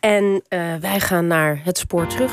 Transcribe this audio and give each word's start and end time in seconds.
En 0.00 0.24
uh, 0.24 0.74
wij 0.74 1.00
gaan 1.00 1.26
naar 1.26 1.60
het 1.64 1.78
spoor 1.78 2.06
terug. 2.06 2.32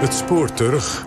Het 0.00 0.14
spoor 0.14 0.52
terug. 0.52 1.06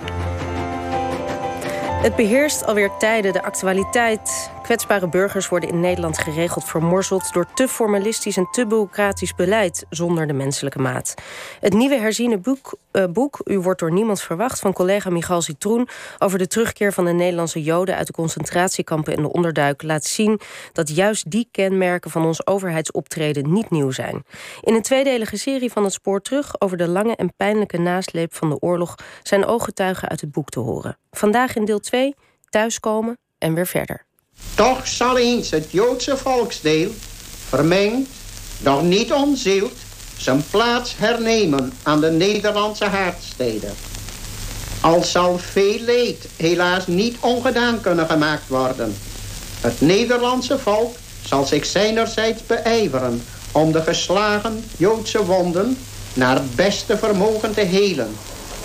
Het 2.02 2.16
beheerst 2.16 2.66
alweer 2.66 2.92
tijden 2.98 3.34
de 3.34 3.44
actualiteit. 3.44 4.52
Kwetsbare 4.72 5.10
burgers 5.10 5.50
worden 5.50 5.70
in 5.70 5.80
Nederland 5.80 6.18
geregeld 6.18 6.64
vermorzeld 6.64 7.34
door 7.34 7.54
te 7.54 7.68
formalistisch 7.68 8.38
en 8.38 8.48
te 8.52 8.68
bureaucratisch 8.68 9.36
beleid 9.36 9.86
zonder 9.90 10.28
de 10.28 10.34
menselijke 10.34 10.80
maat. 10.80 11.14
Het 11.60 11.74
nieuwe 11.74 11.96
herziene 12.00 12.38
boek, 12.38 12.78
uh, 12.92 13.04
boek 13.06 13.42
U 13.44 13.60
wordt 13.60 13.80
door 13.80 13.92
niemand 13.92 14.22
verwacht 14.22 14.60
van 14.60 14.74
collega 14.74 15.10
Michal 15.10 15.42
Citroen 15.42 15.88
over 16.18 16.38
de 16.38 16.48
terugkeer 16.48 16.94
van 16.94 17.06
de 17.06 17.12
Nederlandse 17.12 17.64
Joden 17.64 17.96
uit 17.96 18.08
de 18.08 18.14
concentratiekampen 18.14 19.16
en 19.16 19.22
de 19.22 19.32
onderduik 19.32 19.84
laat 19.84 20.06
zien 20.06 20.40
dat 20.74 20.96
juist 20.96 21.32
die 21.32 21.48
kenmerken 21.52 22.12
van 22.12 22.26
ons 22.26 22.48
overheidsoptreden 22.48 23.54
niet 23.54 23.70
nieuw 23.70 23.92
zijn. 23.92 24.24
In 24.62 24.76
een 24.76 24.82
tweedelige 24.82 25.38
serie 25.38 25.72
van 25.72 25.84
het 25.84 25.94
spoor 25.94 26.22
terug 26.22 26.62
over 26.62 26.78
de 26.78 26.88
lange 26.88 27.16
en 27.16 27.34
pijnlijke 27.36 27.78
nasleep 27.78 28.34
van 28.34 28.50
de 28.50 28.60
oorlog 28.60 28.96
zijn 29.24 29.46
ooggetuigen 29.46 30.10
uit 30.10 30.22
het 30.22 30.32
boek 30.32 30.50
te 30.50 30.60
horen. 30.60 30.98
Vandaag 31.12 31.56
in 31.56 31.66
deel 31.66 31.80
2 31.80 32.16
thuiskomen 32.50 33.18
en 33.38 33.54
weer 33.54 33.68
verder. 33.68 34.10
Toch 34.56 34.88
zal 34.88 35.18
eens 35.18 35.50
het 35.50 35.68
Joodse 35.70 36.18
volksdeel, 36.18 36.90
vermengd, 37.50 38.10
nog 38.58 38.82
niet 38.82 39.12
onzield, 39.12 39.74
zijn 40.18 40.44
plaats 40.50 40.94
hernemen 40.98 41.74
aan 41.84 42.02
de 42.02 42.12
Nederlandse 42.12 42.86
haardsteden. 42.86 43.74
Al 44.82 45.04
zal 45.04 45.38
veel 45.38 45.80
leed 45.80 46.26
helaas 46.36 46.88
niet 46.88 47.18
ongedaan 47.20 47.82
kunnen 47.82 48.08
gemaakt 48.08 48.48
worden. 48.48 48.96
Het 49.62 49.82
Nederlandse 49.82 50.60
volk 50.60 50.96
zal 51.26 51.46
zich 51.46 51.66
zijnerzijds 51.66 52.46
beijveren 52.46 53.24
om 53.52 53.72
de 53.72 53.82
geslagen 53.82 54.64
Joodse 54.78 55.26
wonden 55.26 55.78
naar 56.14 56.42
beste 56.56 56.98
vermogen 56.98 57.54
te 57.54 57.62
helen. 57.62 58.16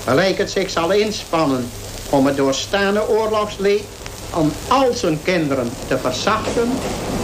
Gelijk 0.05 0.39
het 0.39 0.51
zich 0.51 0.71
zal 0.71 0.93
inspannen 0.93 1.69
om 2.11 2.27
het 2.27 2.37
doorstaande 2.37 3.09
oorlogsleed 3.09 3.83
aan 4.35 4.53
al 4.69 4.93
zijn 4.93 5.23
kinderen 5.23 5.71
te 5.89 5.99
verzachten 5.99 6.69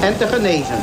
en 0.00 0.19
te 0.19 0.27
genezen. 0.27 0.78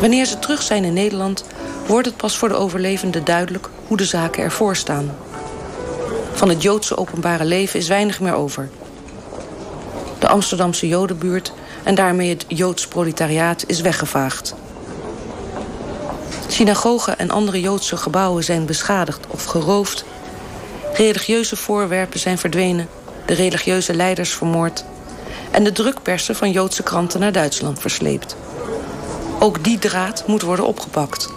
Wanneer 0.00 0.26
ze 0.26 0.38
terug 0.38 0.62
zijn 0.62 0.84
in 0.84 0.92
Nederland, 0.92 1.44
wordt 1.86 2.06
het 2.06 2.16
pas 2.16 2.36
voor 2.36 2.48
de 2.48 2.54
overlevenden 2.54 3.24
duidelijk 3.24 3.68
hoe 3.86 3.96
de 3.96 4.04
zaken 4.04 4.42
ervoor 4.42 4.76
staan. 4.76 5.10
Van 6.32 6.48
het 6.48 6.62
Joodse 6.62 6.96
openbare 6.96 7.44
leven 7.44 7.78
is 7.78 7.88
weinig 7.88 8.20
meer 8.20 8.34
over. 8.34 8.70
De 10.18 10.28
Amsterdamse 10.28 10.88
Jodenbuurt 10.88 11.52
en 11.82 11.94
daarmee 11.94 12.28
het 12.28 12.44
Joods 12.48 12.86
proletariaat 12.86 13.64
is 13.66 13.80
weggevaagd. 13.80 14.54
Synagogen 16.46 17.18
en 17.18 17.30
andere 17.30 17.60
Joodse 17.60 17.96
gebouwen 17.96 18.44
zijn 18.44 18.66
beschadigd 18.66 19.26
of 19.26 19.44
geroofd 19.44 20.04
Religieuze 20.92 21.56
voorwerpen 21.56 22.20
zijn 22.20 22.38
verdwenen, 22.38 22.88
de 23.26 23.34
religieuze 23.34 23.94
leiders 23.94 24.30
vermoord... 24.30 24.84
en 25.50 25.64
de 25.64 25.72
drukpersen 25.72 26.36
van 26.36 26.50
Joodse 26.50 26.82
kranten 26.82 27.20
naar 27.20 27.32
Duitsland 27.32 27.80
versleept. 27.80 28.36
Ook 29.38 29.64
die 29.64 29.78
draad 29.78 30.26
moet 30.26 30.42
worden 30.42 30.66
opgepakt. 30.66 31.28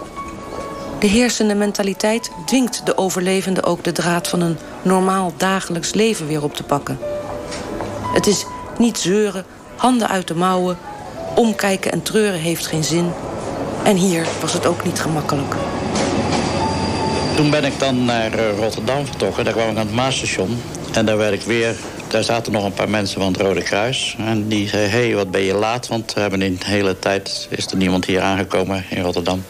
De 0.99 1.07
heersende 1.07 1.55
mentaliteit 1.55 2.31
dwingt 2.45 2.85
de 2.85 2.97
overlevenden 2.97 3.63
ook 3.63 3.83
de 3.83 3.91
draad 3.91 4.27
van 4.27 4.41
een 4.41 4.57
normaal 4.81 5.33
dagelijks 5.37 5.93
leven 5.93 6.27
weer 6.27 6.43
op 6.43 6.55
te 6.55 6.63
pakken. 6.63 6.99
Het 8.13 8.27
is 8.27 8.45
niet 8.77 8.97
zeuren, 8.97 9.45
handen 9.75 10.07
uit 10.07 10.27
de 10.27 10.35
mouwen, 10.35 10.77
omkijken 11.35 11.91
en 11.91 12.03
treuren 12.03 12.39
heeft 12.39 12.67
geen 12.67 12.83
zin. 12.83 13.11
En 13.83 13.95
hier 13.95 14.27
was 14.41 14.53
het 14.53 14.65
ook 14.65 14.83
niet 14.83 14.99
gemakkelijk. 14.99 15.55
Toen 17.35 17.49
ben 17.49 17.63
ik 17.63 17.79
dan 17.79 18.05
naar 18.05 18.33
eh, 18.33 18.57
Rotterdam 18.57 19.05
vertrokken. 19.05 19.43
Daar 19.43 19.53
kwam 19.53 19.69
ik 19.69 19.77
aan 19.77 19.85
het 19.85 19.95
Maasstation. 19.95 20.61
En 20.93 21.05
daar 21.05 21.17
werd 21.17 21.33
ik 21.33 21.41
weer... 21.41 21.75
Daar 22.07 22.23
zaten 22.23 22.51
nog 22.51 22.63
een 22.63 22.73
paar 22.73 22.89
mensen 22.89 23.21
van 23.21 23.31
het 23.31 23.41
Rode 23.41 23.61
Kruis. 23.61 24.15
En 24.19 24.47
die 24.47 24.67
zei, 24.67 24.87
hé, 24.87 25.05
hey, 25.05 25.15
wat 25.15 25.31
ben 25.31 25.41
je 25.41 25.53
laat? 25.53 25.87
Want 25.87 26.13
we 26.13 26.19
hebben 26.19 26.41
in 26.41 26.55
de 26.55 26.65
hele 26.65 26.99
tijd... 26.99 27.47
is 27.49 27.65
er 27.65 27.77
niemand 27.77 28.05
hier 28.05 28.21
aangekomen 28.21 28.85
in 28.89 29.01
Rotterdam. 29.01 29.45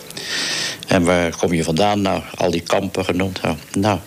En 0.88 1.04
waar 1.04 1.38
kom 1.38 1.54
je 1.54 1.64
vandaan? 1.64 2.02
Nou, 2.02 2.22
al 2.36 2.52
die 2.52 2.62
kampen 2.62 3.06
genoemd. 3.06 3.40
Nou, 3.72 4.00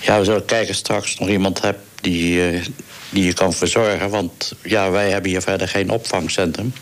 ja, 0.00 0.18
we 0.18 0.24
zullen 0.24 0.44
kijken 0.44 0.74
straks 0.74 1.18
nog 1.18 1.28
iemand 1.28 1.60
hebt 1.60 1.80
die, 2.00 2.52
uh, 2.52 2.64
die 3.10 3.24
je 3.24 3.32
kan 3.32 3.52
verzorgen. 3.52 4.10
Want 4.10 4.52
ja, 4.62 4.90
wij 4.90 5.10
hebben 5.10 5.30
hier 5.30 5.42
verder 5.42 5.68
geen 5.68 5.90
opvangcentrum. 5.90 6.72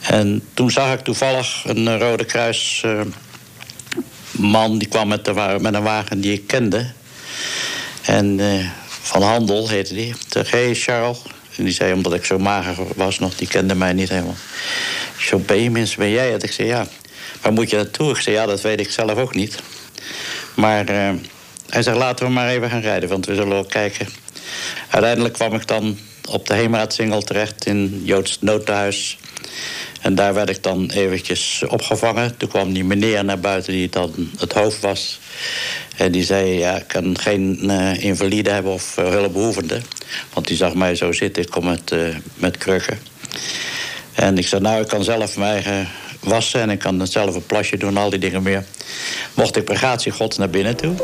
En 0.00 0.42
toen 0.54 0.70
zag 0.70 0.92
ik 0.92 1.00
toevallig 1.00 1.62
een 1.66 1.98
Rode 1.98 2.24
Kruis... 2.24 2.84
man 4.38 4.78
die 4.78 4.88
kwam 4.88 5.08
met, 5.08 5.24
de, 5.24 5.56
met 5.60 5.74
een 5.74 5.82
wagen 5.82 6.20
die 6.20 6.32
ik 6.32 6.46
kende. 6.46 6.90
En 8.02 8.38
uh, 8.38 8.66
Van 8.86 9.22
Handel 9.22 9.68
heette 9.68 9.94
die. 9.94 10.14
Zei, 10.28 10.46
hey 10.48 10.74
Charles. 10.74 11.18
En 11.56 11.64
die 11.64 11.72
zei, 11.72 11.92
omdat 11.92 12.14
ik 12.14 12.24
zo 12.24 12.38
mager 12.38 12.74
was 12.94 13.18
nog, 13.18 13.34
die 13.34 13.48
kende 13.48 13.74
mij 13.74 13.92
niet 13.92 14.08
helemaal. 14.08 14.36
Zo 15.18 15.42
mensen 15.70 15.98
ben 15.98 16.10
jij 16.10 16.30
het? 16.30 16.42
Ik 16.42 16.52
zei, 16.52 16.68
ja. 16.68 16.86
Waar 17.40 17.52
moet 17.52 17.70
je 17.70 17.76
naartoe? 17.76 18.10
Ik 18.10 18.16
zei, 18.16 18.36
ja, 18.36 18.46
dat 18.46 18.60
weet 18.60 18.80
ik 18.80 18.90
zelf 18.90 19.14
ook 19.14 19.34
niet. 19.34 19.58
Maar 20.54 20.90
uh, 20.90 21.10
hij 21.68 21.82
zei, 21.82 21.98
laten 21.98 22.26
we 22.26 22.32
maar 22.32 22.48
even 22.48 22.70
gaan 22.70 22.80
rijden, 22.80 23.08
want 23.08 23.26
we 23.26 23.34
zullen 23.34 23.48
wel 23.48 23.64
kijken. 23.64 24.08
Uiteindelijk 24.88 25.34
kwam 25.34 25.54
ik 25.54 25.66
dan 25.66 25.98
op 26.28 26.46
de 26.46 26.54
Heemraadsingel 26.54 27.22
terecht 27.22 27.66
in 27.66 28.02
Joods 28.04 28.38
noodhuis. 28.40 29.18
En 30.04 30.14
daar 30.14 30.34
werd 30.34 30.48
ik 30.48 30.62
dan 30.62 30.90
eventjes 30.90 31.64
opgevangen. 31.68 32.36
Toen 32.36 32.48
kwam 32.48 32.72
die 32.72 32.84
meneer 32.84 33.24
naar 33.24 33.38
buiten 33.38 33.72
die 33.72 33.88
dan 33.88 34.12
het 34.38 34.52
hoofd 34.52 34.80
was. 34.80 35.20
En 35.96 36.12
die 36.12 36.24
zei, 36.24 36.58
ja, 36.58 36.76
ik 36.76 36.88
kan 36.88 37.18
geen 37.18 37.58
uh, 37.62 38.04
invalide 38.04 38.50
hebben 38.50 38.72
of 38.72 38.96
uh, 38.98 39.08
hulpbehoevende. 39.08 39.80
Want 40.32 40.46
die 40.46 40.56
zag 40.56 40.74
mij 40.74 40.94
zo 40.94 41.12
zitten, 41.12 41.42
ik 41.42 41.50
kom 41.50 41.64
met, 41.64 41.92
uh, 41.92 42.16
met 42.34 42.56
krukken. 42.56 42.98
En 44.14 44.38
ik 44.38 44.46
zei, 44.46 44.60
nou, 44.60 44.80
ik 44.80 44.88
kan 44.88 45.04
zelf 45.04 45.36
mijn 45.36 45.52
eigen 45.52 45.88
wassen... 46.20 46.60
en 46.60 46.70
ik 46.70 46.78
kan 46.78 47.06
zelf 47.06 47.34
een 47.34 47.46
plasje 47.46 47.76
doen, 47.76 47.96
al 47.96 48.10
die 48.10 48.18
dingen 48.18 48.42
meer. 48.42 48.64
Mocht 49.34 49.56
ik 49.56 49.64
pregatie 49.64 50.12
gods 50.12 50.36
naar 50.36 50.50
binnen 50.50 50.76
toe. 50.76 50.94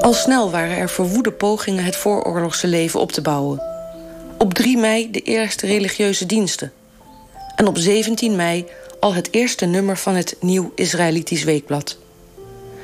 Al 0.00 0.12
snel 0.12 0.50
waren 0.50 0.76
er 0.76 0.90
verwoede 0.90 1.32
pogingen 1.32 1.84
het 1.84 1.96
vooroorlogse 1.96 2.66
leven 2.66 3.00
op 3.00 3.12
te 3.12 3.20
bouwen. 3.20 3.69
Op 4.42 4.54
3 4.54 4.76
mei 4.76 5.10
de 5.10 5.20
eerste 5.20 5.66
religieuze 5.66 6.26
diensten. 6.26 6.72
En 7.56 7.66
op 7.66 7.78
17 7.78 8.36
mei 8.36 8.66
al 9.00 9.14
het 9.14 9.28
eerste 9.30 9.66
nummer 9.66 9.96
van 9.96 10.14
het 10.14 10.36
Nieuw 10.40 10.72
Israëlitisch 10.74 11.44
Weekblad. 11.44 11.98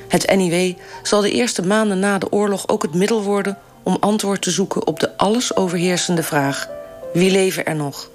Het 0.09 0.37
NIW 0.37 0.75
zal 1.03 1.21
de 1.21 1.31
eerste 1.31 1.67
maanden 1.67 1.99
na 1.99 2.19
de 2.19 2.33
oorlog 2.33 2.69
ook 2.69 2.83
het 2.83 2.95
middel 2.95 3.23
worden 3.23 3.59
om 3.83 3.97
antwoord 4.01 4.43
te 4.43 4.51
zoeken 4.51 4.87
op 4.87 5.01
de 5.01 5.17
alles 5.17 5.57
overheersende 5.57 6.23
vraag: 6.23 6.69
wie 7.13 7.31
leven 7.31 7.67
er 7.67 7.77
nog? 7.77 8.11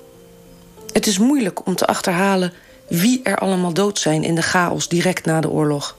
Het 0.94 1.08
is 1.08 1.18
moeilijk 1.18 1.66
om 1.66 1.76
te 1.76 1.88
achterhalen 1.88 2.54
wie 2.88 3.20
er 3.24 3.38
allemaal 3.38 3.74
dood 3.74 4.00
zijn 4.00 4.24
in 4.24 4.36
de 4.36 4.42
chaos 4.42 4.88
direct 4.88 5.26
na 5.26 5.42
de 5.42 5.50
oorlog. 5.50 5.98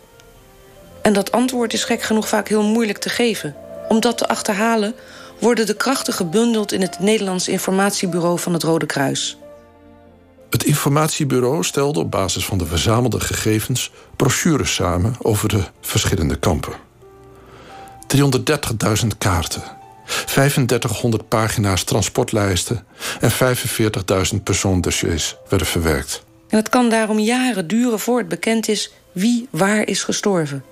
En 1.02 1.12
dat 1.12 1.32
antwoord 1.32 1.72
is 1.72 1.84
gek 1.84 2.02
genoeg 2.02 2.28
vaak 2.28 2.48
heel 2.48 2.64
moeilijk 2.64 2.98
te 2.98 3.08
geven. 3.08 3.56
Om 3.88 4.00
dat 4.00 4.18
te 4.18 4.28
achterhalen 4.28 4.94
worden 5.42 5.66
de 5.66 5.74
krachten 5.74 6.12
gebundeld 6.12 6.72
in 6.72 6.80
het 6.80 6.98
Nederlands 6.98 7.48
Informatiebureau 7.48 8.38
van 8.38 8.52
het 8.52 8.62
Rode 8.62 8.86
Kruis. 8.86 9.36
Het 10.50 10.64
informatiebureau 10.64 11.64
stelde 11.64 12.00
op 12.00 12.10
basis 12.10 12.44
van 12.44 12.58
de 12.58 12.66
verzamelde 12.66 13.20
gegevens 13.20 13.90
brochures 14.16 14.74
samen 14.74 15.14
over 15.18 15.48
de 15.48 15.62
verschillende 15.80 16.38
kampen. 16.38 16.72
330.000 18.16 19.06
kaarten, 19.18 19.62
3500 20.26 21.28
pagina's 21.28 21.84
transportlijsten 21.84 22.84
en 23.20 23.30
45.000 24.34 24.42
persoondossiers 24.42 25.36
werden 25.48 25.66
verwerkt. 25.66 26.24
En 26.48 26.56
het 26.56 26.68
kan 26.68 26.88
daarom 26.88 27.18
jaren 27.18 27.66
duren 27.66 28.00
voor 28.00 28.18
het 28.18 28.28
bekend 28.28 28.68
is 28.68 28.92
wie 29.12 29.48
waar 29.50 29.86
is 29.86 30.02
gestorven. 30.02 30.64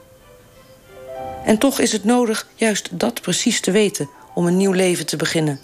En 1.44 1.58
toch 1.58 1.80
is 1.80 1.92
het 1.92 2.04
nodig 2.04 2.46
juist 2.54 2.88
dat 2.92 3.20
precies 3.20 3.60
te 3.60 3.70
weten 3.70 4.18
om 4.40 4.46
een 4.46 4.56
nieuw 4.56 4.72
leven 4.72 5.06
te 5.06 5.16
beginnen. 5.16 5.60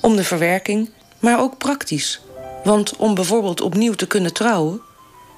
Om 0.00 0.16
de 0.16 0.24
verwerking, 0.24 0.90
maar 1.18 1.40
ook 1.40 1.58
praktisch. 1.58 2.20
Want 2.64 2.96
om 2.96 3.14
bijvoorbeeld 3.14 3.60
opnieuw 3.60 3.92
te 3.92 4.06
kunnen 4.06 4.32
trouwen... 4.32 4.80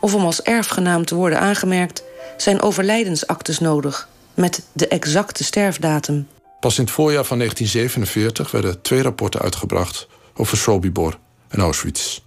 of 0.01 0.15
om 0.15 0.25
als 0.25 0.43
erfgenaam 0.43 1.05
te 1.05 1.15
worden 1.15 1.41
aangemerkt... 1.41 2.03
zijn 2.37 2.61
overlijdensactes 2.61 3.59
nodig 3.59 4.09
met 4.35 4.67
de 4.73 4.89
exacte 4.89 5.45
sterfdatum. 5.45 6.29
Pas 6.61 6.79
in 6.79 6.85
het 6.85 6.93
voorjaar 6.93 7.25
van 7.25 7.39
1947 7.39 8.51
werden 8.51 8.83
twee 8.83 9.03
rapporten 9.03 9.41
uitgebracht... 9.41 10.09
over 10.35 10.57
Sobibor 10.57 11.19
en 11.49 11.61
Auschwitz. 11.61 12.21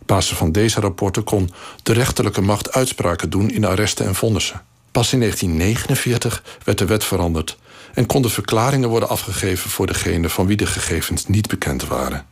Op 0.00 0.06
basis 0.06 0.36
van 0.36 0.52
deze 0.52 0.80
rapporten 0.80 1.24
kon 1.24 1.50
de 1.82 1.92
rechterlijke 1.92 2.40
macht 2.40 2.72
uitspraken 2.72 3.30
doen... 3.30 3.50
in 3.50 3.64
arresten 3.64 4.06
en 4.06 4.14
vonnissen. 4.14 4.62
Pas 4.92 5.12
in 5.12 5.20
1949 5.20 6.42
werd 6.64 6.78
de 6.78 6.84
wet 6.84 7.04
veranderd 7.04 7.58
en 7.98 8.06
konden 8.06 8.30
verklaringen 8.30 8.88
worden 8.88 9.08
afgegeven 9.08 9.70
voor 9.70 9.86
degene 9.86 10.28
van 10.28 10.46
wie 10.46 10.56
de 10.56 10.66
gegevens 10.66 11.26
niet 11.26 11.48
bekend 11.48 11.86
waren. 11.86 12.26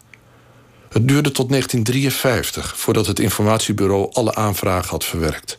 Het 0.89 1.09
duurde 1.09 1.31
tot 1.31 1.49
1953 1.49 2.77
voordat 2.77 3.07
het 3.07 3.19
informatiebureau 3.19 4.09
alle 4.13 4.35
aanvragen 4.35 4.91
had 4.91 5.05
verwerkt. 5.05 5.59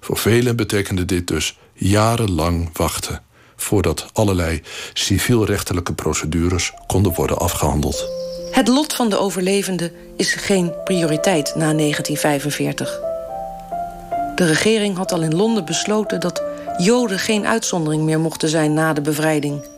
Voor 0.00 0.16
velen 0.16 0.56
betekende 0.56 1.04
dit 1.04 1.26
dus 1.26 1.58
jarenlang 1.72 2.70
wachten 2.72 3.22
voordat 3.56 4.06
allerlei 4.12 4.62
civielrechtelijke 4.92 5.94
procedures 5.94 6.72
konden 6.86 7.14
worden 7.14 7.38
afgehandeld. 7.38 8.08
Het 8.50 8.68
lot 8.68 8.94
van 8.94 9.08
de 9.08 9.18
overlevenden 9.18 9.92
is 10.16 10.34
geen 10.34 10.72
prioriteit 10.84 11.54
na 11.54 11.72
1945. 11.72 13.00
De 14.34 14.46
regering 14.46 14.96
had 14.96 15.12
al 15.12 15.22
in 15.22 15.34
Londen 15.34 15.64
besloten 15.64 16.20
dat 16.20 16.42
Joden 16.76 17.18
geen 17.18 17.46
uitzondering 17.46 18.02
meer 18.02 18.20
mochten 18.20 18.48
zijn 18.48 18.74
na 18.74 18.92
de 18.92 19.00
bevrijding. 19.00 19.68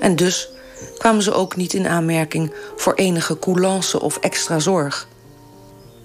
En 0.00 0.16
dus 0.16 0.48
kwamen 0.98 1.22
ze 1.22 1.32
ook 1.32 1.56
niet 1.56 1.72
in 1.72 1.86
aanmerking 1.86 2.54
voor 2.76 2.94
enige 2.94 3.38
coulance 3.38 4.00
of 4.00 4.16
extra 4.16 4.58
zorg. 4.58 5.08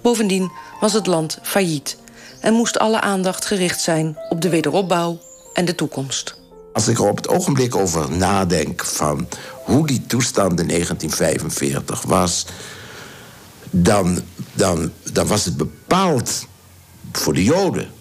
Bovendien 0.02 0.52
was 0.80 0.94
het 0.94 1.08
land 1.08 1.40
failliet 1.42 1.98
en 2.42 2.54
moest 2.54 2.80
alle 2.80 3.02
aandacht 3.02 3.46
gericht 3.46 3.82
zijn 3.82 4.18
op 4.30 4.42
de 4.42 4.50
wederopbouw 4.50 5.20
en 5.54 5.66
de 5.66 5.76
toekomst. 5.76 6.40
Als 6.74 6.88
ik 6.88 6.98
er 6.98 7.08
op 7.08 7.18
het 7.18 7.28
ogenblik 7.28 7.76
over 7.76 8.12
nadenk 8.12 8.86
van 8.86 9.28
hoe 9.64 9.88
die 9.88 10.06
toestand 10.06 10.60
in 10.60 10.68
1945 10.68 12.02
was, 12.02 12.46
dan, 13.70 14.22
dan, 14.54 14.92
dan 15.14 15.28
was 15.28 15.46
het 15.46 15.58
bepaald 15.58 16.46
voor 17.12 17.34
de 17.34 17.44
Joden 17.44 17.96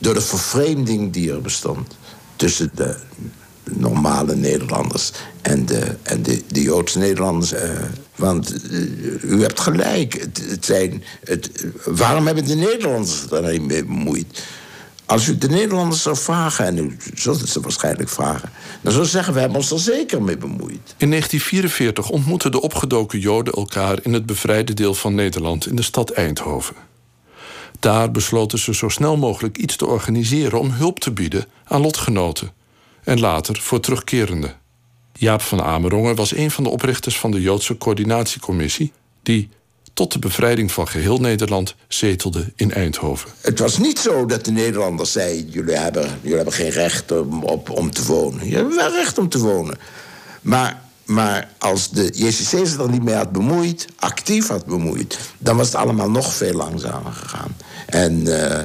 door 0.00 0.14
de 0.14 0.20
vervreemding 0.20 1.12
die 1.12 1.32
er 1.32 1.40
bestond 1.40 1.96
tussen 2.36 2.70
de 2.74 2.96
normale 3.64 4.36
Nederlanders 4.36 5.12
en 5.42 5.66
de, 5.66 5.96
en 6.02 6.22
de, 6.22 6.62
Joodse 6.62 6.98
Nederlanders. 6.98 7.52
Uh, 7.52 7.60
want 8.16 8.64
uh, 8.70 9.22
u 9.22 9.42
hebt 9.42 9.60
gelijk. 9.60 10.20
Het, 10.20 10.42
het 10.50 10.64
zijn, 10.64 11.04
het, 11.24 11.66
waarom 11.84 12.26
hebben 12.26 12.44
de 12.44 12.54
Nederlanders 12.54 13.30
er 13.30 13.52
niet 13.52 13.66
mee 13.66 13.84
bemoeid? 13.84 14.42
Als 15.06 15.26
u 15.26 15.38
de 15.38 15.48
Nederlanders 15.48 16.02
zou 16.02 16.16
vragen, 16.16 16.64
en 16.64 16.78
u 16.78 16.96
zult 17.14 17.48
ze 17.48 17.60
waarschijnlijk 17.60 18.08
vragen... 18.08 18.50
dan 18.80 18.92
zou 18.92 19.04
ze 19.04 19.10
zeggen, 19.10 19.34
we 19.34 19.40
hebben 19.40 19.58
ons 19.58 19.70
er 19.70 19.78
zeker 19.78 20.22
mee 20.22 20.36
bemoeid. 20.36 20.94
In 20.96 21.10
1944 21.10 22.08
ontmoetten 22.08 22.50
de 22.50 22.60
opgedoken 22.60 23.18
Joden 23.18 23.52
elkaar... 23.52 23.98
in 24.02 24.12
het 24.12 24.26
bevrijde 24.26 24.74
deel 24.74 24.94
van 24.94 25.14
Nederland, 25.14 25.66
in 25.66 25.76
de 25.76 25.82
stad 25.82 26.10
Eindhoven. 26.10 26.76
Daar 27.80 28.10
besloten 28.10 28.58
ze 28.58 28.74
zo 28.74 28.88
snel 28.88 29.16
mogelijk 29.16 29.58
iets 29.58 29.76
te 29.76 29.86
organiseren... 29.86 30.60
om 30.60 30.70
hulp 30.70 31.00
te 31.00 31.10
bieden 31.10 31.46
aan 31.64 31.80
lotgenoten. 31.80 32.52
En 33.04 33.20
later 33.20 33.60
voor 33.60 33.80
terugkerenden. 33.80 34.58
Jaap 35.12 35.40
van 35.40 35.62
Amerongen 35.62 36.14
was 36.14 36.34
een 36.34 36.50
van 36.50 36.64
de 36.64 36.70
oprichters 36.70 37.18
van 37.18 37.30
de 37.30 37.40
Joodse 37.40 37.78
Coördinatiecommissie... 37.78 38.92
die 39.22 39.48
tot 39.94 40.12
de 40.12 40.18
bevrijding 40.18 40.72
van 40.72 40.88
geheel 40.88 41.18
Nederland 41.18 41.74
zetelde 41.88 42.52
in 42.56 42.72
Eindhoven. 42.72 43.30
Het 43.40 43.58
was 43.58 43.78
niet 43.78 43.98
zo 43.98 44.26
dat 44.26 44.44
de 44.44 44.50
Nederlanders 44.50 45.12
zeiden... 45.12 45.50
jullie 45.50 45.76
hebben, 45.76 46.18
jullie 46.20 46.36
hebben 46.36 46.54
geen 46.54 46.70
recht 46.70 47.12
om, 47.12 47.42
om 47.70 47.90
te 47.90 48.04
wonen. 48.04 48.48
Je 48.48 48.56
hebt 48.56 48.74
wel 48.74 48.92
recht 48.92 49.18
om 49.18 49.28
te 49.28 49.38
wonen. 49.38 49.78
Maar, 50.40 50.82
maar 51.10 51.48
als 51.58 51.90
de 51.90 52.04
JCC 52.04 52.66
zich 52.66 52.78
er 52.78 52.90
niet 52.90 53.02
mee 53.02 53.14
had 53.14 53.32
bemoeid... 53.32 53.86
actief 53.96 54.48
had 54.48 54.66
bemoeid... 54.66 55.18
dan 55.38 55.56
was 55.56 55.66
het 55.66 55.76
allemaal 55.76 56.10
nog 56.10 56.34
veel 56.34 56.52
langzamer 56.52 57.12
gegaan. 57.12 57.56
En 57.86 58.20
uh, 58.20 58.58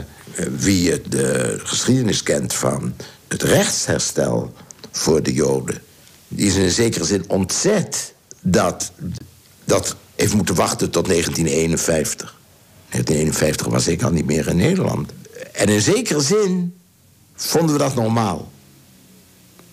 wie 0.58 1.02
de 1.10 1.60
geschiedenis 1.64 2.24
kent 2.24 2.54
van 2.54 2.96
het 3.28 3.44
rechtsherstel 3.44 4.54
voor 4.92 5.24
de 5.24 5.34
Joden... 5.34 5.82
die 6.28 6.48
is 6.48 6.56
in 6.56 6.72
zekere 6.72 7.06
zin 7.06 7.24
ontzet 7.28 8.14
dat... 8.42 8.92
dat 9.64 9.96
heeft 10.16 10.34
moeten 10.34 10.56
wachten 10.56 10.90
tot 10.90 11.06
1951. 11.06 12.36
1951 12.90 13.68
was 13.68 13.88
ik 13.88 14.04
al 14.04 14.12
niet 14.12 14.26
meer 14.26 14.48
in 14.48 14.56
Nederland. 14.56 15.12
En 15.52 15.70
in 15.70 15.82
zekere 15.82 16.22
zin 16.22 16.76
vonden 17.36 17.76
we 17.76 17.82
dat 17.82 17.96
normaal. 17.96 18.52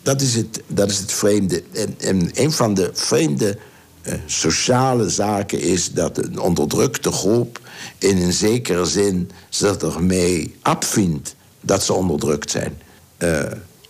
Dat 0.02 0.20
is 0.20 0.34
het, 0.34 0.62
dat 0.66 0.90
is 0.90 0.98
het 0.98 1.12
vreemde. 1.12 1.62
En, 1.72 1.94
en 1.98 2.30
een 2.34 2.52
van 2.52 2.74
de 2.74 2.90
vreemde 2.92 3.58
uh, 4.02 4.14
sociale 4.26 5.10
zaken 5.10 5.60
is 5.60 5.92
dat 5.92 6.18
een 6.18 6.38
onderdrukte 6.38 7.12
groep 7.12 7.60
in 7.98 8.16
een 8.16 8.32
zekere 8.32 8.84
zin 8.84 9.30
zich 9.48 9.76
ermee 9.76 10.54
afvindt 10.62 11.34
dat 11.60 11.82
ze 11.82 11.92
onderdrukt 11.92 12.50
zijn. 12.50 12.80
Uh, 13.18 13.42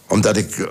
omdat 0.09 0.37
ik 0.37 0.69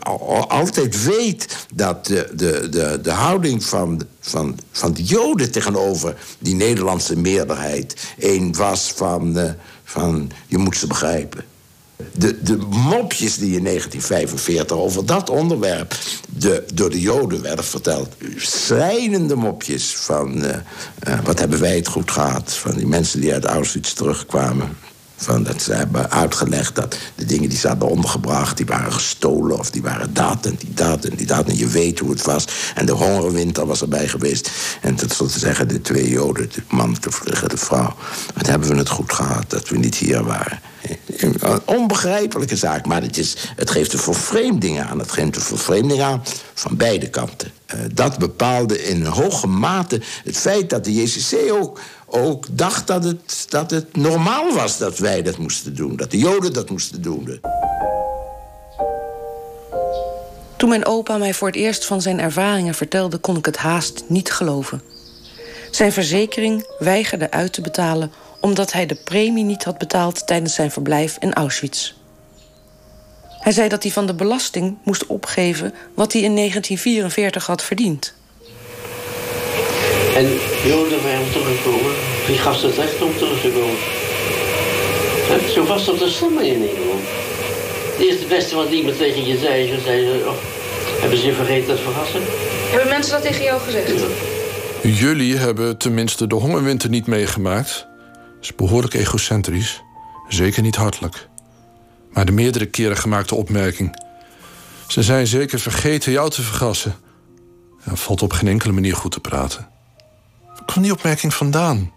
altijd 0.48 1.04
weet 1.04 1.68
dat 1.74 2.06
de, 2.06 2.30
de, 2.36 2.70
de, 2.70 3.00
de 3.02 3.12
houding 3.12 3.64
van, 3.64 4.02
van, 4.20 4.60
van 4.72 4.94
de 4.94 5.04
Joden 5.04 5.52
tegenover 5.52 6.18
die 6.40 6.56
Nederlandse 6.56 7.18
meerderheid 7.18 8.14
een 8.20 8.56
was 8.56 8.92
van, 8.96 9.38
uh, 9.38 9.50
van 9.84 10.32
je 10.48 10.58
moet 10.58 10.78
ze 10.78 10.88
begrijpen. 10.88 11.44
De, 12.12 12.42
de 12.44 12.58
mopjes 12.70 13.38
die 13.38 13.56
in 13.56 13.64
1945 13.64 14.78
over 14.78 15.06
dat 15.06 15.30
onderwerp 15.30 15.96
de, 16.30 16.64
door 16.74 16.90
de 16.90 17.02
Joden 17.02 17.42
werden 17.42 17.66
verteld. 17.66 18.16
Schrijnende 18.38 19.36
mopjes 19.36 19.96
van 19.96 20.44
uh, 20.44 20.50
uh, 21.08 21.20
wat 21.24 21.40
hebben 21.40 21.60
wij 21.60 21.76
het 21.76 21.88
goed 21.88 22.12
gehad. 22.12 22.54
Van 22.54 22.76
die 22.76 22.88
mensen 22.88 23.22
die 23.22 23.34
uit 23.34 23.46
Auschwitz 23.46 23.94
terugkwamen. 23.94 24.78
Van 25.16 25.44
dat 25.44 25.62
ze 25.62 25.74
hebben 25.74 26.12
uitgelegd 26.12 26.76
dat 26.76 26.98
de 27.16 27.26
dingen 27.26 27.50
die 27.50 27.58
ze 27.58 27.68
hadden 27.68 27.90
ondergebracht... 27.90 28.58
die 28.58 28.66
waren 28.66 28.94
gestolen 28.94 29.60
of 29.60 29.70
die 29.72 29.82
waren 29.82 30.14
dat 30.14 30.46
en 30.46 30.56
die 30.60 30.74
dat 30.74 31.06
en 31.06 31.16
die 31.16 31.26
dat. 31.26 31.48
En 31.48 31.58
je 31.58 31.68
weet 31.68 32.00
hoe 32.00 32.10
het 32.10 32.22
was. 32.22 32.46
En 32.76 32.86
de 32.86 32.92
hongerwinter 32.92 33.66
was 33.66 33.82
erbij 33.82 34.08
geweest. 34.08 34.52
En 34.82 34.96
tot 34.96 35.14
slot 35.14 35.34
te 35.34 35.40
zeggen, 35.40 35.68
de 35.68 35.82
twee 35.82 36.10
joden, 36.10 36.50
de 36.54 36.62
man 36.70 36.98
de 37.48 37.58
vrouw... 37.58 37.96
wat 38.36 38.48
hebben 38.48 38.70
we 38.70 38.76
het 38.76 38.90
goed 38.90 39.14
gehad 39.14 39.50
dat 39.50 39.70
we 39.70 39.78
niet 39.78 39.96
hier 39.96 40.24
waren. 40.24 40.60
Een 41.18 41.36
onbegrijpelijke 41.66 42.56
zaak, 42.56 42.86
maar 42.86 43.02
het, 43.02 43.18
is, 43.18 43.36
het 43.56 43.70
geeft 43.70 43.94
een 43.94 44.00
vervreemding 44.00 44.82
aan. 44.82 45.00
Het 45.00 45.12
geeft 45.12 45.36
een 45.36 45.42
vervreemding 45.42 46.02
aan 46.02 46.24
van 46.54 46.78
beide 46.78 47.10
kanten. 47.10 47.52
Uh, 47.76 47.80
dat 47.94 48.18
bepaalde 48.18 48.84
in 48.84 49.06
hoge 49.06 49.48
mate 49.48 50.02
het 50.24 50.38
feit 50.38 50.70
dat 50.70 50.84
de 50.84 50.94
JCC 50.94 51.52
ook 51.52 51.80
ook 52.12 52.46
dacht 52.52 52.88
dat 52.88 53.04
het, 53.04 53.46
dat 53.50 53.72
het 53.72 53.96
normaal 53.96 54.54
was 54.54 54.78
dat 54.78 54.98
wij 54.98 55.22
dat 55.22 55.38
moesten 55.38 55.76
doen. 55.76 55.96
Dat 55.96 56.12
de 56.12 56.18
Joden 56.18 56.54
dat 56.54 56.70
moesten 56.70 57.02
doen. 57.02 57.40
Toen 60.58 60.70
mijn 60.70 60.86
opa 60.86 61.18
mij 61.18 61.34
voor 61.34 61.48
het 61.48 61.58
eerst 61.58 61.86
van 61.86 62.02
zijn 62.02 62.20
ervaringen 62.20 62.74
vertelde... 62.74 63.18
kon 63.18 63.38
ik 63.38 63.46
het 63.46 63.58
haast 63.58 64.04
niet 64.08 64.32
geloven. 64.32 64.82
Zijn 65.72 65.92
verzekering 65.92 66.66
weigerde 66.80 67.32
uit 67.32 67.54
te 67.54 67.62
betalen... 67.62 68.12
omdat 68.42 68.72
hij 68.72 68.86
de 68.86 68.96
premie 68.96 69.44
niet 69.44 69.64
had 69.64 69.78
betaald 69.78 70.28
tijdens 70.28 70.56
zijn 70.56 70.72
verblijf 70.72 71.18
in 71.20 71.34
Auschwitz. 71.34 71.94
Hij 73.28 73.52
zei 73.52 73.70
dat 73.70 73.84
hij 73.84 73.92
van 73.92 74.06
de 74.06 74.14
belasting 74.14 74.78
moest 74.84 75.06
opgeven... 75.06 75.74
wat 75.96 76.14
hij 76.14 76.22
in 76.22 76.36
1944 76.36 77.46
had 77.46 77.64
verdiend. 77.64 78.14
En 80.16 80.28
Joden 80.66 81.04
waren 81.04 81.32
teruggekomen. 81.32 81.92
Wie 82.28 82.38
gaf 82.38 82.58
ze 82.58 82.66
het 82.66 82.76
recht 82.76 83.02
om 83.02 83.18
terug 83.18 83.42
te 83.42 83.50
komen? 83.50 83.78
Zo 85.54 85.66
was 85.66 85.86
dat 85.86 86.00
de 86.00 86.10
stemmen 86.10 86.46
in 86.46 86.60
Nederland. 86.60 87.02
Het 87.92 88.00
eerste 88.00 88.26
beste 88.26 88.56
wat 88.56 88.70
iemand 88.70 88.98
tegen 88.98 89.26
je 89.26 89.38
zei, 89.38 89.68
ze 89.68 89.82
zeiden, 89.86 90.28
oh, 90.28 90.34
hebben 91.00 91.18
ze 91.18 91.26
je 91.26 91.34
vergeten 91.34 91.68
dat 91.68 91.80
verrassen? 91.80 92.22
Hebben 92.70 92.90
mensen 92.90 93.12
dat 93.12 93.22
tegen 93.22 93.44
jou 93.44 93.62
gezegd? 93.62 93.92
Jullie 94.82 95.38
hebben 95.38 95.78
tenminste 95.78 96.28
de 96.28 96.36
hongerwinter 96.36 96.90
niet 96.90 97.08
meegemaakt. 97.08 97.88
Is 98.42 98.56
behoorlijk 98.56 98.94
egocentrisch. 98.94 99.82
Zeker 100.28 100.62
niet 100.62 100.76
hartelijk. 100.76 101.28
Maar 102.12 102.26
de 102.26 102.32
meerdere 102.32 102.66
keren 102.66 102.98
gemaakte 102.98 103.36
opmerking... 103.36 104.04
ze 104.88 105.04
zijn 105.04 105.28
zeker 105.28 105.60
vergeten 105.60 106.12
jou 106.12 106.30
te 106.30 106.42
vergassen. 106.42 106.96
Valt 107.86 108.22
op 108.22 108.34
geen 108.34 108.48
enkele 108.48 108.74
manier 108.74 108.96
goed 108.96 109.12
te 109.12 109.20
praten. 109.20 109.68
Waar 110.48 110.66
kwam 110.66 110.84
die 110.84 110.92
opmerking 110.92 111.34
vandaan? 111.34 111.92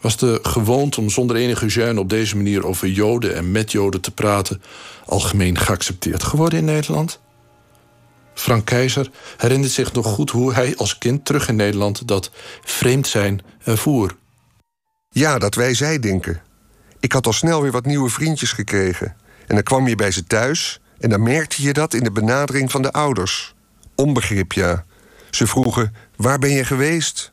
Was 0.00 0.16
de 0.16 0.38
gewoonte 0.42 1.00
om 1.00 1.10
zonder 1.10 1.36
enige 1.36 1.70
gêne 1.70 1.98
op 1.98 2.08
deze 2.08 2.36
manier 2.36 2.66
over 2.66 2.88
Joden 2.88 3.34
en 3.34 3.52
met 3.52 3.72
Joden 3.72 4.00
te 4.00 4.10
praten 4.10 4.62
algemeen 5.06 5.58
geaccepteerd 5.58 6.22
geworden 6.22 6.58
in 6.58 6.64
Nederland? 6.64 7.20
Frank 8.34 8.64
Keizer 8.64 9.10
herinnert 9.36 9.72
zich 9.72 9.92
nog 9.92 10.06
goed 10.06 10.30
hoe 10.30 10.52
hij 10.52 10.76
als 10.76 10.98
kind 10.98 11.24
terug 11.24 11.48
in 11.48 11.56
Nederland 11.56 12.08
dat 12.08 12.30
vreemd 12.62 13.06
zijn 13.06 13.40
ervoer. 13.64 14.16
Ja, 15.12 15.38
dat 15.38 15.54
wij 15.54 15.74
zij 15.74 15.98
denken. 15.98 16.42
Ik 17.00 17.12
had 17.12 17.26
al 17.26 17.32
snel 17.32 17.62
weer 17.62 17.70
wat 17.70 17.84
nieuwe 17.84 18.10
vriendjes 18.10 18.52
gekregen. 18.52 19.16
En 19.46 19.54
dan 19.54 19.62
kwam 19.62 19.88
je 19.88 19.94
bij 19.94 20.10
ze 20.10 20.24
thuis 20.24 20.80
en 20.98 21.10
dan 21.10 21.22
merkte 21.22 21.62
je 21.62 21.72
dat 21.72 21.94
in 21.94 22.04
de 22.04 22.12
benadering 22.12 22.70
van 22.70 22.82
de 22.82 22.92
ouders. 22.92 23.54
Onbegrip, 23.94 24.52
ja. 24.52 24.84
Ze 25.30 25.46
vroegen: 25.46 25.94
Waar 26.16 26.38
ben 26.38 26.50
je 26.50 26.64
geweest? 26.64 27.32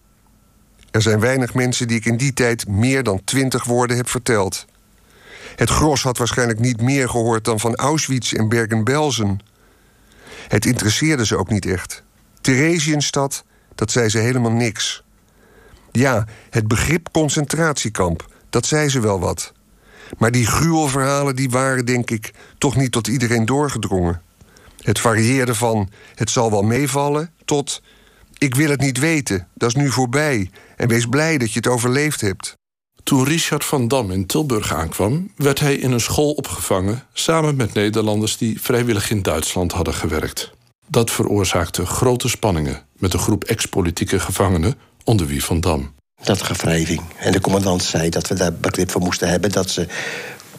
Er 0.91 1.01
zijn 1.01 1.19
weinig 1.19 1.53
mensen 1.53 1.87
die 1.87 1.97
ik 1.97 2.05
in 2.05 2.17
die 2.17 2.33
tijd 2.33 2.67
meer 2.67 3.03
dan 3.03 3.23
twintig 3.23 3.63
woorden 3.63 3.97
heb 3.97 4.09
verteld. 4.09 4.65
Het 5.55 5.69
gros 5.69 6.03
had 6.03 6.17
waarschijnlijk 6.17 6.59
niet 6.59 6.81
meer 6.81 7.09
gehoord 7.09 7.45
dan 7.45 7.59
van 7.59 7.75
Auschwitz 7.75 8.33
en 8.33 8.49
Bergen-Belsen. 8.49 9.39
Het 10.47 10.65
interesseerde 10.65 11.25
ze 11.25 11.37
ook 11.37 11.49
niet 11.49 11.65
echt. 11.65 12.03
Theresienstad, 12.41 13.43
dat 13.75 13.91
zei 13.91 14.09
ze 14.09 14.17
helemaal 14.17 14.51
niks. 14.51 15.03
Ja, 15.97 16.25
het 16.49 16.67
begrip 16.67 17.07
concentratiekamp, 17.11 18.25
dat 18.49 18.65
zei 18.65 18.89
ze 18.89 18.99
wel 18.99 19.19
wat. 19.19 19.53
Maar 20.17 20.31
die 20.31 20.45
gruwelverhalen 20.45 21.35
die 21.35 21.49
waren, 21.49 21.85
denk 21.85 22.09
ik, 22.09 22.33
toch 22.57 22.75
niet 22.75 22.91
tot 22.91 23.07
iedereen 23.07 23.45
doorgedrongen. 23.45 24.21
Het 24.81 24.99
varieerde 24.99 25.55
van 25.55 25.89
het 26.15 26.29
zal 26.29 26.51
wel 26.51 26.61
meevallen 26.61 27.31
tot 27.45 27.81
ik 28.37 28.55
wil 28.55 28.69
het 28.69 28.79
niet 28.79 28.99
weten, 28.99 29.47
dat 29.53 29.69
is 29.69 29.75
nu 29.75 29.91
voorbij 29.91 30.49
en 30.75 30.87
wees 30.87 31.05
blij 31.05 31.37
dat 31.37 31.51
je 31.51 31.59
het 31.59 31.67
overleefd 31.67 32.21
hebt. 32.21 32.57
Toen 33.03 33.23
Richard 33.23 33.65
van 33.65 33.87
Dam 33.87 34.11
in 34.11 34.25
Tilburg 34.25 34.73
aankwam, 34.73 35.31
werd 35.35 35.59
hij 35.59 35.75
in 35.75 35.91
een 35.91 35.99
school 35.99 36.31
opgevangen 36.31 37.03
samen 37.13 37.55
met 37.55 37.73
Nederlanders 37.73 38.37
die 38.37 38.61
vrijwillig 38.61 39.09
in 39.09 39.21
Duitsland 39.21 39.71
hadden 39.71 39.93
gewerkt. 39.93 40.51
Dat 40.87 41.11
veroorzaakte 41.11 41.85
grote 41.85 42.29
spanningen 42.29 42.85
met 42.97 43.13
een 43.13 43.19
groep 43.19 43.43
ex-politieke 43.43 44.19
gevangenen 44.19 44.75
onder 45.07 45.27
wie 45.27 45.43
van 45.43 45.59
Dam. 45.59 45.93
Dat 46.23 46.41
gevrijving. 46.41 47.01
En 47.17 47.31
de 47.31 47.41
commandant 47.41 47.83
zei 47.83 48.09
dat 48.09 48.27
we 48.27 48.35
daar 48.35 48.53
begrip 48.53 48.91
voor 48.91 49.01
moesten 49.01 49.29
hebben 49.29 49.51
dat 49.51 49.69
ze 49.69 49.87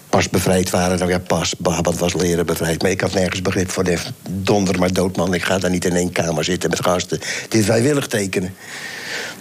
pas 0.08 0.28
bevrijd 0.28 0.70
waren. 0.70 0.98
Nou 0.98 1.10
ja, 1.10 1.18
pas, 1.18 1.56
Babat 1.56 1.98
was 1.98 2.14
leren 2.14 2.46
bevrijd. 2.46 2.82
Maar 2.82 2.90
ik 2.90 3.00
had 3.00 3.12
nergens 3.12 3.42
begrip 3.42 3.70
voor. 3.70 3.84
de 3.84 3.98
donder 4.30 4.78
maar 4.78 4.92
doodman, 4.92 5.34
ik 5.34 5.44
ga 5.44 5.58
daar 5.58 5.70
niet 5.70 5.84
in 5.84 5.96
één 5.96 6.12
kamer 6.12 6.44
zitten 6.44 6.70
met 6.70 6.84
gasten. 6.84 7.20
Dit 7.48 7.64
vrijwillig 7.64 8.06
tekenen. 8.06 8.54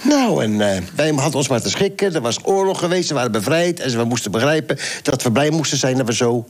Nou, 0.01 0.43
en 0.43 0.51
uh, 0.51 0.77
wij 0.95 1.11
hadden 1.11 1.35
ons 1.35 1.47
maar 1.47 1.61
te 1.61 1.69
schikken. 1.69 2.15
Er 2.15 2.21
was 2.21 2.39
oorlog 2.43 2.79
geweest, 2.79 3.07
ze 3.07 3.13
waren 3.13 3.31
bevrijd. 3.31 3.79
En 3.79 3.97
we 3.97 4.03
moesten 4.03 4.31
begrijpen 4.31 4.77
dat 5.03 5.23
we 5.23 5.31
blij 5.31 5.49
moesten 5.49 5.77
zijn 5.77 5.97
dat 5.97 6.05
we 6.05 6.13
zo 6.13 6.45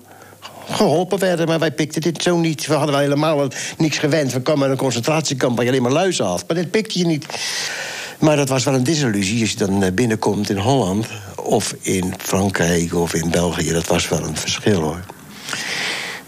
geholpen 0.69 1.19
werden. 1.19 1.47
Maar 1.47 1.59
wij 1.59 1.71
pikten 1.71 2.01
dit 2.01 2.21
zo 2.21 2.37
niet. 2.37 2.67
We 2.67 2.73
hadden 2.73 2.99
helemaal 2.99 3.47
niks 3.77 3.97
gewend. 3.97 4.33
We 4.33 4.41
kwamen 4.41 4.65
in 4.65 4.71
een 4.71 4.77
concentratiekamp 4.77 5.55
waar 5.55 5.65
je 5.65 5.71
alleen 5.71 5.83
maar 5.83 5.91
luizen 5.91 6.25
had. 6.25 6.43
Maar 6.47 6.57
dit 6.57 6.71
pikte 6.71 6.99
je 6.99 7.05
niet. 7.05 7.25
Maar 8.19 8.36
dat 8.36 8.50
was 8.50 8.63
wel 8.63 8.74
een 8.74 8.83
disillusie 8.83 9.41
als 9.41 9.51
je 9.51 9.57
dan 9.57 9.83
eh, 9.83 9.91
binnenkomt 9.91 10.50
in 10.50 10.57
Holland... 10.57 11.07
of 11.36 11.75
in 11.81 12.13
Frankrijk 12.17 12.93
of 12.93 13.13
in 13.13 13.29
België. 13.29 13.71
Dat 13.71 13.88
was 13.88 14.09
wel 14.09 14.24
een 14.24 14.38
verschil, 14.38 14.81
hoor. 14.81 15.00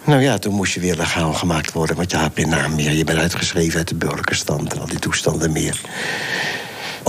Nou 0.03 0.21
ja, 0.21 0.37
toen 0.37 0.53
moest 0.53 0.73
je 0.73 0.79
weer 0.79 0.95
legaal 0.95 1.33
gemaakt 1.33 1.71
worden... 1.71 1.95
want 1.95 2.11
je 2.11 2.17
had 2.17 2.31
geen 2.35 2.49
naam 2.49 2.75
meer. 2.75 2.91
Je 2.91 3.03
bent 3.03 3.19
uitgeschreven 3.19 3.77
uit 3.77 3.87
de 3.87 3.95
burgerstand 3.95 4.73
en 4.73 4.79
al 4.79 4.87
die 4.87 4.99
toestanden 4.99 5.51
meer 5.51 5.81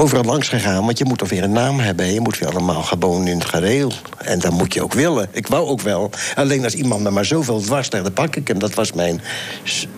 overal 0.01 0.25
langs 0.25 0.49
gegaan. 0.49 0.85
Want 0.85 0.99
je 0.99 1.05
moet 1.05 1.19
toch 1.19 1.29
weer 1.29 1.43
een 1.43 1.53
naam 1.53 1.79
hebben. 1.79 2.13
Je 2.13 2.21
moet 2.21 2.39
weer 2.39 2.49
allemaal 2.49 2.83
gewoon 2.83 3.27
in 3.27 3.39
het 3.39 3.49
gereel. 3.49 3.93
En 4.19 4.39
dat 4.39 4.53
moet 4.53 4.75
je 4.75 4.83
ook 4.83 4.93
willen. 4.93 5.29
Ik 5.33 5.47
wou 5.47 5.67
ook 5.67 5.81
wel. 5.81 6.11
Alleen 6.35 6.65
als 6.65 6.75
iemand 6.75 7.03
me 7.03 7.11
maar 7.11 7.25
zoveel 7.25 7.61
dwars 7.61 7.91
dan 7.91 8.13
pak 8.13 8.37
ik 8.37 8.49
hem. 8.49 8.59
Dat 8.59 8.75
was 8.75 8.93
mijn 8.93 9.21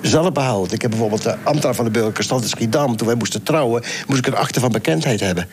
zelfbehoud. 0.01 0.73
Ik 0.73 0.83
heb 0.83 0.91
bijvoorbeeld 0.91 1.23
de 1.23 1.37
ambtenaar 1.45 1.75
van 1.75 1.85
de 1.85 1.91
burgerstand 1.91 2.43
in 2.43 2.49
Schiedam... 2.49 2.97
toen 2.97 3.07
wij 3.07 3.17
moesten 3.17 3.43
trouwen, 3.43 3.83
moest 4.07 4.19
ik 4.19 4.27
een 4.27 4.37
akte 4.37 4.61
van 4.61 4.73
bekendheid 4.73 5.21
hebben. 5.21 5.49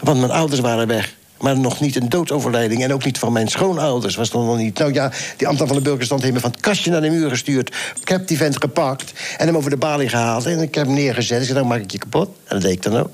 Want 0.00 0.18
mijn 0.18 0.32
ouders 0.32 0.60
waren 0.60 0.86
weg. 0.86 1.14
Maar 1.40 1.58
nog 1.58 1.80
niet 1.80 1.96
een 1.96 2.08
doodsoverlijding. 2.08 2.82
En 2.82 2.92
ook 2.92 3.04
niet 3.04 3.18
van 3.18 3.32
mijn 3.32 3.48
schoonouders. 3.48 4.14
Was 4.14 4.30
dan 4.30 4.46
nog 4.46 4.56
niet. 4.56 4.78
Nou 4.78 4.92
ja, 4.92 5.12
die 5.36 5.46
ambtenaar 5.46 5.72
van 5.72 5.82
de 5.82 5.88
burgerstand 5.88 6.22
heeft 6.22 6.34
me 6.34 6.40
van 6.40 6.50
het 6.50 6.60
kastje 6.60 6.90
naar 6.90 7.00
de 7.00 7.10
muur 7.10 7.28
gestuurd. 7.28 7.74
Ik 8.00 8.08
heb 8.08 8.26
die 8.26 8.36
vent 8.36 8.56
gepakt 8.56 9.12
en 9.38 9.46
hem 9.46 9.56
over 9.56 9.70
de 9.70 9.76
balie 9.76 10.08
gehaald. 10.08 10.46
En 10.46 10.60
ik 10.60 10.74
heb 10.74 10.86
hem 10.86 10.94
neergezet. 10.94 11.38
Ik 11.38 11.44
zei, 11.44 11.58
dan 11.58 11.66
nou 11.66 11.78
maak 11.78 11.84
ik 11.84 11.90
je 11.90 11.98
kapot. 11.98 12.28
En 12.28 12.34
dat 12.48 12.60
deed 12.60 12.72
ik 12.72 12.82
dan 12.82 12.96
ook. 12.96 13.10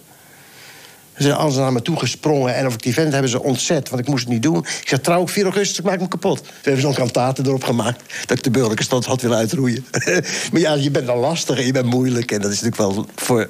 Ze 1.17 1.23
zijn 1.23 1.35
alles 1.35 1.57
naar 1.57 1.73
me 1.73 1.83
toe 1.83 1.99
gesprongen. 1.99 2.55
En 2.55 2.67
over 2.67 2.81
die 2.81 2.95
vent 2.95 3.13
hebben 3.13 3.31
ze 3.31 3.43
ontzet, 3.43 3.89
want 3.89 4.03
ik 4.03 4.09
moest 4.09 4.25
het 4.25 4.33
niet 4.33 4.43
doen. 4.43 4.59
Ik 4.59 4.89
zei, 4.89 5.01
trouw, 5.01 5.29
4 5.29 5.45
augustus, 5.45 5.79
ik 5.79 5.85
maak 5.85 5.99
hem 5.99 6.09
kapot. 6.09 6.39
Toen 6.39 6.53
hebben 6.63 6.81
ze 6.81 6.87
nog 6.87 6.97
kantaten 6.97 7.47
erop 7.47 7.65
gemaakt... 7.65 8.03
dat 8.27 8.37
ik 8.37 8.45
de 8.45 8.51
burgerlijke 8.51 8.85
stand 8.85 9.05
had 9.05 9.23
willen 9.23 9.37
uitroeien. 9.37 9.87
maar 10.53 10.61
ja, 10.61 10.75
je 10.75 10.91
bent 10.91 11.07
dan 11.07 11.19
lastig 11.19 11.59
en 11.59 11.67
je 11.67 11.73
bent 11.73 11.87
moeilijk. 11.87 12.31
En 12.31 12.41
dat 12.41 12.53
is 12.53 12.61
natuurlijk 12.61 12.95
wel 12.95 13.07
voor 13.15 13.49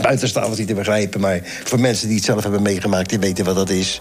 buitenstaanders 0.00 0.58
niet 0.58 0.68
te 0.68 0.74
begrijpen. 0.74 1.20
Maar 1.20 1.40
voor 1.64 1.80
mensen 1.80 2.06
die 2.06 2.16
het 2.16 2.24
zelf 2.24 2.42
hebben 2.42 2.62
meegemaakt, 2.62 3.08
die 3.08 3.18
weten 3.18 3.44
wat 3.44 3.54
dat 3.54 3.70
is. 3.70 4.00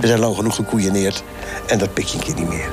We 0.00 0.06
zijn 0.06 0.18
lang 0.18 0.36
genoeg 0.36 0.54
gekoeieneerd. 0.54 1.22
En 1.66 1.78
dat 1.78 1.94
pik 1.94 2.06
je 2.06 2.18
een 2.18 2.24
keer 2.24 2.34
niet 2.34 2.48
meer. 2.48 2.68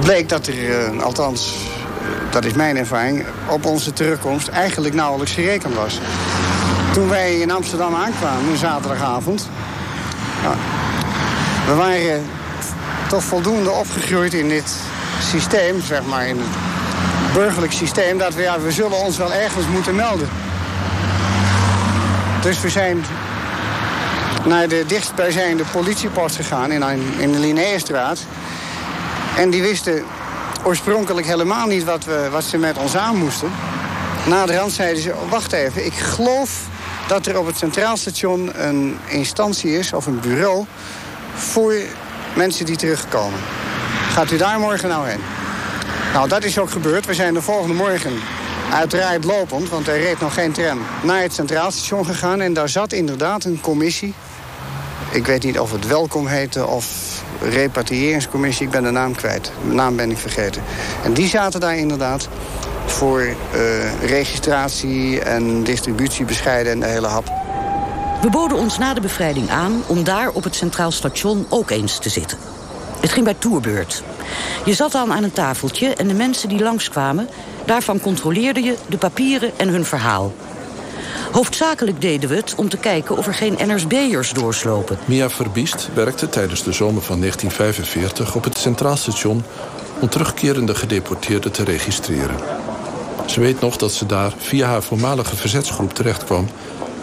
Bleek 0.00 0.28
dat 0.28 0.46
er, 0.46 0.92
uh, 0.94 1.02
althans, 1.02 1.54
uh, 1.54 2.32
dat 2.32 2.44
is 2.44 2.52
mijn 2.52 2.76
ervaring... 2.76 3.24
op 3.50 3.64
onze 3.64 3.92
terugkomst 3.92 4.48
eigenlijk 4.48 4.94
nauwelijks 4.94 5.32
gerekend 5.32 5.74
was. 5.74 6.00
Toen 6.94 7.08
wij 7.08 7.40
in 7.40 7.50
Amsterdam 7.50 7.94
aankwamen, 7.94 8.50
een 8.50 8.56
zaterdagavond... 8.56 9.48
We 11.66 11.74
waren 11.74 12.26
toch 13.08 13.24
voldoende 13.24 13.70
opgegroeid 13.70 14.34
in 14.34 14.48
dit 14.48 14.76
systeem, 15.20 15.82
zeg 15.82 16.04
maar... 16.04 16.26
in 16.26 16.38
het 16.38 17.32
burgerlijk 17.32 17.72
systeem... 17.72 18.18
dat 18.18 18.34
we, 18.34 18.42
ja, 18.42 18.60
we 18.60 18.72
zullen 18.72 18.98
ons 18.98 19.16
wel 19.16 19.32
ergens 19.32 19.66
moeten 19.66 19.94
melden. 19.94 20.28
Dus 22.42 22.60
we 22.60 22.68
zijn 22.68 23.04
naar 24.44 24.68
de 24.68 24.84
dichtstbijzijnde 24.86 25.64
politiepost 25.72 26.36
gegaan 26.36 26.72
in, 26.72 26.82
in 27.18 27.32
de 27.32 27.38
Linnéestraat. 27.38 28.18
En 29.36 29.50
die 29.50 29.62
wisten 29.62 30.04
oorspronkelijk 30.64 31.26
helemaal 31.26 31.66
niet 31.66 31.84
wat, 31.84 32.04
we, 32.04 32.28
wat 32.30 32.44
ze 32.44 32.58
met 32.58 32.78
ons 32.78 32.96
aan 32.96 33.16
moesten. 33.16 33.52
Na 34.26 34.46
de 34.46 34.56
rand 34.56 34.72
zeiden 34.72 35.02
ze, 35.02 35.14
wacht 35.28 35.52
even, 35.52 35.86
ik 35.86 35.94
geloof 35.94 36.72
dat 37.08 37.26
er 37.26 37.38
op 37.38 37.46
het 37.46 37.56
Centraal 37.56 37.96
Station 37.96 38.50
een 38.66 38.98
instantie 39.08 39.78
is, 39.78 39.92
of 39.92 40.06
een 40.06 40.20
bureau... 40.20 40.64
voor 41.34 41.74
mensen 42.34 42.66
die 42.66 42.76
terugkomen. 42.76 43.40
Gaat 44.10 44.30
u 44.30 44.36
daar 44.36 44.58
morgen 44.58 44.88
nou 44.88 45.08
heen? 45.08 45.20
Nou, 46.12 46.28
dat 46.28 46.44
is 46.44 46.58
ook 46.58 46.70
gebeurd. 46.70 47.06
We 47.06 47.14
zijn 47.14 47.34
de 47.34 47.42
volgende 47.42 47.74
morgen 47.74 48.12
uiteraard 48.72 49.24
lopend, 49.24 49.68
want 49.68 49.88
er 49.88 50.00
reed 50.00 50.20
nog 50.20 50.34
geen 50.34 50.52
tram, 50.52 50.80
naar 51.02 51.20
het 51.20 51.32
Centraal 51.32 51.70
Station 51.70 52.06
gegaan. 52.06 52.40
En 52.40 52.52
daar 52.52 52.68
zat 52.68 52.92
inderdaad 52.92 53.44
een 53.44 53.60
commissie. 53.60 54.14
Ik 55.10 55.26
weet 55.26 55.44
niet 55.44 55.58
of 55.58 55.72
het 55.72 55.86
welkom 55.86 56.26
heette 56.26 56.66
of 56.66 56.86
repatriëringscommissie. 57.40 58.66
Ik 58.66 58.72
ben 58.72 58.82
de 58.82 58.90
naam 58.90 59.14
kwijt. 59.14 59.52
De 59.68 59.74
naam 59.74 59.96
ben 59.96 60.10
ik 60.10 60.18
vergeten. 60.18 60.62
En 61.04 61.12
die 61.12 61.28
zaten 61.28 61.60
daar 61.60 61.76
inderdaad 61.76 62.28
voor 62.86 63.22
uh, 63.22 63.34
registratie 64.04 65.20
en 65.20 65.62
distributie 65.62 66.24
bescheiden 66.24 66.72
en 66.72 66.80
de 66.80 66.86
hele 66.86 67.06
hap. 67.06 67.32
We 68.22 68.30
boden 68.30 68.58
ons 68.58 68.78
na 68.78 68.94
de 68.94 69.00
bevrijding 69.00 69.50
aan 69.50 69.82
om 69.86 70.04
daar 70.04 70.30
op 70.30 70.44
het 70.44 70.54
Centraal 70.54 70.90
Station 70.90 71.46
ook 71.48 71.70
eens 71.70 71.98
te 71.98 72.08
zitten. 72.08 72.38
Het 73.00 73.12
ging 73.12 73.24
bij 73.24 73.34
toerbeurt. 73.38 74.02
Je 74.64 74.74
zat 74.74 74.92
dan 74.92 75.12
aan 75.12 75.22
een 75.22 75.32
tafeltje 75.32 75.94
en 75.94 76.08
de 76.08 76.14
mensen 76.14 76.48
die 76.48 76.62
langskwamen... 76.62 77.28
daarvan 77.64 78.00
controleerde 78.00 78.62
je 78.62 78.76
de 78.88 78.96
papieren 78.96 79.52
en 79.56 79.68
hun 79.68 79.84
verhaal. 79.84 80.32
Hoofdzakelijk 81.32 82.00
deden 82.00 82.28
we 82.28 82.36
het 82.36 82.54
om 82.54 82.68
te 82.68 82.76
kijken 82.76 83.16
of 83.16 83.26
er 83.26 83.34
geen 83.34 83.56
NSB'ers 83.58 84.32
doorslopen. 84.32 84.98
Mia 85.04 85.30
Verbiest 85.30 85.88
werkte 85.94 86.28
tijdens 86.28 86.62
de 86.62 86.72
zomer 86.72 87.02
van 87.02 87.18
1945 87.18 88.34
op 88.34 88.44
het 88.44 88.58
Centraal 88.58 88.96
Station... 88.96 89.44
om 90.00 90.08
terugkerende 90.08 90.74
gedeporteerden 90.74 91.52
te 91.52 91.64
registreren. 91.64 92.36
Ze 93.26 93.40
weet 93.40 93.60
nog 93.60 93.76
dat 93.76 93.92
ze 93.92 94.06
daar 94.06 94.32
via 94.38 94.66
haar 94.66 94.82
voormalige 94.82 95.36
verzetsgroep 95.36 95.94
terechtkwam. 95.94 96.48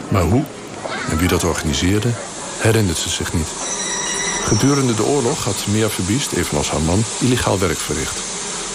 Maar 0.10 0.24
hoe 0.24 0.44
en 1.10 1.18
wie 1.18 1.28
dat 1.28 1.44
organiseerde, 1.44 2.10
herinnert 2.58 2.98
ze 2.98 3.10
zich 3.10 3.34
niet. 3.34 3.48
Gedurende 4.44 4.96
de 4.96 5.06
oorlog 5.06 5.44
had 5.44 5.66
Mia 5.68 5.90
Verbiest, 5.90 6.32
evenals 6.32 6.70
haar 6.70 6.82
man, 6.82 7.04
illegaal 7.20 7.60
werk 7.60 7.78
verricht. 7.78 8.20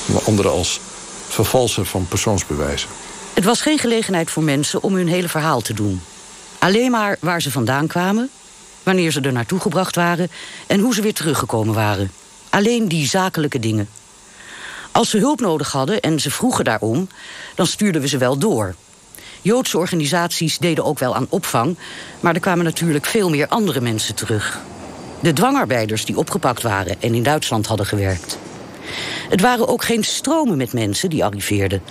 Onder 0.09 0.23
andere 0.25 0.49
als 0.49 0.81
vervalsen 1.29 1.87
van 1.87 2.07
persoonsbewijzen. 2.09 2.89
Het 3.35 3.45
was 3.45 3.61
geen 3.61 3.79
gelegenheid 3.79 4.31
voor 4.31 4.43
mensen 4.43 4.83
om 4.83 4.95
hun 4.95 5.09
hele 5.09 5.29
verhaal 5.29 5.61
te 5.61 5.75
doen. 5.75 6.01
Alleen 6.59 6.91
maar 6.91 7.17
waar 7.21 7.43
ze 7.43 7.51
vandaan 7.51 7.87
kwamen, 7.87 8.31
wanneer 8.83 9.11
ze 9.11 9.21
er 9.21 9.33
naartoe 9.33 9.61
gebracht 9.61 9.95
waren... 9.95 10.31
en 10.67 10.81
hoe 10.81 10.95
ze 10.95 11.03
weer 11.03 11.15
teruggekomen 11.15 11.75
waren. 11.75 12.13
Alleen 12.51 12.89
die 12.89 13.09
zakelijke 13.09 13.59
dingen. 13.59 13.89
Als 14.97 15.11
ze 15.11 15.19
hulp 15.19 15.41
nodig 15.41 15.73
hadden 15.73 16.01
en 16.01 16.21
ze 16.21 16.31
vroegen 16.31 16.65
daarom, 16.65 17.09
dan 17.55 17.67
stuurden 17.67 18.01
we 18.01 18.09
ze 18.09 18.19
wel 18.19 18.39
door. 18.39 18.75
Joodse 19.43 19.79
organisaties 19.79 20.59
deden 20.59 20.85
ook 20.85 20.99
wel 20.99 21.15
aan 21.15 21.27
opvang... 21.29 21.77
maar 22.21 22.35
er 22.35 22.41
kwamen 22.41 22.65
natuurlijk 22.65 23.07
veel 23.07 23.31
meer 23.31 23.49
andere 23.49 23.81
mensen 23.81 24.15
terug. 24.15 24.61
De 25.21 25.33
dwangarbeiders 25.33 26.05
die 26.05 26.17
opgepakt 26.17 26.63
waren 26.63 27.03
en 27.03 27.15
in 27.15 27.23
Duitsland 27.23 27.67
hadden 27.67 27.87
gewerkt. 27.87 28.39
Het 29.29 29.41
waren 29.41 29.69
ook 29.69 29.85
geen 29.85 30.05
stromen 30.05 30.57
met 30.57 30.73
mensen 30.73 31.11
die 31.11 31.25
arriveerden. 31.25 31.83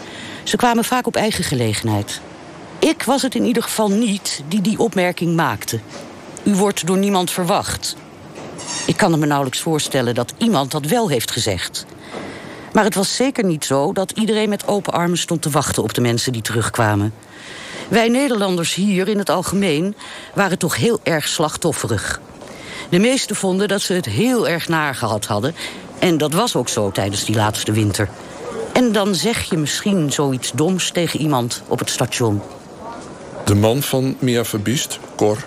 Ze 0.43 0.55
kwamen 0.55 0.83
vaak 0.83 1.07
op 1.07 1.15
eigen 1.15 1.43
gelegenheid. 1.43 2.21
Ik 2.79 3.03
was 3.03 3.21
het 3.21 3.35
in 3.35 3.45
ieder 3.45 3.63
geval 3.63 3.89
niet 3.89 4.43
die 4.47 4.61
die 4.61 4.79
opmerking 4.79 5.35
maakte. 5.35 5.79
U 6.43 6.55
wordt 6.55 6.87
door 6.87 6.97
niemand 6.97 7.31
verwacht. 7.31 7.95
Ik 8.85 8.97
kan 8.97 9.19
me 9.19 9.25
nauwelijks 9.25 9.59
voorstellen 9.59 10.15
dat 10.15 10.33
iemand 10.37 10.71
dat 10.71 10.85
wel 10.85 11.09
heeft 11.09 11.31
gezegd. 11.31 11.85
Maar 12.75 12.83
het 12.83 12.95
was 12.95 13.15
zeker 13.15 13.45
niet 13.45 13.65
zo 13.65 13.93
dat 13.93 14.11
iedereen 14.11 14.49
met 14.49 14.67
open 14.67 14.93
armen 14.93 15.17
stond 15.17 15.41
te 15.41 15.49
wachten 15.49 15.83
op 15.83 15.93
de 15.93 16.01
mensen 16.01 16.31
die 16.31 16.41
terugkwamen. 16.41 17.13
Wij 17.87 18.07
Nederlanders 18.07 18.73
hier 18.73 19.07
in 19.07 19.17
het 19.17 19.29
algemeen 19.29 19.95
waren 20.33 20.57
toch 20.57 20.75
heel 20.75 20.99
erg 21.03 21.27
slachtofferig. 21.27 22.21
De 22.89 22.99
meesten 22.99 23.35
vonden 23.35 23.67
dat 23.67 23.81
ze 23.81 23.93
het 23.93 24.05
heel 24.05 24.47
erg 24.47 24.67
naar 24.67 24.95
gehad 24.95 25.25
hadden. 25.25 25.55
En 25.99 26.17
dat 26.17 26.33
was 26.33 26.55
ook 26.55 26.69
zo 26.69 26.91
tijdens 26.91 27.25
die 27.25 27.35
laatste 27.35 27.71
winter. 27.71 28.09
En 28.73 28.91
dan 28.91 29.15
zeg 29.15 29.49
je 29.49 29.57
misschien 29.57 30.11
zoiets 30.11 30.51
doms 30.51 30.91
tegen 30.91 31.19
iemand 31.19 31.61
op 31.67 31.79
het 31.79 31.89
station. 31.89 32.41
De 33.45 33.55
man 33.55 33.81
van 33.81 34.15
Mia 34.19 34.45
Verbiest, 34.45 34.99
Cor, 35.15 35.37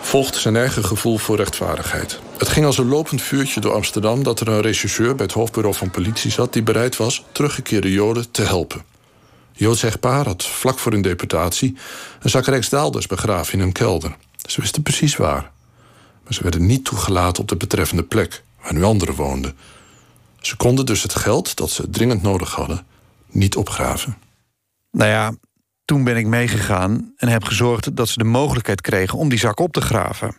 volgt 0.00 0.36
zijn 0.36 0.56
eigen 0.56 0.84
gevoel 0.84 1.18
voor 1.18 1.36
rechtvaardigheid. 1.36 2.20
Het 2.38 2.48
ging 2.48 2.66
als 2.66 2.78
een 2.78 2.88
lopend 2.88 3.22
vuurtje 3.22 3.60
door 3.60 3.72
Amsterdam 3.72 4.22
dat 4.22 4.40
er 4.40 4.48
een 4.48 4.60
regisseur 4.60 5.14
bij 5.14 5.24
het 5.24 5.34
hoofdbureau 5.34 5.74
van 5.74 5.90
politie 5.90 6.30
zat 6.30 6.52
die 6.52 6.62
bereid 6.62 6.96
was 6.96 7.24
teruggekeerde 7.32 7.92
Joden 7.92 8.30
te 8.30 8.42
helpen. 8.42 8.84
Joods 9.52 9.82
echtpaar 9.82 10.26
had 10.26 10.44
vlak 10.44 10.78
voor 10.78 10.92
hun 10.92 11.02
deportatie 11.02 11.76
een 12.20 12.30
zak 12.30 12.46
rijksdaalders 12.46 13.06
begraven 13.06 13.52
in 13.52 13.60
hun 13.60 13.72
kelder. 13.72 14.16
Ze 14.48 14.60
wisten 14.60 14.82
precies 14.82 15.16
waar. 15.16 15.50
Maar 16.24 16.34
ze 16.34 16.42
werden 16.42 16.66
niet 16.66 16.84
toegelaten 16.84 17.42
op 17.42 17.48
de 17.48 17.56
betreffende 17.56 18.02
plek, 18.02 18.42
waar 18.62 18.74
nu 18.74 18.82
anderen 18.82 19.14
woonden. 19.14 19.56
Ze 20.40 20.56
konden 20.56 20.86
dus 20.86 21.02
het 21.02 21.14
geld 21.14 21.56
dat 21.56 21.70
ze 21.70 21.90
dringend 21.90 22.22
nodig 22.22 22.54
hadden 22.54 22.86
niet 23.30 23.56
opgraven. 23.56 24.16
Nou 24.90 25.10
ja, 25.10 25.34
toen 25.84 26.04
ben 26.04 26.16
ik 26.16 26.26
meegegaan 26.26 27.12
en 27.16 27.28
heb 27.28 27.44
gezorgd 27.44 27.96
dat 27.96 28.08
ze 28.08 28.18
de 28.18 28.24
mogelijkheid 28.24 28.80
kregen 28.80 29.18
om 29.18 29.28
die 29.28 29.38
zak 29.38 29.60
op 29.60 29.72
te 29.72 29.80
graven. 29.80 30.36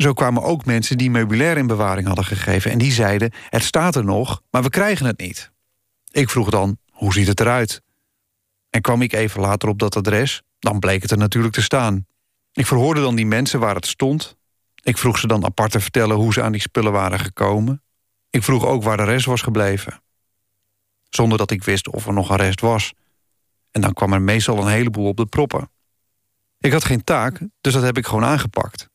Zo 0.00 0.12
kwamen 0.12 0.42
ook 0.42 0.64
mensen 0.64 0.98
die 0.98 1.10
meubilair 1.10 1.56
in 1.56 1.66
bewaring 1.66 2.06
hadden 2.06 2.24
gegeven 2.24 2.70
en 2.70 2.78
die 2.78 2.92
zeiden: 2.92 3.32
Het 3.48 3.62
staat 3.62 3.96
er 3.96 4.04
nog, 4.04 4.42
maar 4.50 4.62
we 4.62 4.68
krijgen 4.68 5.06
het 5.06 5.18
niet. 5.18 5.50
Ik 6.10 6.30
vroeg 6.30 6.50
dan: 6.50 6.78
Hoe 6.90 7.12
ziet 7.12 7.26
het 7.26 7.40
eruit? 7.40 7.82
En 8.70 8.80
kwam 8.80 9.02
ik 9.02 9.12
even 9.12 9.40
later 9.40 9.68
op 9.68 9.78
dat 9.78 9.96
adres, 9.96 10.42
dan 10.58 10.78
bleek 10.78 11.02
het 11.02 11.10
er 11.10 11.18
natuurlijk 11.18 11.54
te 11.54 11.62
staan. 11.62 12.06
Ik 12.52 12.66
verhoorde 12.66 13.00
dan 13.00 13.14
die 13.14 13.26
mensen 13.26 13.60
waar 13.60 13.74
het 13.74 13.86
stond. 13.86 14.36
Ik 14.82 14.98
vroeg 14.98 15.18
ze 15.18 15.26
dan 15.26 15.44
apart 15.44 15.70
te 15.70 15.80
vertellen 15.80 16.16
hoe 16.16 16.32
ze 16.32 16.42
aan 16.42 16.52
die 16.52 16.60
spullen 16.60 16.92
waren 16.92 17.18
gekomen. 17.18 17.82
Ik 18.30 18.42
vroeg 18.42 18.66
ook 18.66 18.82
waar 18.82 18.96
de 18.96 19.04
rest 19.04 19.26
was 19.26 19.42
gebleven. 19.42 20.02
Zonder 21.08 21.38
dat 21.38 21.50
ik 21.50 21.64
wist 21.64 21.88
of 21.88 22.06
er 22.06 22.12
nog 22.12 22.30
een 22.30 22.36
rest 22.36 22.60
was. 22.60 22.92
En 23.70 23.80
dan 23.80 23.92
kwam 23.92 24.12
er 24.12 24.22
meestal 24.22 24.58
een 24.58 24.72
heleboel 24.72 25.08
op 25.08 25.16
de 25.16 25.26
proppen. 25.26 25.70
Ik 26.58 26.72
had 26.72 26.84
geen 26.84 27.04
taak, 27.04 27.40
dus 27.60 27.72
dat 27.72 27.82
heb 27.82 27.96
ik 27.96 28.06
gewoon 28.06 28.24
aangepakt. 28.24 28.89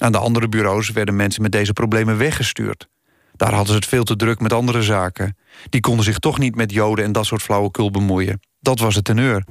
Aan 0.00 0.12
de 0.12 0.18
andere 0.18 0.48
bureaus 0.48 0.90
werden 0.90 1.16
mensen 1.16 1.42
met 1.42 1.52
deze 1.52 1.72
problemen 1.72 2.18
weggestuurd. 2.18 2.88
Daar 3.36 3.50
hadden 3.50 3.68
ze 3.68 3.74
het 3.74 3.86
veel 3.86 4.04
te 4.04 4.16
druk 4.16 4.40
met 4.40 4.52
andere 4.52 4.82
zaken. 4.82 5.36
Die 5.68 5.80
konden 5.80 6.04
zich 6.04 6.18
toch 6.18 6.38
niet 6.38 6.54
met 6.54 6.72
joden 6.72 7.04
en 7.04 7.12
dat 7.12 7.26
soort 7.26 7.42
flauwekul 7.42 7.90
bemoeien. 7.90 8.40
Dat 8.60 8.78
was 8.78 8.94
het 8.94 9.04
teneur. 9.04 9.44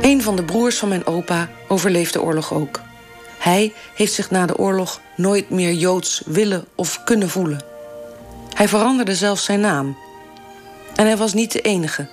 Een 0.00 0.22
van 0.22 0.36
de 0.36 0.44
broers 0.44 0.78
van 0.78 0.88
mijn 0.88 1.06
opa 1.06 1.48
overleefde 1.68 2.18
de 2.18 2.24
oorlog 2.24 2.52
ook. 2.52 2.80
Hij 3.38 3.72
heeft 3.94 4.12
zich 4.12 4.30
na 4.30 4.46
de 4.46 4.56
oorlog 4.56 5.00
nooit 5.16 5.50
meer 5.50 5.72
Joods 5.72 6.22
willen 6.26 6.64
of 6.74 7.04
kunnen 7.04 7.28
voelen. 7.28 7.64
Hij 8.54 8.68
veranderde 8.68 9.14
zelfs 9.14 9.44
zijn 9.44 9.60
naam. 9.60 9.96
En 10.96 11.06
hij 11.06 11.16
was 11.16 11.34
niet 11.34 11.52
de 11.52 11.60
enige. 11.60 12.06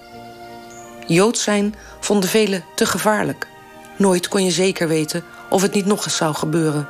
Joods 1.07 1.43
zijn 1.43 1.75
vonden 1.99 2.29
velen 2.29 2.63
te 2.75 2.85
gevaarlijk. 2.85 3.47
Nooit 3.97 4.27
kon 4.27 4.43
je 4.43 4.51
zeker 4.51 4.87
weten 4.87 5.23
of 5.49 5.61
het 5.61 5.73
niet 5.73 5.85
nog 5.85 6.05
eens 6.05 6.15
zou 6.15 6.33
gebeuren. 6.33 6.87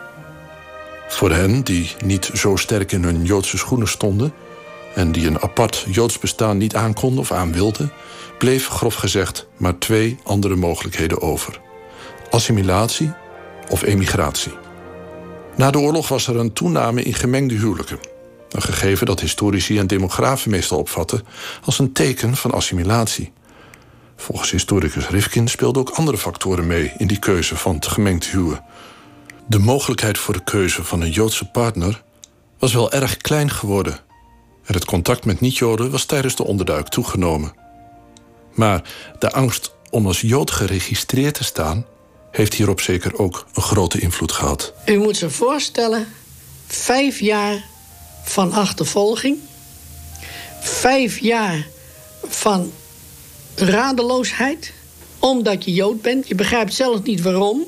Voor 1.07 1.31
hen 1.31 1.61
die 1.61 1.95
niet 2.05 2.29
zo 2.33 2.55
sterk 2.55 2.91
in 2.91 3.03
hun 3.03 3.25
Joodse 3.25 3.57
schoenen 3.57 3.87
stonden 3.87 4.33
en 4.95 5.11
die 5.11 5.27
een 5.27 5.41
apart 5.41 5.85
Joods 5.89 6.19
bestaan 6.19 6.57
niet 6.57 6.75
aankonden 6.75 7.19
of 7.19 7.31
aan 7.31 7.53
wilden, 7.53 7.91
bleef 8.37 8.67
grof 8.67 8.95
gezegd 8.95 9.47
maar 9.57 9.77
twee 9.77 10.17
andere 10.23 10.55
mogelijkheden 10.55 11.21
over: 11.21 11.59
assimilatie 12.29 13.11
of 13.69 13.81
emigratie. 13.81 14.53
Na 15.55 15.71
de 15.71 15.79
oorlog 15.79 16.07
was 16.07 16.27
er 16.27 16.37
een 16.37 16.53
toename 16.53 17.03
in 17.03 17.13
gemengde 17.13 17.55
huwelijken. 17.55 17.99
Een 18.49 18.61
gegeven 18.61 19.05
dat 19.05 19.19
historici 19.19 19.77
en 19.79 19.87
demografen 19.87 20.51
meestal 20.51 20.77
opvatten 20.77 21.25
als 21.65 21.79
een 21.79 21.91
teken 21.91 22.35
van 22.35 22.51
assimilatie. 22.51 23.31
Volgens 24.15 24.51
historicus 24.51 25.09
Rifkin 25.09 25.47
speelden 25.47 25.81
ook 25.81 25.89
andere 25.89 26.17
factoren 26.17 26.67
mee 26.67 26.91
in 26.97 27.07
die 27.07 27.19
keuze 27.19 27.55
van 27.55 27.75
het 27.75 27.87
gemengd 27.87 28.25
huwen. 28.25 28.63
De 29.47 29.59
mogelijkheid 29.59 30.17
voor 30.17 30.33
de 30.33 30.43
keuze 30.43 30.83
van 30.83 31.01
een 31.01 31.11
Joodse 31.11 31.45
partner 31.45 32.03
was 32.59 32.73
wel 32.73 32.91
erg 32.91 33.17
klein 33.17 33.49
geworden. 33.49 33.99
En 34.63 34.73
het 34.73 34.85
contact 34.85 35.25
met 35.25 35.39
niet-Joden 35.39 35.91
was 35.91 36.05
tijdens 36.05 36.35
de 36.35 36.43
onderduik 36.43 36.87
toegenomen. 36.87 37.53
Maar 38.53 38.81
de 39.19 39.31
angst 39.31 39.75
om 39.89 40.07
als 40.07 40.21
Jood 40.21 40.51
geregistreerd 40.51 41.33
te 41.33 41.43
staan 41.43 41.85
heeft 42.31 42.53
hierop 42.53 42.81
zeker 42.81 43.19
ook 43.19 43.45
een 43.53 43.61
grote 43.61 43.99
invloed 43.99 44.31
gehad. 44.31 44.73
U 44.85 44.97
moet 44.97 45.17
zich 45.17 45.31
voorstellen, 45.31 46.07
vijf 46.67 47.19
jaar 47.19 47.63
van 48.29 48.51
achtervolging, 48.51 49.37
vijf 50.61 51.19
jaar 51.19 51.67
van 52.27 52.71
radeloosheid, 53.55 54.73
omdat 55.19 55.65
je 55.65 55.73
Jood 55.73 56.01
bent. 56.01 56.27
Je 56.27 56.35
begrijpt 56.35 56.73
zelf 56.73 57.03
niet 57.03 57.21
waarom. 57.21 57.63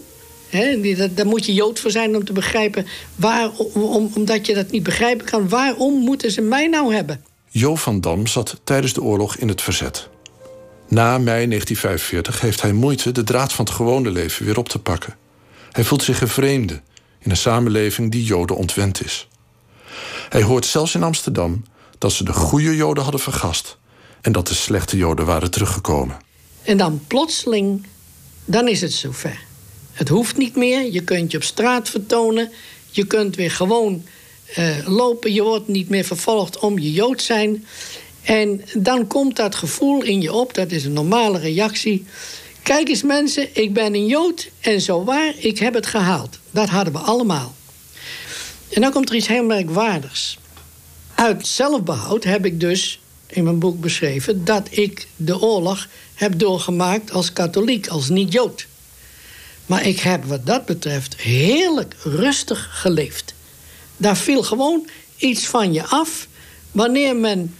He, 0.50 0.96
daar 1.14 1.26
moet 1.26 1.46
je 1.46 1.54
Jood 1.54 1.80
voor 1.80 1.92
zijn 1.92 2.16
om 2.16 2.26
te 2.26 2.34
begrijpen, 2.34 2.86
waar, 3.16 3.50
om, 3.74 4.12
omdat 4.16 4.46
je 4.46 4.54
dat 4.54 4.72
niet 4.72 4.84
begrijpen 4.84 5.26
kan. 5.26 5.50
Waarom 5.50 5.94
moeten 5.94 6.32
ze 6.32 6.42
mij 6.42 6.68
nou 6.68 6.94
hebben? 6.94 7.24
Jo 7.50 7.76
van 7.76 8.02
Dam 8.02 8.28
zat 8.28 8.60
tijdens 8.64 8.94
de 8.94 9.02
oorlog 9.02 9.36
in 9.36 9.48
het 9.48 9.62
verzet. 9.62 10.10
Na 10.88 11.18
mei 11.18 11.48
1945 11.48 12.42
heeft 12.42 12.62
hij 12.62 12.74
moeite 12.74 13.12
de 13.12 13.24
draad 13.24 13.54
van 13.54 13.66
het 13.66 13.74
gewone 13.74 14.12
leven 14.12 14.46
weer 14.46 14.58
op 14.58 14.70
te 14.70 14.80
pakken. 14.80 15.16
Hij 15.72 15.84
voelt 15.84 16.04
zich 16.04 16.22
een 16.22 16.28
vreemde 16.28 16.82
in 17.20 17.32
een 17.32 17.38
samenleving 17.38 18.12
die 18.12 18.24
Joden 18.24 18.56
ontwend 18.56 19.04
is. 19.04 19.28
Hij 20.30 20.42
hoort 20.42 20.66
zelfs 20.66 20.96
in 20.96 21.04
Amsterdam 21.04 21.64
dat 21.98 22.12
ze 22.12 22.24
de 22.24 22.34
goede 22.34 22.76
Joden 22.76 23.04
hadden 23.04 23.22
vergast 23.22 23.78
en 24.22 24.32
dat 24.32 24.48
de 24.48 24.54
slechte 24.54 24.98
Joden 24.98 25.26
waren 25.26 25.52
teruggekomen. 25.52 26.18
En 26.64 26.78
dan 26.78 27.02
plotseling, 27.08 27.88
dan 28.46 28.68
is 28.68 28.82
het 28.82 28.94
zover. 28.94 29.40
Het 29.92 30.10
hoeft 30.10 30.38
niet 30.38 30.56
meer, 30.56 30.92
je 30.92 31.02
kunt 31.04 31.32
je 31.32 31.38
op 31.38 31.44
straat 31.44 31.90
vertonen, 31.90 32.52
je 32.90 33.06
kunt 33.06 33.36
weer 33.36 33.52
gewoon 33.52 34.04
uh, 34.58 34.88
lopen, 34.88 35.34
je 35.34 35.44
wordt 35.44 35.68
niet 35.68 35.90
meer 35.90 36.04
vervolgd 36.04 36.60
om 36.60 36.80
je 36.80 36.92
Jood 36.92 37.22
zijn. 37.22 37.66
En 38.22 38.62
dan 38.74 39.08
komt 39.08 39.36
dat 39.36 39.56
gevoel 39.56 40.04
in 40.04 40.22
je 40.22 40.34
op, 40.34 40.54
dat 40.54 40.72
is 40.72 40.86
een 40.86 40.94
normale 40.94 41.40
reactie. 41.40 42.06
Kijk 42.64 42.90
eens 42.90 43.04
mensen, 43.04 43.48
ik 43.54 43.74
ben 43.74 43.96
een 43.96 44.06
Jood 44.06 44.50
en 44.60 44.82
zo 44.82 45.04
waar, 45.04 45.34
ik 45.38 45.60
heb 45.60 45.74
het 45.74 45.86
gehaald. 45.86 46.40
Dat 46.52 46.70
hadden 46.70 46.94
we 46.94 47.00
allemaal. 47.00 47.54
En 48.72 48.82
dan 48.82 48.92
komt 48.92 49.10
er 49.10 49.16
iets 49.16 49.28
heel 49.28 49.44
merkwaardigs. 49.44 50.38
Uit 51.16 51.48
zelfbehoud 51.48 52.24
heb 52.24 52.46
ik 52.46 52.60
dus 52.60 53.00
in 53.28 53.44
mijn 53.44 53.60
boek 53.60 53.82
beschreven... 53.82 54.46
dat 54.46 54.68
ik 54.70 55.08
de 55.16 55.42
oorlog 55.42 55.88
heb 56.14 56.40
doorgemaakt 56.40 57.12
als 57.12 57.34
katholiek, 57.34 57.88
als 57.88 58.10
niet-Jood. 58.10 58.68
Maar 59.66 59.86
ik 59.86 60.00
heb 60.00 60.26
wat 60.26 60.46
dat 60.46 60.66
betreft 60.66 61.16
heerlijk 61.16 61.96
rustig 62.04 62.70
geleefd. 62.72 63.34
Daar 63.98 64.18
viel 64.18 64.44
gewoon 64.44 64.88
iets 65.18 65.48
van 65.48 65.74
je 65.74 65.86
af... 65.86 66.28
wanneer 66.72 67.16
men 67.16 67.56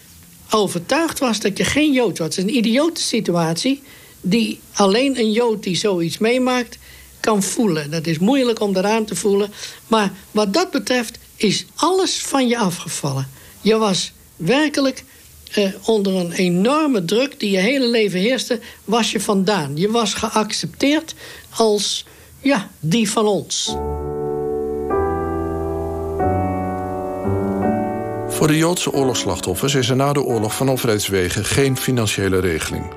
overtuigd 0.50 1.20
was 1.20 1.40
dat 1.40 1.58
je 1.58 1.64
geen 1.64 1.94
Jood 1.94 2.18
was. 2.18 2.28
Het 2.28 2.38
is 2.38 2.44
een 2.44 2.58
idiote 2.58 3.02
situatie 3.02 3.82
die 4.22 4.60
alleen 4.74 5.20
een 5.20 5.32
Jood 5.32 5.64
die 5.64 5.76
zoiets 5.76 6.18
meemaakt 6.18 6.78
kan 7.22 7.44
voelen. 7.44 7.92
Dat 7.92 8.08
is 8.08 8.20
moeilijk 8.20 8.60
om 8.60 8.76
eraan 8.76 9.06
te 9.06 9.16
voelen. 9.16 9.54
Maar 9.88 10.12
wat 10.32 10.54
dat 10.54 10.72
betreft 10.72 11.18
is 11.36 11.66
alles 11.76 12.22
van 12.22 12.48
je 12.48 12.58
afgevallen. 12.58 13.30
Je 13.62 13.78
was 13.78 14.12
werkelijk 14.36 15.04
eh, 15.52 15.70
onder 15.86 16.16
een 16.16 16.32
enorme 16.32 17.06
druk 17.06 17.40
die 17.40 17.52
je 17.52 17.58
hele 17.58 17.88
leven 17.88 18.20
heerste, 18.20 18.60
was 18.86 19.12
je 19.12 19.20
vandaan. 19.20 19.72
Je 19.76 19.92
was 19.92 20.14
geaccepteerd 20.14 21.16
als 21.50 22.06
ja, 22.40 22.70
die 22.80 23.12
van 23.12 23.26
ons. 23.26 23.76
Voor 28.30 28.48
de 28.48 28.58
Joodse 28.58 28.92
oorlogsslachtoffers 28.92 29.76
is 29.76 29.90
er 29.90 29.96
na 29.96 30.14
de 30.14 30.22
oorlog 30.22 30.56
van 30.56 30.70
overheidswegen 30.70 31.46
geen 31.46 31.78
financiële 31.78 32.40
regeling. 32.40 32.94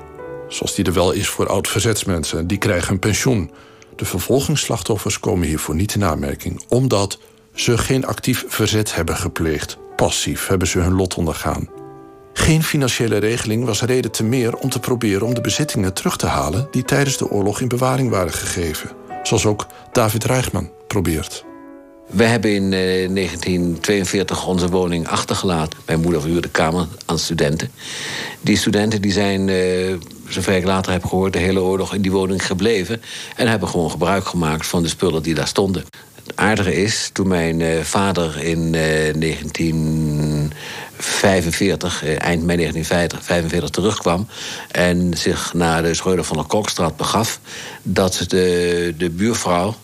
Zoals 0.47 0.75
die 0.75 0.85
er 0.85 0.93
wel 0.93 1.11
is 1.11 1.27
voor 1.27 1.47
oud-verzetsmensen. 1.47 2.47
Die 2.47 2.57
krijgen 2.57 2.93
een 2.93 2.99
pensioen. 2.99 3.51
De 3.95 4.05
vervolgingsslachtoffers 4.05 5.19
komen 5.19 5.47
hiervoor 5.47 5.75
niet 5.75 5.95
in 5.95 6.03
aanmerking, 6.03 6.63
omdat 6.67 7.19
ze 7.53 7.77
geen 7.77 8.05
actief 8.05 8.45
verzet 8.47 8.95
hebben 8.95 9.15
gepleegd. 9.15 9.77
Passief 9.95 10.47
hebben 10.47 10.67
ze 10.67 10.79
hun 10.79 10.93
lot 10.93 11.15
ondergaan. 11.15 11.69
Geen 12.33 12.63
financiële 12.63 13.17
regeling 13.17 13.65
was 13.65 13.81
reden 13.81 14.11
te 14.11 14.23
meer 14.23 14.55
om 14.55 14.69
te 14.69 14.79
proberen 14.79 15.27
om 15.27 15.33
de 15.33 15.41
bezittingen 15.41 15.93
terug 15.93 16.17
te 16.17 16.25
halen 16.25 16.67
die 16.71 16.83
tijdens 16.83 17.17
de 17.17 17.29
oorlog 17.29 17.61
in 17.61 17.67
bewaring 17.67 18.09
waren 18.09 18.33
gegeven. 18.33 18.89
Zoals 19.23 19.45
ook 19.45 19.67
David 19.91 20.23
Reichman 20.23 20.69
probeert. 20.87 21.44
We 22.15 22.23
hebben 22.23 22.51
in 22.51 22.69
1942 22.69 24.37
eh, 24.37 24.47
onze 24.47 24.69
woning 24.69 25.07
achtergelaten. 25.07 25.79
Mijn 25.85 25.99
moeder 25.99 26.21
verhuurde 26.21 26.49
kamer 26.49 26.87
aan 27.05 27.19
studenten. 27.19 27.71
Die 28.41 28.57
studenten 28.57 29.01
die 29.01 29.11
zijn, 29.11 29.47
uh, 29.47 29.95
zover 30.27 30.55
ik 30.55 30.65
later 30.65 30.91
heb 30.91 31.05
gehoord... 31.05 31.33
de 31.33 31.39
hele 31.39 31.61
oorlog 31.61 31.93
in 31.93 32.01
die 32.01 32.11
woning 32.11 32.45
gebleven... 32.45 33.01
en 33.35 33.47
hebben 33.47 33.69
gewoon 33.69 33.91
gebruik 33.91 34.25
gemaakt 34.25 34.67
van 34.67 34.83
de 34.83 34.89
spullen 34.89 35.23
die 35.23 35.33
daar 35.33 35.47
stonden. 35.47 35.83
Het 36.23 36.35
aardige 36.35 36.75
is, 36.75 37.09
toen 37.13 37.27
mijn 37.27 37.59
uh, 37.59 37.79
vader 37.79 38.43
in 38.43 38.59
uh, 38.59 38.73
1945, 39.19 42.03
uh, 42.03 42.21
eind 42.21 42.43
mei 42.43 42.57
1945 42.57 43.69
terugkwam... 43.69 44.27
en 44.71 45.13
zich 45.17 45.53
naar 45.53 45.83
de 45.83 45.93
Schreuder 45.93 46.25
van 46.25 46.37
der 46.37 46.45
Kokstraat 46.45 46.97
begaf... 46.97 47.39
dat 47.83 48.25
de, 48.27 48.93
de 48.97 49.09
buurvrouw 49.09 49.75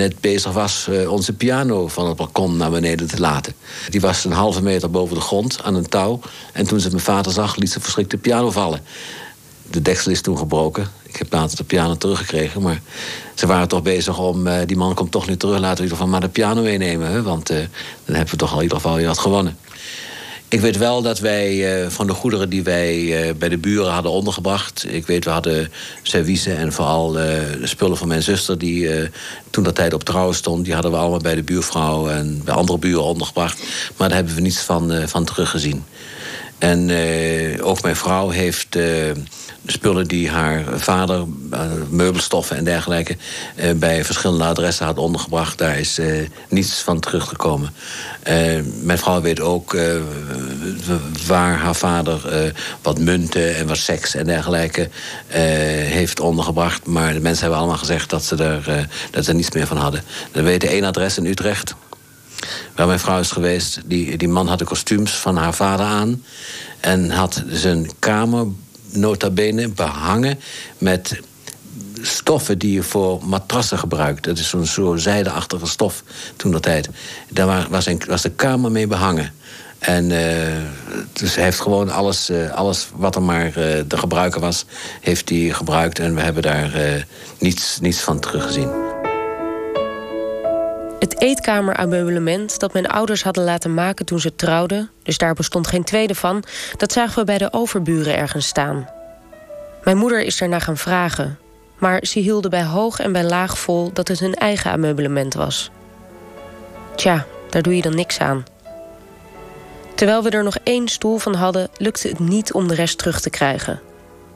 net 0.00 0.20
bezig 0.20 0.52
was 0.52 0.86
uh, 0.90 1.12
onze 1.12 1.32
piano 1.32 1.88
van 1.88 2.06
het 2.06 2.16
balkon 2.16 2.56
naar 2.56 2.70
beneden 2.70 3.06
te 3.06 3.20
laten. 3.20 3.54
Die 3.88 4.00
was 4.00 4.24
een 4.24 4.32
halve 4.32 4.62
meter 4.62 4.90
boven 4.90 5.14
de 5.14 5.20
grond 5.20 5.62
aan 5.62 5.74
een 5.74 5.88
touw. 5.88 6.20
En 6.52 6.66
toen 6.66 6.80
ze 6.80 6.88
mijn 6.88 7.00
vader 7.00 7.32
zag, 7.32 7.56
liet 7.56 7.70
ze 7.70 7.80
verschrikt 7.80 8.10
de 8.10 8.16
piano 8.16 8.50
vallen. 8.50 8.80
De 9.70 9.82
deksel 9.82 10.10
is 10.10 10.20
toen 10.20 10.38
gebroken. 10.38 10.88
Ik 11.02 11.16
heb 11.16 11.32
later 11.32 11.56
de 11.56 11.64
piano 11.64 11.96
teruggekregen. 11.96 12.62
Maar 12.62 12.80
ze 13.34 13.46
waren 13.46 13.68
toch 13.68 13.82
bezig 13.82 14.18
om... 14.18 14.46
Uh, 14.46 14.54
die 14.66 14.76
man 14.76 14.94
komt 14.94 15.10
toch 15.10 15.28
niet 15.28 15.38
terug, 15.38 15.58
laten 15.58 15.70
we 15.70 15.76
in 15.76 15.82
ieder 15.82 15.96
geval 15.96 16.12
maar 16.12 16.20
de 16.20 16.28
piano 16.28 16.62
meenemen. 16.62 17.10
Hè? 17.10 17.22
Want 17.22 17.50
uh, 17.50 17.56
dan 18.04 18.14
hebben 18.14 18.32
we 18.32 18.36
toch 18.36 18.50
al 18.50 18.56
in 18.56 18.62
ieder 18.62 18.76
geval 18.76 18.96
weer 18.96 19.06
wat 19.06 19.18
gewonnen. 19.18 19.56
Ik 20.50 20.60
weet 20.60 20.76
wel 20.76 21.02
dat 21.02 21.18
wij 21.18 21.82
uh, 21.82 21.88
van 21.88 22.06
de 22.06 22.12
goederen 22.12 22.48
die 22.48 22.62
wij 22.62 22.98
uh, 23.28 23.34
bij 23.34 23.48
de 23.48 23.58
buren 23.58 23.92
hadden 23.92 24.12
ondergebracht... 24.12 24.84
ik 24.88 25.06
weet, 25.06 25.24
we 25.24 25.30
hadden 25.30 25.72
serviezen 26.02 26.56
en 26.56 26.72
vooral 26.72 27.20
uh, 27.20 27.26
spullen 27.62 27.96
van 27.96 28.08
mijn 28.08 28.22
zuster... 28.22 28.58
die 28.58 29.10
toen 29.50 29.64
dat 29.64 29.74
tijd 29.74 29.94
op 29.94 30.04
trouw 30.04 30.32
stond... 30.32 30.64
die 30.64 30.72
hadden 30.72 30.90
we 30.90 30.96
allemaal 30.96 31.18
bij 31.18 31.34
de 31.34 31.42
buurvrouw 31.42 32.08
en 32.08 32.40
bij 32.44 32.54
andere 32.54 32.78
buren 32.78 33.02
ondergebracht. 33.02 33.62
Maar 33.96 34.08
daar 34.08 34.16
hebben 34.16 34.34
we 34.34 34.40
niets 34.40 34.60
van, 34.60 35.08
van 35.08 35.24
teruggezien. 35.24 35.84
En 36.58 36.90
ook 37.62 37.82
mijn 37.82 37.96
vrouw 37.96 38.28
heeft 38.28 38.78
spullen 39.66 40.08
die 40.08 40.30
haar 40.30 40.64
vader, 40.74 41.24
uh, 41.52 41.60
meubelstoffen 41.88 42.56
en 42.56 42.64
dergelijke, 42.64 43.16
uh, 43.56 43.70
bij 43.72 44.04
verschillende 44.04 44.44
adressen 44.44 44.86
had 44.86 44.98
ondergebracht. 44.98 45.58
Daar 45.58 45.78
is 45.78 45.98
uh, 45.98 46.28
niets 46.48 46.80
van 46.80 47.00
teruggekomen. 47.00 47.72
mijn 48.82 48.98
vrouw 48.98 49.20
weet 49.20 49.40
ook 49.40 49.76
waar 51.26 51.56
haar 51.56 51.74
vader 51.74 52.20
wat 52.82 52.98
munten 52.98 53.56
en 53.56 53.66
wat 53.66 53.76
seks 53.76 54.14
en 54.14 54.24
dergelijke 54.24 54.88
heeft 55.28 56.20
ondergebracht. 56.20 56.86
Maar 56.86 57.12
de 57.12 57.20
mensen 57.20 57.40
hebben 57.40 57.58
allemaal 57.58 57.78
gezegd 57.78 58.10
dat 58.10 58.24
ze 58.24 58.36
er, 58.36 58.88
dat 59.10 59.24
ze 59.24 59.32
niets 59.32 59.50
meer 59.50 59.66
van 59.66 59.76
hadden. 59.76 60.02
We 60.32 60.42
weten 60.42 60.68
één 60.68 60.84
adres 60.84 61.18
in 61.18 61.26
Utrecht. 61.26 61.74
Waar 62.74 62.86
mijn 62.86 62.98
vrouw 62.98 63.20
is 63.20 63.30
geweest. 63.30 63.80
Die, 63.84 64.16
die 64.16 64.28
man 64.28 64.48
had 64.48 64.58
de 64.58 64.64
kostuums 64.64 65.12
van 65.12 65.36
haar 65.36 65.54
vader 65.54 65.86
aan. 65.86 66.24
En 66.80 67.10
had 67.10 67.42
zijn 67.48 67.90
kamer 67.98 68.46
nota 68.92 69.30
bene 69.30 69.68
behangen 69.68 70.38
met 70.78 71.20
stoffen 72.02 72.58
die 72.58 72.72
je 72.72 72.82
voor 72.82 73.20
matrassen 73.24 73.78
gebruikt. 73.78 74.24
Dat 74.24 74.38
is 74.38 74.48
zo'n 74.48 74.66
zo 74.66 74.96
zijdeachtige 74.96 75.66
stof 75.66 76.02
toen 76.36 76.52
dat 76.52 76.62
tijd. 76.62 76.88
Daar 77.28 77.66
was, 77.70 77.86
een, 77.86 78.02
was 78.06 78.22
de 78.22 78.30
kamer 78.30 78.70
mee 78.70 78.86
behangen. 78.86 79.32
En 79.78 80.10
uh, 80.10 80.20
dus 81.12 81.34
hij 81.34 81.44
heeft 81.44 81.60
gewoon 81.60 81.90
alles, 81.90 82.30
uh, 82.30 82.50
alles 82.50 82.88
wat 82.94 83.14
er 83.14 83.22
maar 83.22 83.46
uh, 83.46 83.52
te 83.88 83.96
gebruiken 83.96 84.40
was, 84.40 84.64
heeft 85.00 85.28
hij 85.28 85.38
gebruikt. 85.38 85.98
En 85.98 86.14
we 86.14 86.20
hebben 86.20 86.42
daar 86.42 87.06
niets, 87.38 87.78
niets 87.80 88.00
van 88.00 88.20
teruggezien. 88.20 88.99
Het 91.20 91.28
eetkamerameublement 91.28 92.58
dat 92.58 92.72
mijn 92.72 92.88
ouders 92.88 93.22
hadden 93.22 93.44
laten 93.44 93.74
maken 93.74 94.06
toen 94.06 94.20
ze 94.20 94.34
trouwden, 94.34 94.90
dus 95.02 95.18
daar 95.18 95.34
bestond 95.34 95.66
geen 95.66 95.84
tweede 95.84 96.14
van, 96.14 96.44
dat 96.76 96.92
zagen 96.92 97.18
we 97.18 97.24
bij 97.24 97.38
de 97.38 97.52
overburen 97.52 98.16
ergens 98.16 98.46
staan. 98.46 98.88
Mijn 99.84 99.96
moeder 99.96 100.22
is 100.22 100.40
ernaar 100.40 100.60
gaan 100.60 100.76
vragen, 100.76 101.38
maar 101.78 102.04
ze 102.06 102.18
hielden 102.18 102.50
bij 102.50 102.64
hoog 102.64 102.98
en 102.98 103.12
bij 103.12 103.24
laag 103.24 103.58
vol 103.58 103.92
dat 103.92 104.08
het 104.08 104.20
hun 104.20 104.34
eigen 104.34 104.70
ameublement 104.70 105.34
was. 105.34 105.70
Tja, 106.94 107.26
daar 107.50 107.62
doe 107.62 107.76
je 107.76 107.82
dan 107.82 107.94
niks 107.94 108.18
aan. 108.18 108.44
Terwijl 109.94 110.22
we 110.22 110.30
er 110.30 110.44
nog 110.44 110.58
één 110.64 110.88
stoel 110.88 111.18
van 111.18 111.34
hadden, 111.34 111.68
lukte 111.76 112.08
het 112.08 112.18
niet 112.18 112.52
om 112.52 112.68
de 112.68 112.74
rest 112.74 112.98
terug 112.98 113.20
te 113.20 113.30
krijgen. 113.30 113.80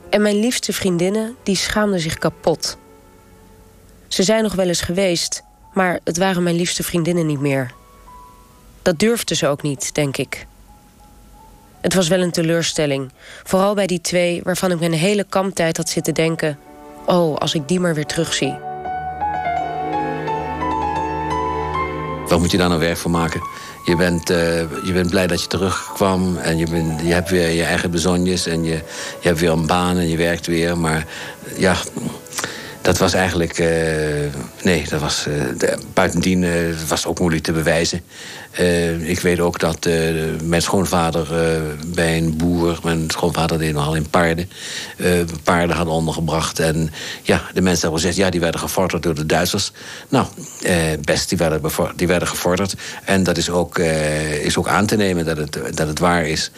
En 0.09 0.21
mijn 0.21 0.39
liefste 0.39 0.73
vriendinnen, 0.73 1.35
die 1.43 1.55
schaamden 1.55 1.99
zich 1.99 2.17
kapot. 2.17 2.77
Ze 4.07 4.23
zijn 4.23 4.43
nog 4.43 4.53
wel 4.53 4.67
eens 4.67 4.81
geweest, 4.81 5.43
maar 5.75 5.99
het 6.03 6.17
waren 6.17 6.43
mijn 6.43 6.55
liefste 6.55 6.83
vriendinnen 6.83 7.25
niet 7.25 7.39
meer. 7.39 7.71
Dat 8.81 8.99
durfden 8.99 9.37
ze 9.37 9.47
ook 9.47 9.61
niet, 9.61 9.93
denk 9.93 10.17
ik. 10.17 10.45
Het 11.81 11.93
was 11.93 12.07
wel 12.07 12.19
een 12.19 12.31
teleurstelling. 12.31 13.11
Vooral 13.43 13.73
bij 13.73 13.87
die 13.87 14.01
twee 14.01 14.41
waarvan 14.43 14.71
ik 14.71 14.79
mijn 14.79 14.93
hele 14.93 15.25
kamptijd 15.29 15.77
had 15.77 15.89
zitten 15.89 16.13
denken... 16.13 16.57
oh, 17.05 17.37
als 17.37 17.53
ik 17.53 17.67
die 17.67 17.79
maar 17.79 17.93
weer 17.93 18.05
terugzie. 18.05 18.57
Wat 22.27 22.39
moet 22.39 22.51
je 22.51 22.57
daar 22.57 22.69
nou 22.69 22.79
werk 22.79 22.97
van 22.97 23.11
maken? 23.11 23.41
Je 23.85 23.95
bent, 23.95 24.29
uh, 24.29 24.37
je 24.85 24.91
bent 24.93 25.09
blij 25.09 25.27
dat 25.27 25.41
je 25.41 25.47
terugkwam 25.47 26.37
en 26.37 26.57
je, 26.57 26.69
bent, 26.69 27.01
je 27.01 27.13
hebt 27.13 27.29
weer 27.29 27.49
je 27.49 27.63
eigen 27.63 27.91
bezonjes... 27.91 28.45
en 28.45 28.63
je, 28.63 28.75
je 29.19 29.27
hebt 29.27 29.39
weer 29.39 29.51
een 29.51 29.67
baan 29.67 29.97
en 29.97 30.07
je 30.07 30.17
werkt 30.17 30.47
weer. 30.47 30.77
Maar 30.77 31.05
ja, 31.57 31.75
dat 32.85 32.97
was 32.97 33.13
eigenlijk... 33.13 33.59
Uh, 33.59 33.67
nee, 34.63 34.85
dat 34.89 35.01
was... 35.01 35.25
Uh, 35.27 35.33
de, 35.57 35.77
buitendien 35.93 36.41
uh, 36.41 36.51
was 36.87 37.05
ook 37.05 37.19
moeilijk 37.19 37.43
te 37.43 37.51
bewijzen. 37.51 38.01
ik 39.01 39.19
weet 39.19 39.39
ook 39.39 39.59
dat 39.59 39.87
mijn 40.43 40.61
schoonvader 40.61 41.27
bij 41.87 42.17
een 42.17 42.37
boer... 42.37 42.79
Mijn 42.83 43.03
schoonvader 43.07 43.57
deed 43.57 43.73
nogal 43.73 43.95
in 43.95 44.09
paarden. 44.09 44.49
paarden 45.43 45.75
hadden 45.75 45.93
ondergebracht. 45.93 46.59
En 46.59 46.91
ja, 47.21 47.41
de 47.53 47.61
mensen 47.61 47.81
hebben 47.81 47.99
gezegd... 47.99 48.17
Ja, 48.17 48.29
die 48.29 48.39
werden 48.39 48.59
gevorderd 48.59 49.03
door 49.03 49.15
de 49.15 49.25
Duitsers. 49.25 49.71
Nou, 50.09 50.27
best, 51.01 51.29
die 51.29 51.37
werden, 51.37 51.61
die 51.95 52.07
werden 52.07 52.27
gevorderd. 52.27 52.75
En 53.05 53.23
dat 53.23 53.37
is 53.37 53.49
ook, 53.49 53.77
is 54.43 54.57
ook 54.57 54.67
aan 54.67 54.85
te 54.85 54.95
nemen 54.95 55.25
dat 55.25 55.37
het, 55.37 55.59
dat 55.73 55.87
het 55.87 55.99
waar 55.99 56.27
is. 56.27 56.51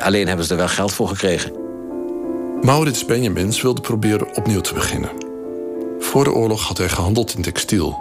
alleen 0.00 0.26
hebben 0.26 0.46
ze 0.46 0.52
er 0.52 0.58
wel 0.58 0.68
geld 0.68 0.92
voor 0.92 1.08
gekregen. 1.08 1.52
Maurits 2.60 3.04
Benjamins 3.04 3.62
wilde 3.62 3.80
proberen 3.80 4.34
opnieuw 4.34 4.60
te 4.60 4.74
beginnen. 4.74 5.27
Voor 5.98 6.24
de 6.24 6.32
oorlog 6.32 6.66
had 6.66 6.78
hij 6.78 6.88
gehandeld 6.88 7.34
in 7.34 7.42
textiel. 7.42 7.98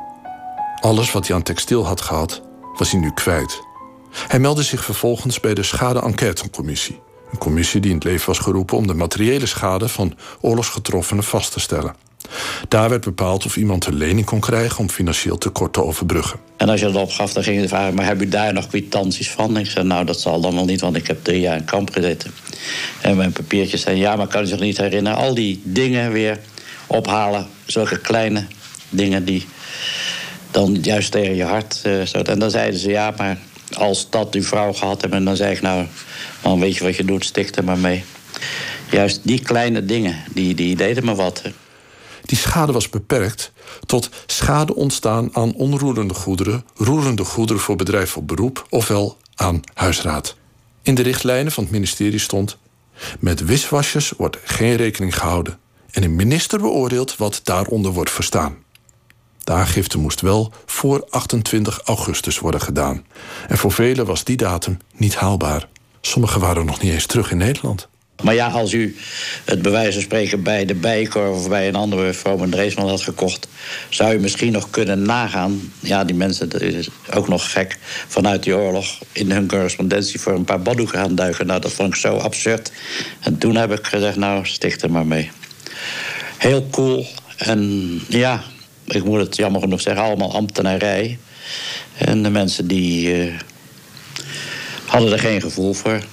Alles 0.80 1.12
wat 1.12 1.28
hij 1.28 1.36
aan 1.36 1.44
textiel 1.44 1.86
had 1.86 2.02
gehad, 2.02 2.42
was 2.78 2.92
hij 2.92 3.00
nu 3.00 3.12
kwijt. 3.12 3.62
Hij 4.28 4.40
meldde 4.40 4.64
zich 4.64 4.84
vervolgens 4.84 5.40
bij 5.40 5.54
de 5.54 5.64
Schade-Enquêtecommissie. 5.64 7.00
Een 7.32 7.38
commissie 7.38 7.82
die 7.82 7.90
in 7.90 7.96
het 7.96 8.06
leven 8.06 8.28
was 8.28 8.40
geroepen 8.40 8.78
om 8.78 8.88
de 8.88 8.94
materiële 8.94 9.46
schade 9.46 9.88
van 9.88 10.18
oorlogsgetroffenen 10.42 11.24
vast 11.24 11.52
te 11.52 11.60
stellen. 11.60 11.96
Daar 12.68 12.90
werd 12.90 13.04
bepaald 13.04 13.46
of 13.46 13.58
iemand 13.58 13.86
een 13.86 13.96
lening 13.96 14.26
kon 14.26 14.40
krijgen 14.40 14.80
om 14.80 14.90
financieel 14.90 15.38
tekort 15.38 15.74
te 15.74 15.84
overbruggen. 15.84 16.40
En 16.58 16.70
als 16.70 16.80
je 16.80 16.86
dat 16.86 17.02
opgaf, 17.02 17.34
dan 17.34 17.44
ging 17.44 17.62
je 17.62 17.68
vragen: 17.68 17.96
maar 17.96 18.06
heb 18.06 18.22
u 18.22 18.28
daar 18.28 18.54
nog 18.54 18.68
kwitanties 18.68 19.30
van? 19.30 19.58
Ik 19.58 19.66
zei: 19.66 19.86
Nou, 19.86 20.06
dat 20.06 20.20
zal 20.20 20.42
dan 20.42 20.56
wel 20.56 20.66
niet, 20.66 20.82
want 20.82 20.96
ik 20.96 21.08
heb 21.08 21.24
drie 21.24 21.40
jaar 21.40 21.58
in 21.58 21.66
kamp 21.66 21.92
gezeten. 21.92 22.32
En 23.02 23.18
mijn 23.18 23.32
papiertjes 23.32 23.82
zeiden: 23.82 24.04
Ja, 24.04 24.16
maar 24.16 24.28
kan 24.28 24.44
u 24.44 24.48
zich 24.48 24.60
niet 24.60 24.78
herinneren? 24.78 25.18
Al 25.18 25.34
die 25.34 25.62
dingen 25.64 26.12
weer 26.12 26.40
ophalen. 26.88 27.47
Zulke 27.65 28.00
kleine 28.00 28.45
dingen 28.89 29.26
die 29.26 29.45
dan 30.52 30.78
juist 30.82 31.12
tegen 31.12 31.36
je 31.36 31.43
hart 31.43 31.84
stoten. 32.04 32.34
En 32.34 32.39
dan 32.39 32.52
zeiden 32.52 32.80
ze, 32.80 32.89
ja, 32.89 33.13
maar 33.17 33.38
als 33.73 34.10
dat 34.10 34.36
uw 34.36 34.43
vrouw 34.43 34.73
gehad 34.73 35.02
hebben... 35.02 35.23
dan 35.23 35.36
zei 35.36 35.54
ik, 35.54 35.62
nou, 35.62 35.86
man, 36.43 36.60
weet 36.60 36.76
je 36.76 36.84
wat 36.84 36.95
je 36.95 37.06
doet, 37.06 37.26
stik 37.26 37.56
er 37.56 37.63
maar 37.63 37.78
mee. 37.78 38.04
Juist 38.91 39.19
die 39.23 39.41
kleine 39.41 39.86
dingen, 39.86 40.23
die, 40.34 40.56
die 40.56 40.76
deden 40.76 41.06
me 41.06 41.15
wat. 41.15 41.41
Die 42.21 42.38
schade 42.38 42.71
was 42.71 42.89
beperkt 42.89 43.52
tot 43.86 44.10
schade 44.26 44.76
ontstaan 44.76 45.30
aan 45.36 45.54
onroerende 45.54 46.13
goederen... 46.13 46.65
roerende 46.76 47.23
goederen 47.23 47.62
voor 47.62 47.76
bedrijf 47.76 48.17
op 48.17 48.28
beroep, 48.28 48.65
ofwel 48.69 49.17
aan 49.36 49.62
huisraad. 49.73 50.36
In 50.82 50.95
de 50.95 51.02
richtlijnen 51.02 51.52
van 51.52 51.63
het 51.63 51.71
ministerie 51.71 52.19
stond... 52.19 52.58
met 53.19 53.45
wiswasjes 53.45 54.13
wordt 54.17 54.38
geen 54.43 54.76
rekening 54.76 55.17
gehouden 55.17 55.60
en 55.98 56.04
een 56.04 56.16
minister 56.16 56.60
beoordeelt 56.60 57.16
wat 57.16 57.40
daaronder 57.44 57.92
wordt 57.92 58.12
verstaan. 58.12 58.58
De 59.44 59.52
aangifte 59.52 59.98
moest 59.98 60.22
wel 60.22 60.52
voor 60.66 61.08
28 61.10 61.82
augustus 61.84 62.40
worden 62.40 62.62
gedaan. 62.62 63.06
En 63.48 63.58
voor 63.58 63.72
velen 63.72 64.06
was 64.06 64.24
die 64.24 64.38
datum 64.38 64.78
niet 64.96 65.16
haalbaar. 65.16 65.68
Sommigen 66.02 66.40
waren 66.40 66.66
nog 66.66 66.82
niet 66.82 66.92
eens 66.92 67.06
terug 67.06 67.32
in 67.32 67.38
Nederland. 67.38 67.88
Maar 68.24 68.34
ja, 68.34 68.48
als 68.48 68.74
u 68.74 68.96
het 69.46 69.62
bij 69.62 69.92
van 69.94 70.02
spreken 70.02 70.44
bij 70.44 70.66
de 70.66 70.76
Bijker 70.76 71.30
of 71.30 71.50
bij 71.50 71.68
een 71.68 71.76
andere 71.76 72.14
Vroom 72.14 72.50
Dreesman 72.50 72.90
had 72.90 73.02
gekocht, 73.02 73.48
zou 73.90 74.16
u 74.16 74.20
misschien 74.20 74.52
nog 74.52 74.70
kunnen 74.70 75.02
nagaan. 75.02 75.72
Ja, 75.80 76.04
die 76.04 76.16
mensen, 76.16 76.50
dat 76.50 76.62
is 76.62 76.90
ook 77.14 77.28
nog 77.28 77.52
gek, 77.52 77.78
vanuit 78.08 78.44
die 78.44 78.56
oorlog 78.56 78.98
in 79.12 79.32
hun 79.32 79.48
correspondentie 79.48 80.20
voor 80.20 80.34
een 80.34 80.44
paar 80.44 80.62
baddoeken 80.62 81.00
gaan 81.00 81.16
duiken. 81.16 81.48
Nou, 81.48 81.60
dat 81.62 81.72
vond 81.72 81.94
ik 81.94 82.00
zo 82.00 82.18
absurd. 82.18 82.72
En 83.20 83.38
toen 83.38 83.56
heb 83.56 83.72
ik 83.72 83.88
gezegd, 83.88 84.18
nou, 84.18 84.46
sticht 84.46 84.82
er 84.82 84.92
maar 84.92 85.06
mee 85.06 85.32
heel 86.38 86.68
cool. 86.72 87.06
En 87.38 88.02
ja, 88.10 88.44
ik 88.86 89.04
moet 89.04 89.20
het 89.20 89.36
jammer 89.36 89.62
genoeg 89.62 89.82
zeggen, 89.82 90.04
allemaal 90.04 90.34
ambtenarij. 90.34 91.18
En 91.98 92.24
de 92.24 92.30
mensen 92.30 92.68
die 92.68 93.16
uh, 93.26 93.34
hadden 94.86 95.12
er 95.12 95.20
geen 95.20 95.42
gevoel 95.42 95.74
voor. 95.74 96.04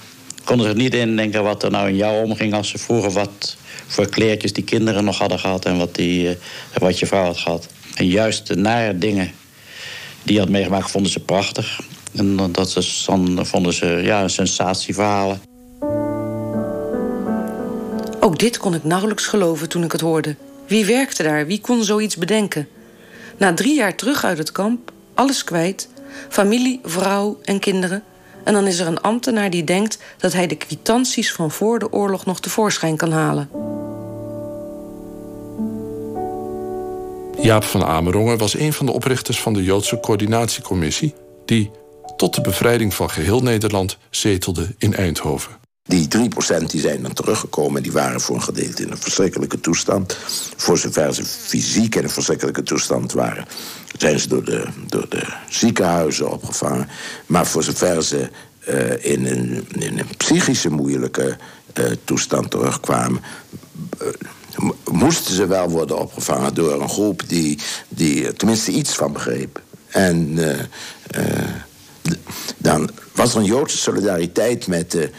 Konden 0.43 0.67
zich 0.67 0.75
niet 0.75 0.93
indenken 0.93 1.43
wat 1.43 1.63
er 1.63 1.71
nou 1.71 1.89
in 1.89 1.95
jou 1.95 2.23
omging 2.23 2.53
als 2.53 2.69
ze 2.69 2.77
vroegen 2.77 3.11
wat 3.11 3.57
voor 3.87 4.09
kleertjes 4.09 4.53
die 4.53 4.63
kinderen 4.63 5.03
nog 5.03 5.17
hadden 5.17 5.39
gehad 5.39 5.65
en 5.65 5.77
wat, 5.77 5.95
die, 5.95 6.23
uh, 6.23 6.35
wat 6.77 6.99
je 6.99 7.05
vrouw 7.05 7.23
had 7.23 7.37
gehad. 7.37 7.67
En 7.95 8.07
juist 8.07 8.47
de 8.47 8.55
nare 8.55 8.97
dingen 8.97 9.31
Die 10.25 10.39
had 10.39 10.49
meegemaakt, 10.49 10.91
vonden 10.91 11.11
ze 11.11 11.19
prachtig. 11.19 11.79
En 12.15 12.51
dat 12.51 12.77
is, 12.77 13.03
dan 13.05 13.45
vonden 13.45 13.73
ze 13.73 13.85
ja, 14.03 14.27
sensatieverhalen. 14.27 15.54
Ook 18.35 18.41
dit 18.41 18.57
kon 18.57 18.73
ik 18.73 18.83
nauwelijks 18.83 19.27
geloven 19.27 19.69
toen 19.69 19.83
ik 19.83 19.91
het 19.91 20.01
hoorde. 20.01 20.35
Wie 20.67 20.85
werkte 20.85 21.23
daar? 21.23 21.45
Wie 21.45 21.61
kon 21.61 21.83
zoiets 21.83 22.15
bedenken? 22.15 22.67
Na 23.37 23.53
drie 23.53 23.75
jaar 23.75 23.95
terug 23.95 24.23
uit 24.23 24.37
het 24.37 24.51
kamp, 24.51 24.91
alles 25.13 25.43
kwijt, 25.43 25.89
familie, 26.29 26.79
vrouw 26.83 27.39
en 27.43 27.59
kinderen. 27.59 28.03
En 28.43 28.53
dan 28.53 28.67
is 28.67 28.79
er 28.79 28.87
een 28.87 29.01
ambtenaar 29.01 29.49
die 29.49 29.63
denkt 29.63 29.97
dat 30.17 30.33
hij 30.33 30.47
de 30.47 30.55
kwitanties 30.55 31.31
van 31.31 31.51
voor 31.51 31.79
de 31.79 31.91
oorlog 31.91 32.25
nog 32.25 32.39
tevoorschijn 32.39 32.97
kan 32.97 33.11
halen. 33.11 33.49
Jaap 37.41 37.63
van 37.63 37.83
Amerongen 37.83 38.37
was 38.37 38.57
een 38.57 38.73
van 38.73 38.85
de 38.85 38.91
oprichters 38.91 39.41
van 39.41 39.53
de 39.53 39.63
Joodse 39.63 39.99
Coördinatiecommissie, 39.99 41.13
die 41.45 41.71
tot 42.15 42.35
de 42.35 42.41
bevrijding 42.41 42.93
van 42.93 43.09
geheel 43.09 43.41
Nederland 43.41 43.97
zetelde 44.09 44.75
in 44.77 44.95
Eindhoven. 44.95 45.64
Die 45.87 46.07
3% 46.07 46.65
die 46.65 46.81
zijn 46.81 47.01
dan 47.01 47.13
teruggekomen, 47.13 47.83
die 47.83 47.91
waren 47.91 48.21
voor 48.21 48.35
een 48.35 48.41
gedeelte 48.41 48.83
in 48.83 48.91
een 48.91 48.97
verschrikkelijke 48.97 49.59
toestand. 49.59 50.17
Voor 50.55 50.77
zover 50.77 51.13
ze 51.13 51.25
fysiek 51.25 51.95
in 51.95 52.03
een 52.03 52.09
verschrikkelijke 52.09 52.63
toestand 52.63 53.11
waren, 53.11 53.45
zijn 53.97 54.19
ze 54.19 54.27
door 54.27 54.43
de, 54.43 54.65
door 54.87 55.09
de 55.09 55.23
ziekenhuizen 55.49 56.31
opgevangen. 56.31 56.87
Maar 57.25 57.47
voor 57.47 57.63
zover 57.63 58.03
ze 58.03 58.29
uh, 58.69 59.11
in, 59.11 59.25
een, 59.25 59.67
in 59.79 59.99
een 59.99 60.17
psychische 60.17 60.69
moeilijke 60.69 61.37
uh, 61.73 61.85
toestand 62.03 62.51
terugkwamen. 62.51 63.21
Uh, 64.01 64.69
moesten 64.91 65.33
ze 65.35 65.47
wel 65.47 65.69
worden 65.69 65.99
opgevangen 65.99 66.53
door 66.53 66.81
een 66.81 66.89
groep 66.89 67.23
die, 67.27 67.59
die 67.87 68.33
tenminste 68.33 68.71
iets 68.71 68.95
van 68.95 69.13
begreep. 69.13 69.61
En 69.87 70.37
dan 72.57 72.89
was 73.13 73.33
er 73.33 73.39
een 73.39 73.45
Joodse 73.45 73.77
solidariteit 73.77 74.67
met 74.67 74.91
de, 74.91 75.09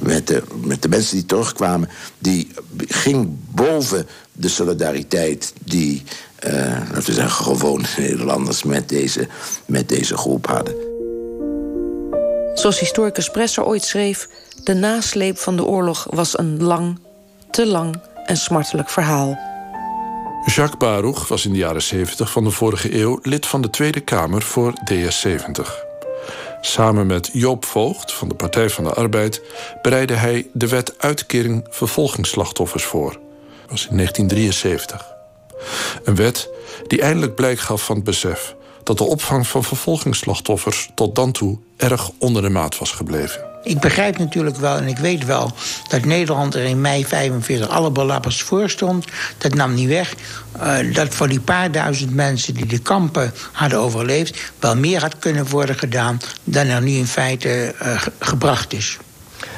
met, 0.00 0.26
de, 0.26 0.42
met 0.62 0.82
de 0.82 0.88
mensen 0.88 1.16
die 1.16 1.26
terugkwamen, 1.26 1.88
die 2.18 2.50
ging 2.86 3.28
boven 3.50 4.06
de 4.32 4.48
solidariteit 4.48 5.52
die, 5.64 6.02
uh, 6.46 6.52
laten 6.52 7.04
we 7.04 7.12
zeggen, 7.12 7.44
gewone 7.44 7.86
Nederlanders 7.98 8.62
met 8.62 8.88
deze, 8.88 9.28
met 9.66 9.88
deze 9.88 10.16
groep 10.16 10.46
hadden. 10.46 10.74
Zoals 12.54 12.80
historicus 12.80 13.30
Presser 13.30 13.64
ooit 13.64 13.82
schreef: 13.82 14.28
de 14.64 14.74
nasleep 14.74 15.38
van 15.38 15.56
de 15.56 15.64
oorlog 15.64 16.06
was 16.10 16.38
een 16.38 16.62
lang, 16.62 16.98
te 17.50 17.66
lang 17.66 18.00
en 18.26 18.36
smartelijk 18.36 18.90
verhaal. 18.90 19.38
Jacques 20.44 20.78
Baruch 20.78 21.28
was 21.28 21.44
in 21.44 21.52
de 21.52 21.58
jaren 21.58 21.82
70 21.82 22.30
van 22.30 22.44
de 22.44 22.50
vorige 22.50 23.00
eeuw 23.00 23.18
lid 23.22 23.46
van 23.46 23.62
de 23.62 23.70
Tweede 23.70 24.00
Kamer 24.00 24.42
voor 24.42 24.72
DS70. 24.92 25.87
Samen 26.60 27.06
met 27.06 27.30
Joop 27.32 27.64
Voogd 27.64 28.12
van 28.12 28.28
de 28.28 28.34
Partij 28.34 28.70
van 28.70 28.84
de 28.84 28.92
Arbeid 28.92 29.42
bereidde 29.82 30.14
hij 30.14 30.46
de 30.52 30.68
wet 30.68 30.98
uitkering 30.98 31.66
vervolgingsslachtoffers 31.70 32.84
voor. 32.84 33.10
Dat 33.10 33.70
was 33.70 33.86
in 33.88 33.96
1973. 33.96 35.06
Een 36.04 36.14
wet 36.14 36.50
die 36.86 37.00
eindelijk 37.00 37.34
blijk 37.34 37.58
gaf 37.58 37.84
van 37.84 37.96
het 37.96 38.04
besef 38.04 38.54
dat 38.82 38.98
de 38.98 39.04
opvang 39.04 39.46
van 39.46 39.64
vervolgingsslachtoffers 39.64 40.90
tot 40.94 41.14
dan 41.14 41.32
toe 41.32 41.58
erg 41.76 42.10
onder 42.18 42.42
de 42.42 42.48
maat 42.48 42.78
was 42.78 42.90
gebleven. 42.90 43.47
Ik 43.68 43.80
begrijp 43.80 44.18
natuurlijk 44.18 44.56
wel 44.56 44.76
en 44.76 44.86
ik 44.86 44.98
weet 44.98 45.24
wel 45.24 45.52
dat 45.88 46.04
Nederland 46.04 46.54
er 46.54 46.64
in 46.64 46.80
mei 46.80 47.06
45 47.06 47.68
alle 47.68 47.90
belappers 47.90 48.42
voor 48.42 48.70
stond. 48.70 49.04
Dat 49.38 49.54
nam 49.54 49.74
niet 49.74 49.88
weg. 49.88 50.14
Uh, 50.56 50.94
dat 50.94 51.14
voor 51.14 51.28
die 51.28 51.40
paar 51.40 51.72
duizend 51.72 52.14
mensen 52.14 52.54
die 52.54 52.66
de 52.66 52.78
kampen 52.78 53.32
hadden 53.52 53.78
overleefd, 53.78 54.52
wel 54.58 54.76
meer 54.76 55.00
had 55.00 55.18
kunnen 55.18 55.48
worden 55.48 55.78
gedaan 55.78 56.20
dan 56.44 56.66
er 56.66 56.82
nu 56.82 56.90
in 56.90 57.06
feite 57.06 57.74
uh, 57.82 58.02
gebracht 58.18 58.72
is. 58.72 58.96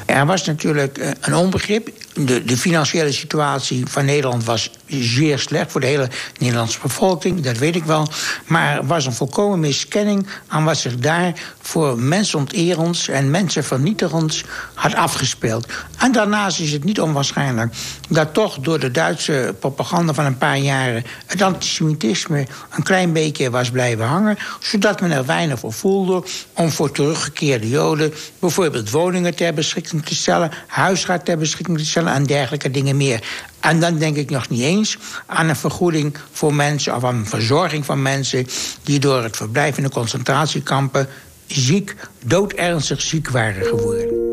Er 0.05 0.25
was 0.25 0.45
natuurlijk 0.45 0.97
eh, 0.97 1.09
een 1.19 1.35
onbegrip. 1.35 1.89
De, 2.13 2.43
de, 2.43 2.57
financiële 2.57 3.11
situatie 3.11 3.83
van 3.87 4.05
Nederland 4.05 4.43
was 4.43 4.71
zeer 4.99 5.39
slecht 5.39 5.71
voor 5.71 5.81
de 5.81 5.87
hele 5.87 6.09
Nederlandse 6.37 6.79
bevolking, 6.81 7.41
dat 7.41 7.57
weet 7.57 7.75
ik 7.75 7.83
wel. 7.83 8.07
Maar 8.45 8.85
was 8.85 9.05
een 9.05 9.13
volkomen 9.13 9.59
miskenning 9.59 10.27
aan 10.47 10.63
wat 10.63 10.77
zich 10.77 10.97
daar 10.97 11.33
voor 11.61 11.99
mensonterends 11.99 13.07
en 13.07 13.31
mensenvernietigends 13.31 14.43
had 14.73 14.95
afgespeeld. 14.95 15.67
En 15.97 16.11
daarnaast 16.11 16.59
is 16.59 16.71
het 16.71 16.83
niet 16.83 17.01
onwaarschijnlijk 17.01 17.73
dat 18.09 18.33
toch 18.33 18.59
door 18.59 18.79
de 18.79 18.91
Duitse 18.91 19.55
propaganda 19.59 20.13
van 20.13 20.25
een 20.25 20.37
paar 20.37 20.57
jaren 20.57 21.03
het 21.25 21.41
antisemitisme 21.41 22.47
een 22.69 22.83
klein 22.83 23.13
beetje 23.13 23.49
was 23.49 23.69
blijven 23.71 24.05
hangen, 24.05 24.37
zodat 24.59 25.01
men 25.01 25.11
er 25.11 25.25
weinig 25.25 25.59
voor 25.59 25.73
voelde 25.73 26.23
om 26.53 26.69
voor 26.69 26.91
teruggekeerde 26.91 27.69
Joden 27.69 28.13
bijvoorbeeld 28.39 28.89
woningen 28.89 29.35
ter 29.35 29.53
beschikking 29.53 30.05
te 30.05 30.15
stellen, 30.15 30.51
huisraad 30.67 31.25
ter 31.25 31.37
beschikking 31.37 31.77
te 31.77 31.85
stellen 31.85 32.13
en 32.13 32.23
dergelijke 32.23 32.71
dingen 32.71 32.97
meer. 32.97 33.49
En 33.61 33.79
dan 33.79 33.97
denk 33.97 34.15
ik 34.15 34.29
nog 34.29 34.49
niet 34.49 34.61
eens 34.61 34.97
aan 35.25 35.49
een 35.49 35.55
vergoeding 35.55 36.17
voor 36.31 36.53
mensen 36.53 36.95
of 36.95 37.03
aan 37.03 37.15
een 37.15 37.25
verzorging 37.25 37.85
van 37.85 38.01
mensen 38.01 38.47
die 38.83 38.99
door 38.99 39.23
het 39.23 39.37
verblijf 39.37 39.77
in 39.77 39.83
de 39.83 39.89
concentratiekampen 39.89 41.07
ziek, 41.47 41.95
doodernstig 42.25 43.01
ziek 43.01 43.29
waren 43.29 43.65
geworden. 43.65 44.29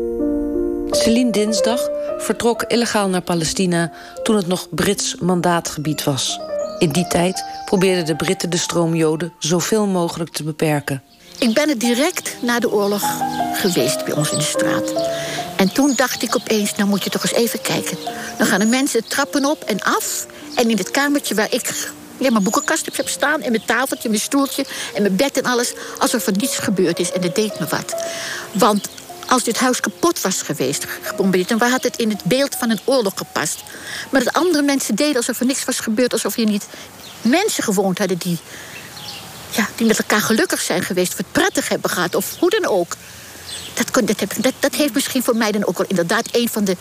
Celine 0.91 1.31
Dinsdag 1.31 1.79
vertrok 2.17 2.63
illegaal 2.63 3.09
naar 3.09 3.21
Palestina 3.21 3.91
toen 4.23 4.35
het 4.35 4.47
nog 4.47 4.67
Brits 4.71 5.15
mandaatgebied 5.19 6.03
was. 6.03 6.39
In 6.79 6.89
die 6.89 7.07
tijd 7.07 7.45
probeerden 7.65 8.05
de 8.05 8.15
Britten 8.15 8.49
de 8.49 8.57
stroom 8.57 8.95
Joden 8.95 9.33
zoveel 9.39 9.87
mogelijk 9.87 10.31
te 10.31 10.43
beperken. 10.43 11.03
Ik 11.39 11.53
ben 11.53 11.69
er 11.69 11.77
direct 11.77 12.35
na 12.41 12.59
de 12.59 12.71
oorlog 12.71 13.03
geweest 13.53 14.05
bij 14.05 14.13
ons 14.13 14.31
in 14.31 14.37
de 14.37 14.43
straat. 14.43 14.93
En 15.59 15.71
toen 15.71 15.93
dacht 15.95 16.23
ik 16.23 16.35
opeens, 16.35 16.75
nou 16.75 16.89
moet 16.89 17.03
je 17.03 17.09
toch 17.09 17.21
eens 17.21 17.31
even 17.31 17.61
kijken. 17.61 17.97
Dan 18.37 18.47
gaan 18.47 18.59
de 18.59 18.65
mensen 18.65 19.07
trappen 19.07 19.45
op 19.45 19.63
en 19.63 19.79
af. 19.81 20.25
En 20.55 20.69
in 20.69 20.77
het 20.77 20.91
kamertje 20.91 21.35
waar 21.35 21.53
ik 21.53 21.91
ja, 22.17 22.31
mijn 22.31 22.43
boekenkast 22.43 22.97
heb 22.97 23.09
staan... 23.09 23.41
en 23.41 23.51
mijn 23.51 23.65
tafeltje, 23.65 24.09
mijn 24.09 24.21
stoeltje 24.21 24.65
en 24.95 25.01
mijn 25.01 25.15
bed 25.15 25.37
en 25.37 25.43
alles... 25.43 25.73
alsof 25.97 26.25
er 26.25 26.37
niets 26.37 26.57
gebeurd 26.57 26.99
is 26.99 27.11
en 27.11 27.21
dat 27.21 27.35
deed 27.35 27.59
me 27.59 27.65
wat. 27.67 27.95
Want 28.51 28.87
als 29.27 29.43
dit 29.43 29.57
huis 29.59 29.79
kapot 29.79 30.21
was 30.21 30.41
geweest, 30.41 30.85
gebombardeerd... 31.01 31.59
dan 31.59 31.69
had 31.69 31.83
het 31.83 31.97
in 31.97 32.09
het 32.09 32.23
beeld 32.23 32.55
van 32.55 32.69
een 32.69 32.79
oorlog 32.83 33.13
gepast. 33.15 33.63
Maar 34.09 34.23
dat 34.23 34.33
andere 34.33 34.63
mensen 34.63 34.95
deden 34.95 35.15
alsof 35.15 35.39
er 35.39 35.45
niks 35.45 35.65
was 35.65 35.79
gebeurd... 35.79 36.13
alsof 36.13 36.35
hier 36.35 36.45
niet 36.45 36.67
mensen 37.21 37.63
gewoond 37.63 37.97
hadden 37.97 38.17
die, 38.17 38.37
ja, 39.49 39.67
die 39.75 39.87
met 39.87 39.97
elkaar 39.97 40.21
gelukkig 40.21 40.61
zijn 40.61 40.83
geweest... 40.83 41.11
of 41.11 41.17
het 41.17 41.31
prettig 41.31 41.69
hebben 41.69 41.89
gehad, 41.89 42.15
of 42.15 42.35
hoe 42.39 42.49
dan 42.49 42.65
ook 42.65 42.95
dat, 43.85 44.07
dat, 44.07 44.33
dat, 44.37 44.53
dat 44.59 44.75
heeft 44.75 44.93
misschien 44.93 45.23
voor 45.23 45.35
mij 45.35 45.51
dan 45.51 45.65
ook 45.65 45.77
wel 45.77 45.87
inderdaad 45.87 46.27
een 46.31 46.49
van 46.49 46.63
de, 46.63 46.77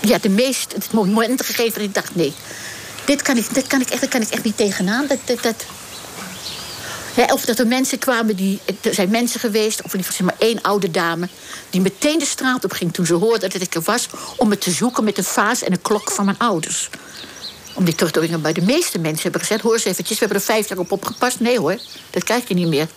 ja, 0.00 0.18
de 0.18 0.28
meest 0.28 0.72
het 0.72 0.92
momenten 0.92 1.46
gegeven 1.46 1.72
dat 1.72 1.82
ik 1.82 1.94
dacht: 1.94 2.14
nee, 2.14 2.34
dit 3.04 3.22
kan 3.22 3.36
ik, 3.36 3.54
dit 3.54 3.66
kan 3.66 3.80
ik, 3.80 3.90
echt, 3.90 4.00
dit 4.00 4.10
kan 4.10 4.20
ik 4.20 4.28
echt 4.28 4.44
niet 4.44 4.56
tegenaan. 4.56 5.06
Dat, 5.06 5.18
dat, 5.24 5.42
dat, 5.42 5.64
of 7.32 7.44
dat 7.44 7.58
er 7.58 7.66
mensen 7.66 7.98
kwamen, 7.98 8.36
die, 8.36 8.60
er 8.80 8.94
zijn 8.94 9.10
mensen 9.10 9.40
geweest, 9.40 9.82
of 9.82 9.92
ieder 9.92 10.10
geval 10.10 10.26
maar 10.26 10.36
één 10.38 10.62
oude 10.62 10.90
dame, 10.90 11.28
die 11.70 11.80
meteen 11.80 12.18
de 12.18 12.26
straat 12.26 12.64
op 12.64 12.72
ging 12.72 12.92
toen 12.92 13.06
ze 13.06 13.14
hoorde 13.14 13.48
dat 13.48 13.62
ik 13.62 13.74
er 13.74 13.82
was, 13.82 14.08
om 14.36 14.48
me 14.48 14.58
te 14.58 14.70
zoeken 14.70 15.04
met 15.04 15.18
een 15.18 15.24
vaas 15.24 15.62
en 15.62 15.72
een 15.72 15.82
klok 15.82 16.10
van 16.10 16.24
mijn 16.24 16.38
ouders. 16.38 16.90
Om 17.74 17.84
die 17.84 17.94
terug 17.94 18.12
te 18.12 18.18
brengen 18.18 18.42
bij 18.42 18.52
de 18.52 18.62
meeste 18.62 18.98
mensen 18.98 19.22
hebben 19.22 19.40
gezegd: 19.40 19.60
hoor 19.60 19.72
eens 19.72 19.84
eventjes, 19.84 20.18
we 20.18 20.24
hebben 20.24 20.42
er 20.42 20.46
vijf 20.46 20.68
jaar 20.68 20.78
op 20.78 20.92
opgepast. 20.92 21.40
Nee 21.40 21.58
hoor, 21.58 21.78
dat 22.10 22.24
krijg 22.24 22.48
je 22.48 22.54
niet 22.54 22.68
meer 22.68 22.88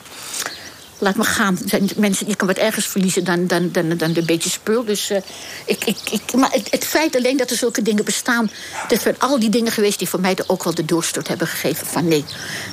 laat 0.99 1.15
me 1.15 1.23
gaan. 1.23 1.57
Mensen, 1.95 2.27
je 2.27 2.35
kan 2.35 2.47
wat 2.47 2.57
ergens 2.57 2.85
verliezen 2.85 3.23
dan, 3.23 3.47
dan, 3.47 3.71
dan, 3.71 3.97
dan 3.97 4.15
een 4.15 4.25
beetje 4.25 4.49
spul. 4.49 4.85
Dus 4.85 5.11
uh, 5.11 5.17
ik, 5.65 5.85
ik, 5.85 5.97
ik, 6.11 6.33
maar 6.33 6.51
het, 6.69 6.85
feit 6.85 7.15
alleen 7.15 7.37
dat 7.37 7.49
er 7.49 7.57
zulke 7.57 7.81
dingen 7.81 8.05
bestaan... 8.05 8.51
dat 8.87 9.01
zijn 9.01 9.19
al 9.19 9.39
die 9.39 9.49
dingen 9.49 9.71
geweest 9.71 9.99
die 9.99 10.09
voor 10.09 10.19
mij 10.19 10.37
ook 10.47 10.63
wel 10.63 10.75
de 10.75 10.85
doorstoot 10.85 11.27
hebben 11.27 11.47
gegeven. 11.47 11.87
Van 11.87 12.07
nee, 12.07 12.25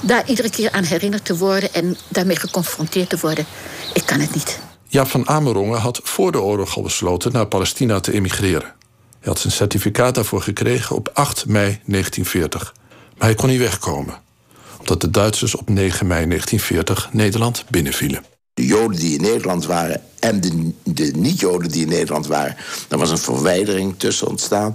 daar 0.02 0.28
iedere 0.28 0.50
keer 0.50 0.70
aan 0.72 0.84
herinnerd 0.84 1.24
te 1.24 1.36
worden... 1.36 1.74
en 1.74 1.96
daarmee 2.08 2.36
geconfronteerd 2.36 3.08
te 3.08 3.18
worden, 3.20 3.46
ik 3.94 4.06
kan 4.06 4.20
het 4.20 4.34
niet. 4.34 4.58
Jaap 4.88 5.08
van 5.08 5.28
Amerongen 5.28 5.80
had 5.80 6.00
voor 6.02 6.32
de 6.32 6.40
oorlog 6.40 6.76
al 6.76 6.82
besloten... 6.82 7.32
naar 7.32 7.46
Palestina 7.46 8.00
te 8.00 8.12
emigreren. 8.12 8.74
Hij 9.20 9.32
had 9.32 9.38
zijn 9.38 9.52
certificaat 9.52 10.14
daarvoor 10.14 10.42
gekregen 10.42 10.96
op 10.96 11.10
8 11.12 11.46
mei 11.46 11.66
1940. 11.66 12.74
Maar 13.18 13.28
hij 13.28 13.34
kon 13.34 13.48
niet 13.48 13.58
wegkomen 13.58 14.23
dat 14.86 15.00
de 15.00 15.10
Duitsers 15.10 15.54
op 15.54 15.68
9 15.68 16.06
mei 16.06 16.26
1940 16.26 17.08
Nederland 17.12 17.64
binnenvielen. 17.70 18.24
De 18.54 18.66
Joden 18.66 18.98
die 18.98 19.14
in 19.14 19.22
Nederland 19.22 19.66
waren 19.66 20.02
en 20.18 20.40
de, 20.40 20.72
de 20.82 21.12
niet-Joden 21.16 21.70
die 21.70 21.82
in 21.82 21.88
Nederland 21.88 22.26
waren, 22.26 22.56
daar 22.88 22.98
was 22.98 23.10
een 23.10 23.18
verwijdering 23.18 23.94
tussen 23.96 24.28
ontstaan. 24.28 24.74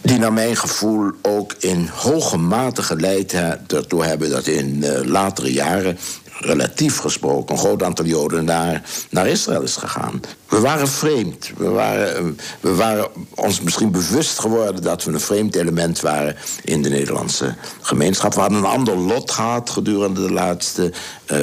Die 0.00 0.18
naar 0.18 0.32
mijn 0.32 0.56
gevoel 0.56 1.10
ook 1.22 1.54
in 1.58 1.90
hoge 1.92 2.36
mate 2.36 2.82
geleid 2.82 3.32
ertoe 3.66 4.04
hebben 4.04 4.30
dat 4.30 4.46
in 4.46 4.76
uh, 4.76 5.00
latere 5.04 5.52
jaren 5.52 5.98
relatief 6.38 6.98
gesproken, 6.98 7.54
een 7.54 7.60
groot 7.60 7.82
aantal 7.82 8.04
Joden 8.04 8.44
naar, 8.44 8.82
naar 9.10 9.26
Israël 9.26 9.62
is 9.62 9.76
gegaan. 9.76 10.20
We 10.48 10.60
waren 10.60 10.88
vreemd. 10.88 11.50
We 11.56 11.68
waren, 11.68 12.38
we 12.60 12.74
waren 12.74 13.08
ons 13.34 13.60
misschien 13.60 13.90
bewust 13.90 14.38
geworden 14.38 14.82
dat 14.82 15.04
we 15.04 15.12
een 15.12 15.20
vreemd 15.20 15.54
element 15.54 16.00
waren 16.00 16.36
in 16.64 16.82
de 16.82 16.88
Nederlandse 16.88 17.54
gemeenschap. 17.80 18.34
We 18.34 18.40
hadden 18.40 18.58
een 18.58 18.64
ander 18.64 18.96
lot 18.96 19.30
gehad 19.30 19.70
gedurende 19.70 20.26
de 20.26 20.32
laatste 20.32 20.92
uh, 21.26 21.38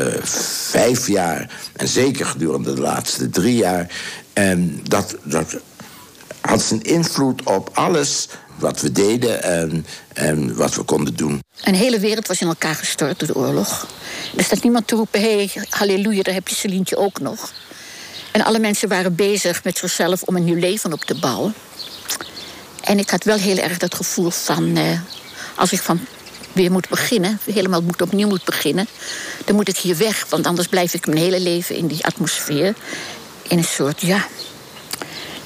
vijf 0.69 1.07
jaar. 1.07 1.59
En 1.73 1.87
zeker 1.87 2.25
gedurende 2.25 2.73
de 2.73 2.81
laatste 2.81 3.29
drie 3.29 3.55
jaar. 3.55 3.95
En 4.33 4.79
dat, 4.83 5.15
dat 5.23 5.57
had 6.41 6.61
zijn 6.61 6.81
invloed 6.81 7.43
op 7.43 7.69
alles 7.73 8.27
wat 8.55 8.81
we 8.81 8.91
deden 8.91 9.43
en, 9.43 9.85
en 10.13 10.55
wat 10.55 10.75
we 10.75 10.83
konden 10.83 11.15
doen. 11.15 11.39
Een 11.63 11.75
hele 11.75 11.99
wereld 11.99 12.27
was 12.27 12.41
in 12.41 12.47
elkaar 12.47 12.75
gestort 12.75 13.19
door 13.19 13.27
de 13.27 13.35
oorlog. 13.35 13.87
Er 14.37 14.43
staat 14.43 14.63
niemand 14.63 14.87
te 14.87 14.95
roepen, 14.95 15.21
hé, 15.21 15.35
hey, 15.35 15.65
halleluja, 15.69 16.23
daar 16.23 16.33
heb 16.33 16.47
je 16.47 16.55
Celientje 16.55 16.97
ook 16.97 17.19
nog. 17.19 17.51
En 18.31 18.43
alle 18.43 18.59
mensen 18.59 18.89
waren 18.89 19.15
bezig 19.15 19.63
met 19.63 19.77
zichzelf 19.77 20.23
om 20.23 20.35
een 20.35 20.43
nieuw 20.43 20.59
leven 20.59 20.93
op 20.93 21.01
te 21.01 21.15
bouwen. 21.15 21.53
En 22.81 22.99
ik 22.99 23.09
had 23.09 23.23
wel 23.23 23.37
heel 23.37 23.57
erg 23.57 23.77
dat 23.77 23.95
gevoel 23.95 24.29
van... 24.29 24.77
Eh, 24.77 24.99
als 25.55 25.71
ik 25.71 25.79
van 25.79 25.99
weer 26.53 26.71
moet 26.71 26.89
beginnen, 26.89 27.39
helemaal 27.53 27.81
moet 27.81 28.01
opnieuw 28.01 28.27
moet 28.27 28.43
beginnen... 28.43 28.87
dan 29.45 29.55
moet 29.55 29.67
ik 29.67 29.77
hier 29.77 29.97
weg, 29.97 30.25
want 30.29 30.47
anders 30.47 30.67
blijf 30.67 30.93
ik 30.93 31.05
mijn 31.05 31.17
hele 31.17 31.39
leven 31.39 31.75
in 31.75 31.87
die 31.87 32.05
atmosfeer. 32.05 32.75
In 33.47 33.57
een 33.57 33.63
soort, 33.63 34.01
ja, 34.01 34.27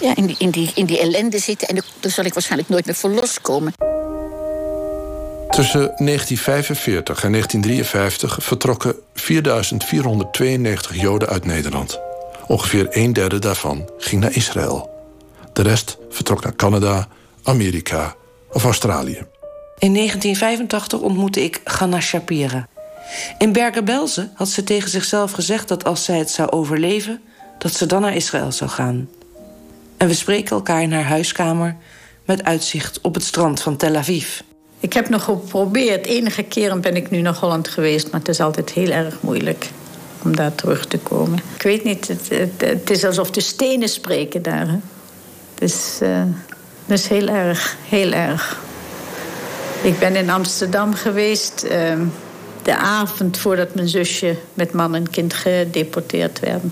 ja, 0.05 0.15
in, 0.15 0.25
die, 0.25 0.35
in, 0.37 0.49
die, 0.49 0.71
in 0.73 0.85
die 0.85 0.99
ellende 0.99 1.39
zitten. 1.39 1.67
En 1.67 1.75
daar 1.99 2.11
zal 2.11 2.25
ik 2.25 2.33
waarschijnlijk 2.33 2.69
nooit 2.69 2.85
meer 2.85 2.95
voor 2.95 3.09
loskomen. 3.09 3.73
Tussen 5.49 5.81
1945 5.81 7.23
en 7.23 7.31
1953 7.31 8.43
vertrokken 8.43 8.95
4.492 10.93 10.95
Joden 10.95 11.27
uit 11.27 11.45
Nederland. 11.45 11.99
Ongeveer 12.47 12.87
een 12.89 13.13
derde 13.13 13.39
daarvan 13.39 13.89
ging 13.97 14.21
naar 14.21 14.35
Israël. 14.35 14.89
De 15.53 15.61
rest 15.61 15.97
vertrok 16.09 16.43
naar 16.43 16.55
Canada, 16.55 17.07
Amerika 17.43 18.15
of 18.51 18.63
Australië. 18.63 19.25
In 19.77 19.93
1985 19.93 20.99
ontmoette 20.99 21.43
ik 21.43 21.61
Ganna 21.63 21.99
Shapira. 21.99 22.67
In 23.37 23.51
Bergen-Belsen 23.51 24.31
had 24.33 24.49
ze 24.49 24.63
tegen 24.63 24.89
zichzelf 24.89 25.31
gezegd 25.31 25.67
dat 25.67 25.83
als 25.83 26.03
zij 26.03 26.17
het 26.17 26.29
zou 26.29 26.49
overleven, 26.49 27.21
dat 27.57 27.73
ze 27.73 27.85
dan 27.85 28.01
naar 28.01 28.15
Israël 28.15 28.51
zou 28.51 28.69
gaan. 28.69 29.09
En 29.97 30.07
we 30.07 30.13
spreken 30.13 30.55
elkaar 30.55 30.81
in 30.81 30.93
haar 30.93 31.03
huiskamer 31.03 31.75
met 32.25 32.43
uitzicht 32.43 33.01
op 33.01 33.13
het 33.13 33.23
strand 33.23 33.61
van 33.61 33.77
Tel 33.77 33.95
Aviv. 33.95 34.39
Ik 34.79 34.93
heb 34.93 35.09
nog 35.09 35.23
geprobeerd. 35.23 36.05
Enige 36.05 36.43
keren 36.43 36.81
ben 36.81 36.95
ik 36.95 37.09
nu 37.09 37.21
naar 37.21 37.35
Holland 37.35 37.67
geweest, 37.67 38.11
maar 38.11 38.19
het 38.19 38.29
is 38.29 38.39
altijd 38.39 38.71
heel 38.71 38.89
erg 38.89 39.21
moeilijk 39.21 39.69
om 40.23 40.35
daar 40.35 40.55
terug 40.55 40.85
te 40.85 40.97
komen. 40.97 41.39
Ik 41.55 41.61
weet 41.61 41.83
niet, 41.83 42.07
het, 42.07 42.29
het, 42.57 42.89
is 42.89 43.03
alsof 43.03 43.31
de 43.31 43.41
stenen 43.41 43.89
spreken 43.89 44.41
daar. 44.41 44.67
Hè? 44.67 44.77
Het, 45.53 45.61
is, 45.61 45.99
uh, 46.01 46.21
is 46.87 47.07
heel 47.07 47.27
erg, 47.27 47.77
heel 47.87 48.11
erg. 48.11 48.61
Ik 49.81 49.99
ben 49.99 50.15
in 50.15 50.29
Amsterdam 50.29 50.93
geweest 50.93 51.65
uh, 51.71 51.99
de 52.63 52.75
avond 52.75 53.37
voordat 53.37 53.75
mijn 53.75 53.87
zusje 53.87 54.35
met 54.53 54.73
man 54.73 54.95
en 54.95 55.09
kind 55.09 55.33
gedeporteerd 55.33 56.39
werden. 56.39 56.71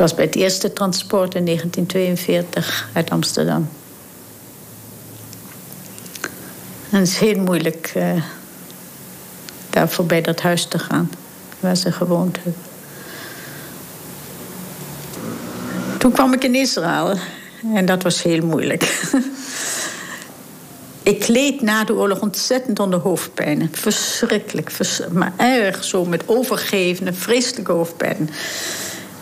Was 0.00 0.14
bij 0.14 0.24
het 0.24 0.36
eerste 0.36 0.72
transport 0.72 1.34
in 1.34 1.44
1942 1.44 2.88
uit 2.92 3.10
Amsterdam. 3.10 3.68
Het 6.88 7.08
is 7.08 7.18
heel 7.18 7.38
moeilijk 7.38 7.92
uh, 7.96 8.22
daar 9.70 9.88
voorbij 9.88 10.20
dat 10.20 10.40
huis 10.40 10.64
te 10.64 10.78
gaan 10.78 11.10
waar 11.60 11.76
ze 11.76 11.92
gewoond 11.92 12.36
hebben. 12.36 12.62
Toen 15.98 16.12
kwam 16.12 16.32
ik 16.32 16.44
in 16.44 16.54
Israël 16.54 17.14
en 17.74 17.86
dat 17.86 18.02
was 18.02 18.22
heel 18.22 18.46
moeilijk. 18.46 19.10
ik 21.02 21.26
leed 21.26 21.60
na 21.60 21.84
de 21.84 21.94
oorlog 21.94 22.20
ontzettend 22.20 22.78
onder 22.78 22.98
hoofdpijnen. 22.98 23.68
Verschrikkelijk, 23.72 24.72
maar 25.12 25.32
erg 25.36 25.84
zo 25.84 26.04
met 26.04 26.22
overgevende, 26.26 27.12
vreselijke 27.12 27.72
hoofdpijnen. 27.72 28.30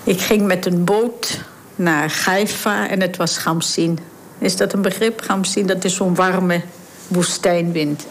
Ik 0.05 0.21
ging 0.21 0.47
met 0.47 0.67
een 0.67 0.85
boot 0.85 1.41
naar 1.77 2.23
Haifa 2.25 2.89
en 2.89 3.01
het 3.01 3.17
was 3.17 3.39
Gamsin. 3.39 3.99
Is 4.39 4.57
dat 4.57 4.73
een 4.73 4.83
begrip, 4.83 5.21
Gamsin? 5.21 5.67
Dat 5.67 5.85
is 5.85 5.95
zo'n 5.95 6.15
warme 6.15 6.63
woestijnwind. 7.09 8.07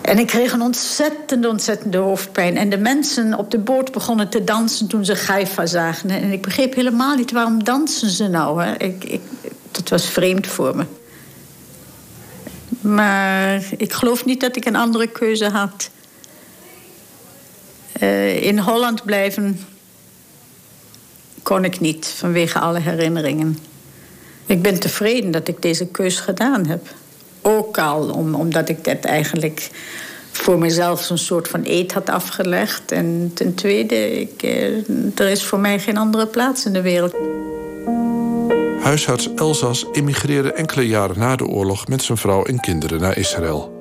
En 0.00 0.18
ik 0.18 0.26
kreeg 0.26 0.52
een 0.52 0.62
ontzettende, 0.62 1.48
ontzettende 1.48 1.98
hoofdpijn. 1.98 2.56
En 2.56 2.68
de 2.68 2.78
mensen 2.78 3.38
op 3.38 3.50
de 3.50 3.58
boot 3.58 3.92
begonnen 3.92 4.28
te 4.28 4.44
dansen 4.44 4.86
toen 4.86 5.04
ze 5.04 5.24
Haifa 5.26 5.66
zagen. 5.66 6.10
En 6.10 6.32
ik 6.32 6.42
begreep 6.42 6.74
helemaal 6.74 7.16
niet 7.16 7.32
waarom 7.32 7.64
dansen 7.64 8.10
ze 8.10 8.28
nou. 8.28 8.62
Hè? 8.62 8.74
Ik, 8.76 9.04
ik, 9.04 9.20
dat 9.70 9.88
was 9.88 10.06
vreemd 10.06 10.46
voor 10.46 10.76
me. 10.76 10.84
Maar 12.80 13.62
ik 13.76 13.92
geloof 13.92 14.24
niet 14.24 14.40
dat 14.40 14.56
ik 14.56 14.64
een 14.64 14.76
andere 14.76 15.06
keuze 15.06 15.48
had. 15.48 15.90
Uh, 18.00 18.42
in 18.42 18.58
Holland 18.58 19.04
blijven 19.04 19.60
kon 21.46 21.64
ik 21.64 21.80
niet 21.80 22.14
vanwege 22.16 22.58
alle 22.58 22.80
herinneringen. 22.80 23.58
Ik 24.46 24.62
ben 24.62 24.80
tevreden 24.80 25.30
dat 25.30 25.48
ik 25.48 25.62
deze 25.62 25.86
keus 25.86 26.20
gedaan 26.20 26.66
heb. 26.66 26.86
Ook 27.42 27.78
al 27.78 28.10
om, 28.10 28.34
omdat 28.34 28.68
ik 28.68 28.84
dat 28.84 29.04
eigenlijk 29.04 29.70
voor 30.30 30.58
mezelf 30.58 31.02
zo'n 31.02 31.18
soort 31.18 31.48
van 31.48 31.60
eet 31.64 31.92
had 31.92 32.10
afgelegd. 32.10 32.92
En 32.92 33.30
ten 33.34 33.54
tweede, 33.54 34.20
ik, 34.20 34.42
eh, 34.42 35.18
er 35.18 35.28
is 35.28 35.44
voor 35.44 35.58
mij 35.58 35.78
geen 35.78 35.96
andere 35.96 36.26
plaats 36.26 36.64
in 36.64 36.72
de 36.72 36.82
wereld. 36.82 37.14
Huisarts 38.80 39.28
Elzas 39.34 39.86
emigreerde 39.92 40.52
enkele 40.52 40.86
jaren 40.86 41.18
na 41.18 41.36
de 41.36 41.46
oorlog 41.46 41.88
met 41.88 42.02
zijn 42.02 42.18
vrouw 42.18 42.44
en 42.44 42.60
kinderen 42.60 43.00
naar 43.00 43.18
Israël. 43.18 43.74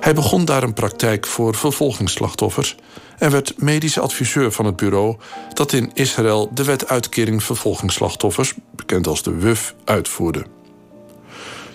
Hij 0.00 0.14
begon 0.14 0.44
daar 0.44 0.62
een 0.62 0.74
praktijk 0.74 1.26
voor 1.26 1.54
vervolgingsslachtoffers 1.54 2.76
en 3.22 3.30
werd 3.30 3.54
medisch 3.56 3.98
adviseur 3.98 4.52
van 4.52 4.64
het 4.64 4.76
bureau 4.76 5.16
dat 5.52 5.72
in 5.72 5.90
Israël 5.94 6.50
de 6.54 6.64
wet 6.64 6.88
uitkering 6.88 7.42
vervolgingsslachtoffers, 7.42 8.54
bekend 8.76 9.06
als 9.06 9.22
de 9.22 9.34
WUF, 9.34 9.74
uitvoerde. 9.84 10.44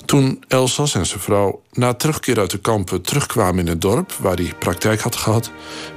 Toen 0.06 0.44
Elsas 0.48 0.96
en 0.96 1.06
zijn 1.06 1.20
vrouw 1.20 1.62
na 1.72 1.94
terugkeer 1.94 2.40
uit 2.40 2.52
de 2.52 2.60
kampen 2.60 3.02
terugkwamen 3.02 3.60
in 3.60 3.68
het 3.68 3.82
dorp 3.82 4.12
waar 4.12 4.36
hij 4.36 4.54
praktijk 4.60 5.02
had 5.02 5.16
gehad, 5.16 5.52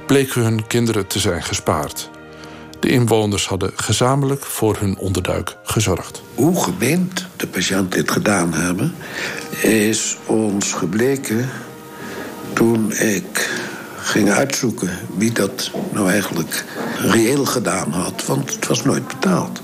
bleken 0.07 0.41
hun 0.41 0.67
kinderen 0.67 1.07
te 1.07 1.19
zijn 1.19 1.43
gespaard. 1.43 2.09
De 2.79 2.89
inwoners 2.89 3.47
hadden 3.47 3.71
gezamenlijk 3.75 4.45
voor 4.45 4.77
hun 4.79 4.97
onderduik 4.97 5.57
gezorgd. 5.63 6.21
Hoe 6.35 6.63
gemeend 6.63 7.27
de 7.35 7.47
patiënten 7.47 7.99
dit 7.99 8.11
gedaan 8.11 8.53
hebben, 8.53 8.95
is 9.61 10.17
ons 10.25 10.73
gebleken 10.73 11.49
toen 12.53 12.93
ik 12.93 13.49
ging 14.03 14.31
uitzoeken 14.31 14.89
wie 15.17 15.31
dat 15.31 15.71
nou 15.91 16.09
eigenlijk 16.09 16.65
reëel 16.97 17.45
gedaan 17.45 17.91
had. 17.91 18.25
Want 18.25 18.53
het 18.53 18.67
was 18.67 18.83
nooit 18.83 19.07
betaald. 19.07 19.61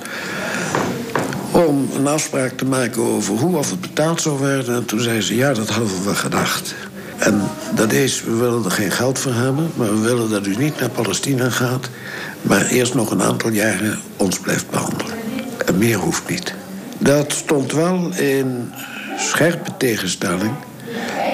Om 1.51 1.89
een 1.95 2.07
afspraak 2.07 2.57
te 2.57 2.65
maken 2.65 3.01
over 3.01 3.33
hoe 3.33 3.57
of 3.57 3.69
het 3.69 3.81
betaald 3.81 4.21
zou 4.21 4.37
worden. 4.37 4.75
En 4.75 4.85
toen 4.85 4.99
zei 4.99 5.21
ze, 5.21 5.35
ja, 5.35 5.53
dat 5.53 5.69
hadden 5.69 6.03
we 6.03 6.15
gedacht. 6.15 6.75
En 7.17 7.41
dat 7.75 7.91
is, 7.91 8.23
we 8.23 8.35
willen 8.35 8.65
er 8.65 8.71
geen 8.71 8.91
geld 8.91 9.19
voor 9.19 9.33
hebben... 9.33 9.71
maar 9.75 9.89
we 9.89 9.99
willen 9.99 10.29
dat 10.29 10.47
u 10.47 10.55
niet 10.55 10.79
naar 10.79 10.89
Palestina 10.89 11.49
gaat... 11.49 11.89
maar 12.41 12.65
eerst 12.65 12.93
nog 12.93 13.11
een 13.11 13.21
aantal 13.21 13.49
jaren 13.49 13.99
ons 14.17 14.39
blijft 14.39 14.69
behandelen. 14.69 15.13
En 15.65 15.77
meer 15.77 15.97
hoeft 15.97 16.29
niet. 16.29 16.53
Dat 16.97 17.31
stond 17.31 17.71
wel 17.71 18.11
in 18.15 18.71
scherpe 19.17 19.71
tegenstelling... 19.77 20.51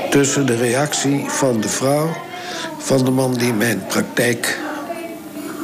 tussen 0.09 0.45
de 0.45 0.55
reactie 0.55 1.25
van 1.27 1.61
de 1.61 1.69
vrouw 1.69 2.15
van 2.78 3.06
de 3.06 3.12
man 3.12 3.34
die 3.34 3.54
mijn 3.54 3.86
praktijk 3.88 4.60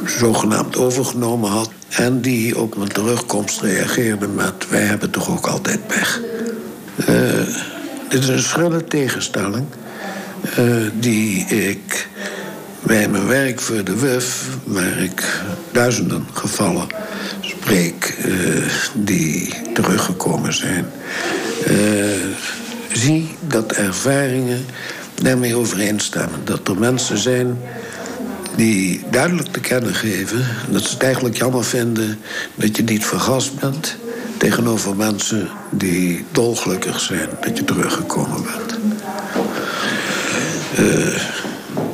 zogenaamd 0.06 0.76
overgenomen 0.76 1.50
had. 1.50 1.70
En 1.88 2.20
die 2.20 2.58
op 2.58 2.76
mijn 2.76 2.88
terugkomst 2.88 3.60
reageerde 3.60 4.28
met... 4.28 4.68
wij 4.68 4.82
hebben 4.82 5.10
toch 5.10 5.30
ook 5.30 5.46
altijd 5.46 5.86
pech. 5.86 6.20
Uh, 6.98 7.06
dit 8.08 8.22
is 8.22 8.28
een 8.28 8.40
schrille 8.40 8.84
tegenstelling... 8.84 9.66
Uh, 10.58 10.90
die 10.94 11.44
ik 11.44 12.08
bij 12.82 13.08
mijn 13.08 13.26
werk 13.26 13.60
voor 13.60 13.84
de 13.84 13.96
WUF... 13.96 14.46
waar 14.64 14.98
ik 14.98 15.42
duizenden 15.72 16.26
gevallen 16.32 16.86
spreek 17.40 18.16
uh, 18.26 18.64
die 18.94 19.54
teruggekomen 19.74 20.54
zijn... 20.54 20.86
zie 22.92 23.36
dat 23.40 23.72
ervaringen 23.72 24.66
daarmee 25.22 25.56
overeenstemmen. 25.56 26.44
Dat 26.44 26.68
er 26.68 26.78
mensen 26.78 27.18
zijn 27.18 27.58
die 28.56 29.04
duidelijk 29.10 29.48
te 29.48 29.60
kennen 29.60 29.94
geven... 29.94 30.46
dat 30.70 30.82
ze 30.82 30.92
het 30.92 31.02
eigenlijk 31.02 31.36
jammer 31.36 31.64
vinden 31.64 32.18
dat 32.54 32.76
je 32.76 32.82
niet 32.82 33.04
vergast 33.04 33.60
bent... 33.60 33.96
tegenover 34.36 34.96
mensen 34.96 35.48
die 35.70 36.24
dolgelukkig 36.32 37.00
zijn 37.00 37.28
dat 37.40 37.56
je 37.56 37.64
teruggekomen 37.64 38.42
bent. 38.42 38.78
Uh, 40.78 41.20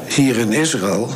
hier 0.07 0.37
in 0.39 0.53
Israël 0.53 1.11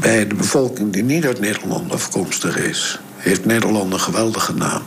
Bij 0.00 0.26
de 0.26 0.34
bevolking 0.34 0.92
die 0.92 1.02
niet 1.02 1.24
uit 1.24 1.40
Nederland 1.40 1.92
afkomstig 1.92 2.58
is, 2.58 3.00
heeft 3.16 3.44
Nederland 3.44 3.92
een 3.92 4.00
geweldige 4.00 4.54
naam. 4.54 4.82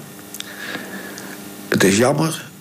Het 1.68 1.84
is 1.84 1.98
jammer 1.98 2.52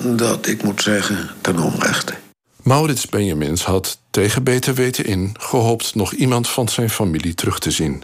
dat 0.00 0.46
ik 0.46 0.62
moet 0.62 0.82
zeggen 0.82 1.30
ten 1.40 1.58
onrechte. 1.58 2.14
Maurits 2.62 3.06
Benjamins 3.06 3.64
had 3.64 3.98
tegen 4.10 4.44
beter 4.44 4.74
weten 4.74 5.04
in 5.04 5.34
gehoopt 5.38 5.94
nog 5.94 6.12
iemand 6.12 6.48
van 6.48 6.68
zijn 6.68 6.90
familie 6.90 7.34
terug 7.34 7.58
te 7.58 7.70
zien. 7.70 8.02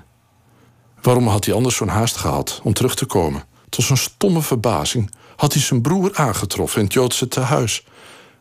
Waarom 1.03 1.27
had 1.27 1.45
hij 1.45 1.55
anders 1.55 1.77
zo'n 1.77 1.89
haast 1.89 2.17
gehad 2.17 2.61
om 2.63 2.73
terug 2.73 2.95
te 2.95 3.05
komen? 3.05 3.45
Tot 3.69 3.85
zijn 3.85 3.99
stomme 3.99 4.43
verbazing 4.43 5.11
had 5.37 5.53
hij 5.53 5.63
zijn 5.63 5.81
broer 5.83 6.11
aangetroffen 6.15 6.79
in 6.79 6.85
het 6.85 6.95
Joodse 6.95 7.29
tehuis. 7.29 7.85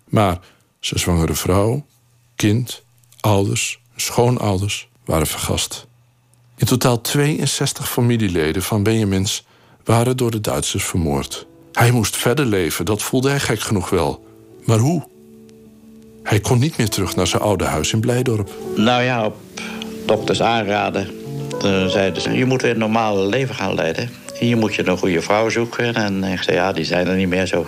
Maar 0.06 0.40
zijn 0.80 1.00
zwangere 1.00 1.34
vrouw, 1.34 1.86
kind, 2.36 2.84
ouders, 3.20 3.80
schoonouders 3.96 4.90
waren 5.06 5.28
vergast. 5.28 5.88
In 6.56 6.66
totaal 6.66 7.02
62 7.02 7.90
familieleden 7.90 8.64
van 8.64 8.84
Benjamins 8.84 9.46
waren 9.84 10.18
door 10.18 10.32
de 10.32 10.42
Duitsers 10.42 10.84
vermoord. 10.84 11.48
Hij 11.78 11.92
moest 11.92 12.18
verder 12.18 12.46
leven, 12.46 12.86
dat 12.86 13.02
voelde 13.02 13.30
hij 13.30 13.40
gek 13.40 13.60
genoeg 13.60 13.90
wel. 13.90 14.26
Maar 14.66 14.78
hoe? 14.78 15.04
Hij 16.24 16.40
kon 16.40 16.60
niet 16.60 16.78
meer 16.78 16.90
terug 16.90 17.16
naar 17.16 17.28
zijn 17.28 17.42
oude 17.42 17.64
huis 17.64 17.94
in 17.94 18.00
Blijdorp. 18.00 18.50
Nou 18.76 19.04
ja, 19.04 19.26
op 19.26 19.36
dokters 20.06 20.42
aanraden. 20.42 21.10
Toen 21.60 21.90
zeiden 21.90 22.22
ze, 22.22 22.32
je 22.32 22.46
moet 22.46 22.62
weer 22.62 22.72
een 22.72 22.78
normale 22.78 23.28
leven 23.28 23.56
gaan 23.56 23.74
leiden. 23.76 24.10
En 24.40 24.48
je 24.48 24.56
moet 24.56 24.76
je 24.76 24.88
een 24.88 24.98
goede 24.98 25.22
vrouw 25.22 25.50
zoeken. 25.50 25.96
En 25.96 26.24
ik 26.24 26.42
zei, 26.42 26.58
ja, 26.58 26.72
die 26.72 26.86
zijn 26.86 27.08
er 27.08 27.16
niet 27.16 27.30
meer 27.30 27.46
zo. 27.46 27.66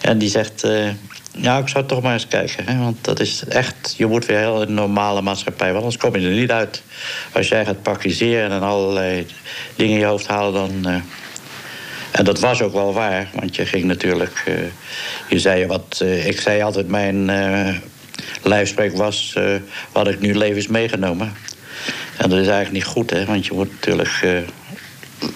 En 0.00 0.18
die 0.18 0.28
zegt, 0.28 0.64
uh, 0.64 0.88
ja, 1.36 1.58
ik 1.58 1.68
zou 1.68 1.86
toch 1.86 2.02
maar 2.02 2.12
eens 2.12 2.28
kijken. 2.28 2.66
Hè? 2.66 2.78
Want 2.78 3.04
dat 3.04 3.20
is 3.20 3.44
echt, 3.48 3.94
je 3.96 4.06
moet 4.06 4.26
weer 4.26 4.38
heel 4.38 4.62
een 4.62 4.74
normale 4.74 5.22
maatschappij. 5.22 5.72
Want 5.72 5.84
anders 5.84 6.02
kom 6.02 6.16
je 6.16 6.28
er 6.28 6.34
niet 6.34 6.50
uit. 6.50 6.82
Als 7.32 7.48
jij 7.48 7.64
gaat 7.64 7.82
praktiseren 7.82 8.50
en 8.50 8.62
allerlei 8.62 9.26
dingen 9.76 9.94
in 9.94 10.00
je 10.00 10.06
hoofd 10.06 10.26
halen, 10.26 10.52
dan... 10.52 10.92
Uh, 10.92 11.00
en 12.12 12.24
dat 12.24 12.40
was 12.40 12.62
ook 12.62 12.72
wel 12.72 12.92
waar, 12.92 13.30
want 13.34 13.56
je 13.56 13.66
ging 13.66 13.84
natuurlijk. 13.84 14.44
Uh, 14.48 14.54
je 15.28 15.38
zei 15.38 15.66
wat. 15.66 16.00
Uh, 16.02 16.26
ik 16.26 16.40
zei 16.40 16.62
altijd: 16.62 16.88
mijn 16.88 17.28
uh, 18.44 18.94
was. 18.94 19.36
wat 19.92 20.08
ik 20.08 20.20
nu 20.20 20.34
levens 20.34 20.66
meegenomen. 20.66 21.32
En 22.16 22.28
dat 22.28 22.38
is 22.38 22.46
eigenlijk 22.46 22.72
niet 22.72 22.84
goed, 22.84 23.10
hè, 23.10 23.24
want 23.24 23.46
je 23.46 23.52
moet 23.54 23.70
natuurlijk 23.70 24.20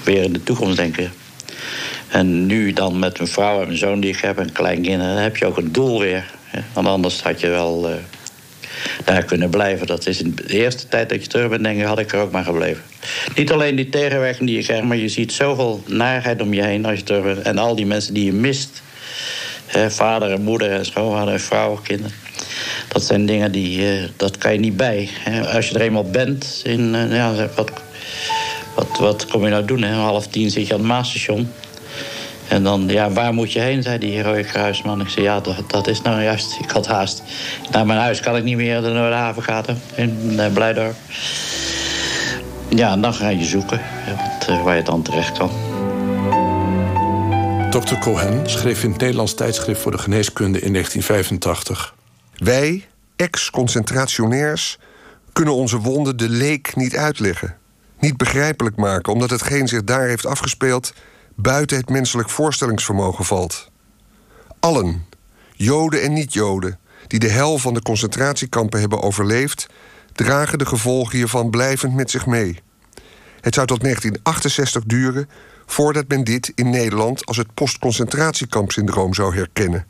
weer 0.04 0.22
in 0.22 0.32
de 0.32 0.42
toekomst 0.42 0.76
denken. 0.76 1.12
En 2.08 2.46
nu 2.46 2.72
dan 2.72 2.98
met 2.98 3.18
mijn 3.18 3.30
vrouw 3.30 3.60
en 3.60 3.66
mijn 3.66 3.78
zoon 3.78 4.00
die 4.00 4.10
ik 4.10 4.20
heb 4.20 4.38
en 4.38 4.52
kleinkinderen, 4.52 5.14
dan 5.14 5.22
heb 5.22 5.36
je 5.36 5.46
ook 5.46 5.56
een 5.56 5.72
doel 5.72 6.00
weer. 6.00 6.30
Hè? 6.44 6.60
Want 6.72 6.86
anders 6.86 7.22
had 7.22 7.40
je 7.40 7.48
wel 7.48 8.00
daar 9.04 9.24
kunnen 9.24 9.50
blijven. 9.50 9.86
Dat 9.86 10.06
is 10.06 10.22
in 10.22 10.34
de 10.34 10.54
eerste 10.58 10.88
tijd 10.88 11.08
dat 11.08 11.22
je 11.22 11.28
terug 11.28 11.48
bent, 11.48 11.62
denk 11.62 11.78
ik, 11.78 11.84
had 11.84 11.98
ik 11.98 12.12
er 12.12 12.20
ook 12.20 12.30
maar 12.30 12.44
gebleven. 12.44 12.82
Niet 13.34 13.52
alleen 13.52 13.76
die 13.76 13.88
tegenwerking 13.88 14.48
die 14.48 14.56
je 14.56 14.62
krijgt, 14.62 14.84
maar 14.84 14.96
je 14.96 15.08
ziet 15.08 15.32
zoveel 15.32 15.82
narigheid 15.86 16.42
om 16.42 16.54
je 16.54 16.62
heen 16.62 16.86
als 16.86 16.98
je 16.98 17.04
terug 17.04 17.22
bent. 17.22 17.42
En 17.42 17.58
al 17.58 17.74
die 17.74 17.86
mensen 17.86 18.14
die 18.14 18.24
je 18.24 18.32
mist. 18.32 18.82
Hè, 19.66 19.90
vader 19.90 20.30
en 20.30 20.42
moeder 20.42 20.70
en 20.70 20.84
schoonvader 20.84 21.32
en 21.32 21.40
vrouw, 21.40 21.80
kinderen. 21.82 22.16
Dat 22.88 23.04
zijn 23.04 23.26
dingen 23.26 23.52
die, 23.52 23.98
uh, 23.98 24.04
dat 24.16 24.38
kan 24.38 24.52
je 24.52 24.58
niet 24.58 24.76
bij. 24.76 25.08
Hè. 25.12 25.46
Als 25.46 25.68
je 25.68 25.74
er 25.74 25.80
eenmaal 25.80 26.10
bent, 26.10 26.60
in, 26.64 26.94
uh, 26.94 27.14
ja, 27.14 27.34
wat, 27.54 27.70
wat, 28.74 28.98
wat 28.98 29.26
kom 29.26 29.44
je 29.44 29.50
nou 29.50 29.64
doen? 29.64 29.82
Hè? 29.82 29.92
Half 29.92 30.26
tien 30.26 30.50
zit 30.50 30.66
je 30.66 30.72
aan 30.72 30.78
het 30.78 30.88
Maasstation. 30.88 31.48
En 32.48 32.62
dan, 32.62 32.88
ja, 32.88 33.10
waar 33.10 33.34
moet 33.34 33.52
je 33.52 33.60
heen, 33.60 33.82
zei 33.82 33.98
die 33.98 34.22
rode 34.22 34.44
kruisman. 34.44 35.00
Ik 35.00 35.08
zei, 35.08 35.24
ja, 35.24 35.40
dat, 35.40 35.70
dat 35.70 35.86
is 35.86 36.02
nou 36.02 36.22
juist, 36.22 36.58
ik 36.60 36.70
had 36.70 36.86
haast. 36.86 37.22
Naar 37.70 37.86
mijn 37.86 37.98
huis 37.98 38.20
kan 38.20 38.36
ik 38.36 38.44
niet 38.44 38.56
meer, 38.56 38.80
de 38.80 38.88
Noordhavengaten 38.88 39.80
in 39.94 40.18
uh, 40.30 40.52
Blijdorp. 40.52 40.96
Ja, 42.68 42.92
en 42.92 43.00
dan 43.00 43.14
ga 43.14 43.28
je 43.28 43.44
zoeken 43.44 43.80
wat, 44.06 44.48
uh, 44.48 44.62
waar 44.62 44.76
je 44.76 44.82
dan 44.82 45.02
terecht 45.02 45.38
kan. 45.38 45.50
Dr. 47.70 47.94
Cohen 47.94 48.50
schreef 48.50 48.82
in 48.82 48.90
het 48.90 49.00
Nederlands 49.00 49.34
tijdschrift 49.34 49.80
voor 49.80 49.92
de 49.92 49.98
geneeskunde 49.98 50.60
in 50.60 50.72
1985. 50.72 51.94
Wij, 52.36 52.86
ex-concentrationairs, 53.16 54.78
kunnen 55.32 55.54
onze 55.54 55.78
wonden 55.78 56.16
de 56.16 56.28
leek 56.28 56.76
niet 56.76 56.96
uitleggen. 56.96 57.56
Niet 58.00 58.16
begrijpelijk 58.16 58.76
maken, 58.76 59.12
omdat 59.12 59.30
hetgeen 59.30 59.68
zich 59.68 59.84
daar 59.84 60.06
heeft 60.06 60.26
afgespeeld 60.26 60.92
buiten 61.36 61.76
het 61.76 61.88
menselijk 61.88 62.30
voorstellingsvermogen 62.30 63.24
valt. 63.24 63.70
Allen, 64.60 65.06
Joden 65.52 66.02
en 66.02 66.12
niet-Joden, 66.12 66.78
die 67.06 67.18
de 67.18 67.28
hel 67.28 67.58
van 67.58 67.74
de 67.74 67.82
concentratiekampen 67.82 68.80
hebben 68.80 69.02
overleefd, 69.02 69.66
dragen 70.12 70.58
de 70.58 70.66
gevolgen 70.66 71.16
hiervan 71.16 71.50
blijvend 71.50 71.94
met 71.94 72.10
zich 72.10 72.26
mee. 72.26 72.60
Het 73.40 73.54
zou 73.54 73.66
tot 73.66 73.80
1968 73.80 74.84
duren 74.84 75.28
voordat 75.66 76.08
men 76.08 76.24
dit 76.24 76.52
in 76.54 76.70
Nederland 76.70 77.26
als 77.26 77.36
het 77.36 77.54
postconcentratiekampsyndroom 77.54 79.14
zou 79.14 79.36
herkennen. 79.36 79.86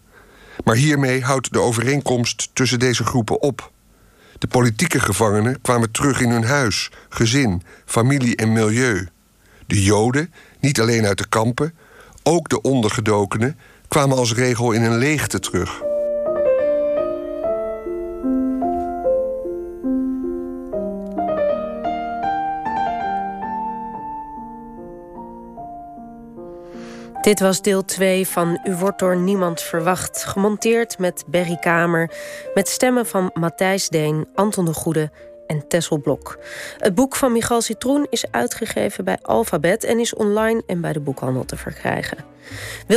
Maar 0.65 0.77
hiermee 0.77 1.23
houdt 1.23 1.53
de 1.53 1.61
overeenkomst 1.61 2.51
tussen 2.53 2.79
deze 2.79 3.05
groepen 3.05 3.43
op. 3.43 3.73
De 4.39 4.47
politieke 4.47 5.01
gevangenen 5.01 5.61
kwamen 5.61 5.91
terug 5.91 6.21
in 6.21 6.31
hun 6.31 6.45
huis, 6.45 6.91
gezin, 7.09 7.63
familie 7.85 8.37
en 8.37 8.53
milieu. 8.53 9.09
De 9.67 9.83
Joden, 9.83 10.33
niet 10.67 10.81
alleen 10.81 11.07
uit 11.07 11.19
de 11.19 11.29
kampen, 11.29 11.75
ook 12.23 12.49
de 12.49 12.61
ondergedokenen, 12.61 13.59
kwamen 13.89 14.17
als 14.17 14.35
regel 14.35 14.73
in 14.73 14.83
een 14.83 14.99
leegte 14.99 15.39
terug. 15.39 15.83
Dit 27.27 27.41
was 27.41 27.63
deel 27.63 27.85
2 27.85 28.29
van 28.29 28.61
U 28.65 28.75
wordt 28.75 28.99
door 28.99 29.17
niemand 29.17 29.61
verwacht. 29.61 30.25
Gemonteerd 30.25 30.99
met 30.99 31.25
Berry 31.27 31.57
Kamer. 31.61 32.11
Met 32.55 32.69
stemmen 32.69 33.07
van 33.07 33.31
Matthijs 33.35 33.89
Deen, 33.89 34.27
Anton 34.35 34.65
de 34.65 34.73
Goede 34.73 35.11
en 35.47 35.69
Tessel 35.69 35.99
Blok. 35.99 36.39
Het 36.79 36.95
boek 36.95 37.17
van 37.17 37.33
Michal 37.33 37.61
Citroen 37.61 38.07
is 38.11 38.25
uitgegeven 38.31 39.05
bij 39.05 39.19
Alphabet 39.23 39.85
en 39.85 39.99
is 39.99 40.15
online 40.15 40.63
en 40.67 40.81
bij 40.81 40.93
de 40.93 41.01
boekhandel 41.01 41.45
te 41.45 41.57
verkrijgen. 41.57 42.19